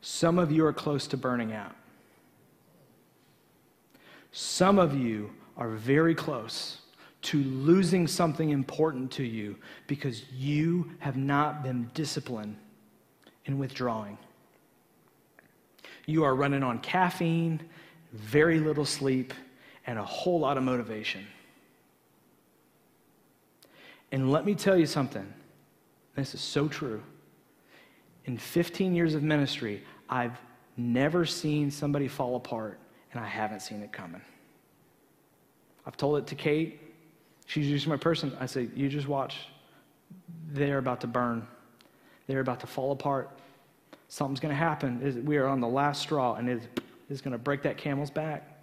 Some 0.00 0.38
of 0.38 0.52
you 0.52 0.64
are 0.66 0.72
close 0.72 1.06
to 1.08 1.16
burning 1.16 1.52
out. 1.52 1.74
Some 4.32 4.78
of 4.78 4.96
you 4.96 5.30
are 5.56 5.70
very 5.70 6.14
close 6.14 6.78
to 7.24 7.42
losing 7.42 8.06
something 8.06 8.50
important 8.50 9.10
to 9.12 9.24
you 9.24 9.56
because 9.86 10.30
you 10.32 10.90
have 10.98 11.16
not 11.16 11.62
been 11.62 11.90
disciplined 11.94 12.56
in 13.46 13.58
withdrawing. 13.58 14.18
You 16.06 16.24
are 16.24 16.34
running 16.34 16.62
on 16.62 16.80
caffeine, 16.80 17.60
very 18.12 18.60
little 18.60 18.84
sleep, 18.84 19.32
and 19.86 19.98
a 19.98 20.04
whole 20.04 20.38
lot 20.38 20.56
of 20.56 20.62
motivation. 20.62 21.26
And 24.12 24.30
let 24.30 24.44
me 24.44 24.54
tell 24.54 24.76
you 24.76 24.86
something. 24.86 25.26
This 26.14 26.34
is 26.34 26.40
so 26.40 26.68
true. 26.68 27.02
In 28.26 28.38
15 28.38 28.94
years 28.94 29.14
of 29.14 29.22
ministry, 29.22 29.82
I've 30.08 30.38
never 30.76 31.24
seen 31.24 31.70
somebody 31.70 32.06
fall 32.06 32.36
apart, 32.36 32.78
and 33.12 33.20
I 33.22 33.26
haven't 33.26 33.60
seen 33.60 33.82
it 33.82 33.92
coming. 33.92 34.20
I've 35.86 35.96
told 35.96 36.18
it 36.18 36.26
to 36.28 36.34
Kate. 36.34 36.83
She's 37.46 37.68
just 37.68 37.86
my 37.86 37.96
person. 37.96 38.36
I 38.40 38.46
say, 38.46 38.68
You 38.74 38.88
just 38.88 39.08
watch. 39.08 39.36
They're 40.52 40.78
about 40.78 41.00
to 41.02 41.06
burn, 41.06 41.46
they're 42.26 42.40
about 42.40 42.60
to 42.60 42.66
fall 42.66 42.92
apart. 42.92 43.30
Something's 44.08 44.40
going 44.40 44.52
to 44.52 44.58
happen. 44.58 45.24
We 45.24 45.38
are 45.38 45.46
on 45.46 45.60
the 45.60 45.68
last 45.68 46.02
straw, 46.02 46.34
and 46.34 46.48
it's 46.48 47.20
going 47.20 47.32
to 47.32 47.38
break 47.38 47.62
that 47.62 47.76
camel's 47.76 48.10
back. 48.10 48.54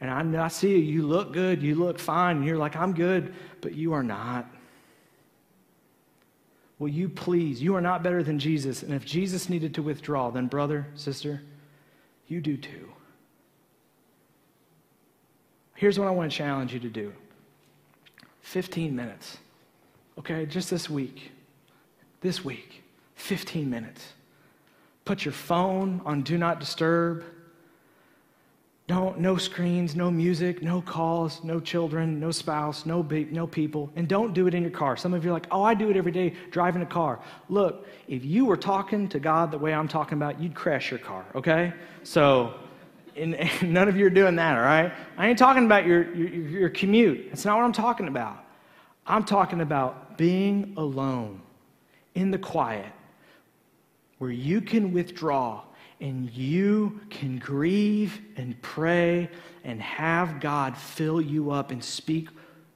And 0.00 0.36
I, 0.36 0.44
I 0.44 0.48
see 0.48 0.70
you, 0.70 0.76
you 0.78 1.06
look 1.06 1.32
good, 1.32 1.62
you 1.62 1.74
look 1.74 1.98
fine, 1.98 2.42
you're 2.42 2.56
like, 2.56 2.76
I'm 2.76 2.94
good, 2.94 3.34
but 3.60 3.74
you 3.74 3.92
are 3.92 4.02
not. 4.02 4.48
Will 6.78 6.88
you 6.88 7.08
please? 7.08 7.60
You 7.60 7.74
are 7.74 7.80
not 7.80 8.02
better 8.02 8.22
than 8.22 8.38
Jesus. 8.38 8.82
And 8.82 8.94
if 8.94 9.04
Jesus 9.04 9.48
needed 9.48 9.74
to 9.74 9.82
withdraw, 9.82 10.30
then, 10.30 10.46
brother, 10.46 10.86
sister, 10.94 11.42
you 12.28 12.40
do 12.40 12.56
too. 12.56 12.88
Here's 15.74 15.98
what 15.98 16.06
I 16.06 16.10
want 16.12 16.30
to 16.30 16.36
challenge 16.36 16.72
you 16.72 16.80
to 16.80 16.88
do 16.88 17.12
15 18.48 18.96
minutes. 18.96 19.36
Okay, 20.18 20.46
just 20.46 20.70
this 20.70 20.88
week. 20.88 21.32
This 22.22 22.42
week, 22.42 22.82
15 23.16 23.68
minutes. 23.68 24.02
Put 25.04 25.22
your 25.22 25.32
phone 25.32 26.00
on 26.06 26.22
Do 26.22 26.38
Not 26.38 26.58
Disturb. 26.58 27.24
Don't, 28.86 29.20
no 29.20 29.36
screens, 29.36 29.94
no 29.94 30.10
music, 30.10 30.62
no 30.62 30.80
calls, 30.80 31.44
no 31.44 31.60
children, 31.60 32.18
no 32.18 32.30
spouse, 32.30 32.86
no, 32.86 33.02
be, 33.02 33.26
no 33.26 33.46
people. 33.46 33.90
And 33.96 34.08
don't 34.08 34.32
do 34.32 34.46
it 34.46 34.54
in 34.54 34.62
your 34.62 34.70
car. 34.70 34.96
Some 34.96 35.12
of 35.12 35.26
you 35.26 35.30
are 35.30 35.34
like, 35.34 35.46
oh, 35.50 35.62
I 35.62 35.74
do 35.74 35.90
it 35.90 35.96
every 35.98 36.10
day 36.10 36.32
driving 36.50 36.80
a 36.80 36.86
car. 36.86 37.20
Look, 37.50 37.86
if 38.08 38.24
you 38.24 38.46
were 38.46 38.56
talking 38.56 39.10
to 39.10 39.20
God 39.20 39.50
the 39.50 39.58
way 39.58 39.74
I'm 39.74 39.88
talking 39.88 40.16
about, 40.16 40.40
you'd 40.40 40.54
crash 40.54 40.90
your 40.90 41.00
car, 41.00 41.26
okay? 41.34 41.74
So 42.02 42.54
and, 43.34 43.72
none 43.72 43.88
of 43.88 43.96
you 43.96 44.06
are 44.06 44.10
doing 44.10 44.36
that, 44.36 44.56
all 44.56 44.62
right? 44.62 44.92
I 45.16 45.28
ain't 45.28 45.38
talking 45.38 45.64
about 45.64 45.86
your, 45.86 46.14
your, 46.14 46.28
your 46.28 46.68
commute. 46.70 47.28
That's 47.30 47.44
not 47.44 47.56
what 47.56 47.64
I'm 47.64 47.72
talking 47.72 48.08
about. 48.08 48.44
I'm 49.06 49.24
talking 49.24 49.60
about 49.60 50.18
being 50.18 50.74
alone 50.76 51.40
in 52.14 52.30
the 52.30 52.38
quiet 52.38 52.92
where 54.18 54.30
you 54.30 54.60
can 54.60 54.92
withdraw 54.92 55.62
and 56.00 56.30
you 56.30 57.00
can 57.10 57.38
grieve 57.38 58.20
and 58.36 58.60
pray 58.62 59.28
and 59.64 59.80
have 59.80 60.40
God 60.40 60.76
fill 60.76 61.20
you 61.20 61.50
up 61.50 61.70
and 61.70 61.82
speak 61.82 62.28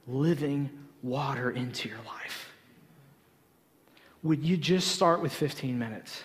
living 0.07 0.69
water 1.01 1.51
into 1.51 1.87
your 1.89 1.99
life. 1.99 2.51
Would 4.23 4.43
you 4.43 4.57
just 4.57 4.89
start 4.89 5.21
with 5.21 5.33
15 5.33 5.77
minutes? 5.77 6.23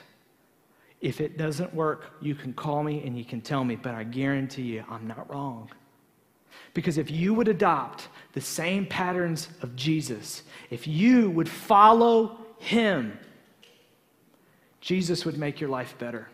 If 1.01 1.21
it 1.21 1.39
doesn't 1.39 1.73
work, 1.75 2.17
you 2.21 2.35
can 2.35 2.53
call 2.53 2.83
me 2.83 3.03
and 3.05 3.17
you 3.17 3.25
can 3.25 3.41
tell 3.41 3.65
me, 3.65 3.77
but 3.77 3.95
I 3.95 4.05
guarantee 4.05 4.63
you 4.63 4.85
I'm 4.91 5.07
not 5.07 5.31
wrong. 5.31 5.71
Because 6.75 6.99
if 6.99 7.11
you 7.11 7.35
would 7.35 7.49
adopt 7.49 8.09
the 8.33 8.41
same 8.41 8.85
patterns 8.87 9.49
of 9.63 9.77
Jesus, 9.77 10.43
if 10.71 10.87
you 10.87 11.31
would 11.31 11.49
follow 11.49 12.39
him, 12.59 13.19
Jesus 14.81 15.25
would 15.25 15.39
make 15.39 15.61
your 15.61 15.71
life 15.71 15.95
better 15.99 16.29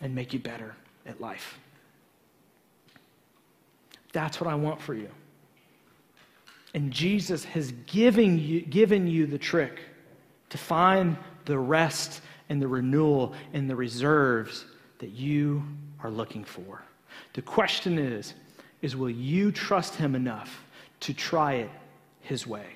and 0.00 0.14
make 0.14 0.32
you 0.32 0.38
better 0.38 0.74
at 1.04 1.20
life. 1.20 1.58
That's 4.12 4.40
what 4.40 4.48
I 4.48 4.54
want 4.54 4.80
for 4.80 4.94
you. 4.94 5.10
And 6.74 6.90
Jesus 6.90 7.44
has 7.44 7.72
given 7.86 8.38
you, 8.38 8.60
given 8.60 9.06
you 9.06 9.26
the 9.26 9.38
trick 9.38 9.80
to 10.50 10.58
find 10.58 11.16
the 11.46 11.58
rest 11.58 12.20
and 12.48 12.60
the 12.60 12.68
renewal 12.68 13.34
and 13.52 13.68
the 13.68 13.76
reserves 13.76 14.64
that 14.98 15.10
you 15.10 15.62
are 16.02 16.10
looking 16.10 16.44
for. 16.44 16.82
The 17.34 17.42
question 17.42 17.98
is, 17.98 18.34
is 18.82 18.96
will 18.96 19.10
you 19.10 19.52
trust 19.52 19.94
him 19.94 20.14
enough 20.14 20.64
to 21.00 21.14
try 21.14 21.54
it 21.54 21.70
his 22.20 22.46
way? 22.46 22.66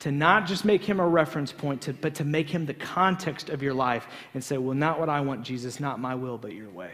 To 0.00 0.12
not 0.12 0.46
just 0.46 0.64
make 0.64 0.84
him 0.84 1.00
a 1.00 1.08
reference 1.08 1.50
point, 1.50 1.82
to, 1.82 1.92
but 1.94 2.14
to 2.16 2.24
make 2.24 2.50
him 2.50 2.66
the 2.66 2.74
context 2.74 3.48
of 3.48 3.62
your 3.62 3.74
life 3.74 4.06
and 4.34 4.44
say, 4.44 4.58
well, 4.58 4.74
not 4.74 5.00
what 5.00 5.08
I 5.08 5.20
want, 5.20 5.42
Jesus, 5.42 5.80
not 5.80 5.98
my 5.98 6.14
will, 6.14 6.36
but 6.36 6.52
your 6.52 6.68
way. 6.68 6.90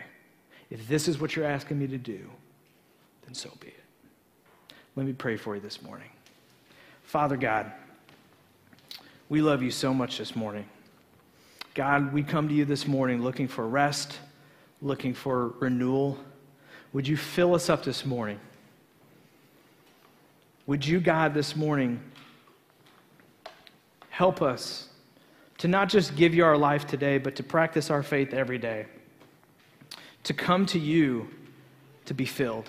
If 0.70 0.86
this 0.86 1.08
is 1.08 1.20
what 1.20 1.34
you're 1.34 1.46
asking 1.46 1.78
me 1.78 1.88
to 1.88 1.98
do, 1.98 2.20
then 3.24 3.34
so 3.34 3.50
be 3.60 3.68
it. 3.68 3.74
Let 4.94 5.06
me 5.06 5.12
pray 5.12 5.36
for 5.36 5.56
you 5.56 5.60
this 5.60 5.82
morning. 5.82 6.10
Father 7.02 7.36
God, 7.36 7.72
we 9.28 9.42
love 9.42 9.62
you 9.62 9.70
so 9.72 9.92
much 9.92 10.18
this 10.18 10.36
morning. 10.36 10.66
God, 11.74 12.12
we 12.12 12.22
come 12.22 12.48
to 12.48 12.54
you 12.54 12.64
this 12.64 12.86
morning 12.86 13.22
looking 13.22 13.46
for 13.46 13.66
rest, 13.66 14.18
looking 14.82 15.14
for 15.14 15.48
renewal. 15.60 16.18
Would 16.92 17.06
you 17.06 17.16
fill 17.16 17.54
us 17.54 17.70
up 17.70 17.84
this 17.84 18.04
morning? 18.04 18.40
Would 20.66 20.84
you, 20.84 21.00
God, 21.00 21.32
this 21.32 21.54
morning 21.54 22.00
help 24.08 24.42
us 24.42 24.88
to 25.58 25.68
not 25.68 25.88
just 25.88 26.16
give 26.16 26.34
you 26.34 26.44
our 26.44 26.56
life 26.56 26.86
today, 26.86 27.18
but 27.18 27.36
to 27.36 27.42
practice 27.42 27.90
our 27.90 28.02
faith 28.02 28.34
every 28.34 28.58
day, 28.58 28.86
to 30.24 30.34
come 30.34 30.66
to 30.66 30.78
you 30.78 31.28
to 32.06 32.14
be 32.14 32.24
filled. 32.24 32.68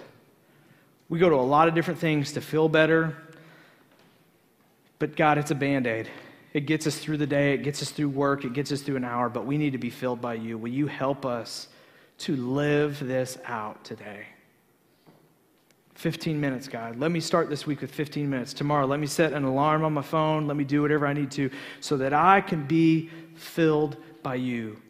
We 1.09 1.17
go 1.17 1.29
to 1.29 1.35
a 1.35 1.37
lot 1.37 1.67
of 1.67 1.73
different 1.73 1.99
things 1.99 2.33
to 2.33 2.41
feel 2.41 2.69
better, 2.69 3.17
but 4.99 5.15
God, 5.15 5.37
it's 5.37 5.51
a 5.51 5.55
band 5.55 5.87
aid. 5.87 6.09
It 6.53 6.61
gets 6.61 6.85
us 6.85 6.97
through 6.97 7.17
the 7.17 7.27
day, 7.27 7.53
it 7.53 7.63
gets 7.63 7.81
us 7.81 7.91
through 7.91 8.09
work, 8.09 8.43
it 8.43 8.53
gets 8.53 8.71
us 8.71 8.81
through 8.81 8.97
an 8.97 9.05
hour, 9.05 9.29
but 9.29 9.45
we 9.45 9.57
need 9.57 9.71
to 9.71 9.77
be 9.77 9.89
filled 9.89 10.21
by 10.21 10.33
you. 10.33 10.57
Will 10.57 10.71
you 10.71 10.87
help 10.87 11.25
us 11.25 11.67
to 12.19 12.35
live 12.35 12.99
this 12.99 13.37
out 13.45 13.83
today? 13.85 14.25
15 15.95 16.41
minutes, 16.41 16.67
God. 16.67 16.97
Let 16.97 17.11
me 17.11 17.19
start 17.19 17.49
this 17.49 17.67
week 17.67 17.81
with 17.81 17.91
15 17.91 18.27
minutes. 18.29 18.53
Tomorrow, 18.53 18.87
let 18.87 18.99
me 18.99 19.07
set 19.07 19.33
an 19.33 19.43
alarm 19.43 19.83
on 19.83 19.93
my 19.93 20.01
phone. 20.01 20.47
Let 20.47 20.57
me 20.57 20.63
do 20.63 20.81
whatever 20.81 21.05
I 21.05 21.13
need 21.13 21.29
to 21.31 21.51
so 21.79 21.95
that 21.97 22.11
I 22.11 22.41
can 22.41 22.65
be 22.65 23.09
filled 23.35 23.97
by 24.23 24.35
you. 24.35 24.81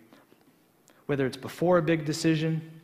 Whether 1.07 1.26
it's 1.26 1.38
before 1.38 1.78
a 1.78 1.82
big 1.82 2.05
decision, 2.05 2.82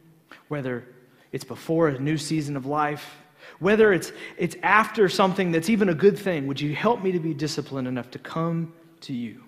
whether 0.49 0.83
it's 1.31 1.45
before 1.45 1.87
a 1.87 1.99
new 1.99 2.17
season 2.17 2.57
of 2.57 2.65
life, 2.65 3.15
whether 3.59 3.93
it's, 3.93 4.11
it's 4.37 4.55
after 4.63 5.09
something 5.09 5.51
that's 5.51 5.69
even 5.69 5.89
a 5.89 5.93
good 5.93 6.17
thing, 6.17 6.47
would 6.47 6.61
you 6.61 6.75
help 6.75 7.01
me 7.03 7.11
to 7.11 7.19
be 7.19 7.33
disciplined 7.33 7.87
enough 7.87 8.11
to 8.11 8.19
come 8.19 8.73
to 9.01 9.13
you? 9.13 9.43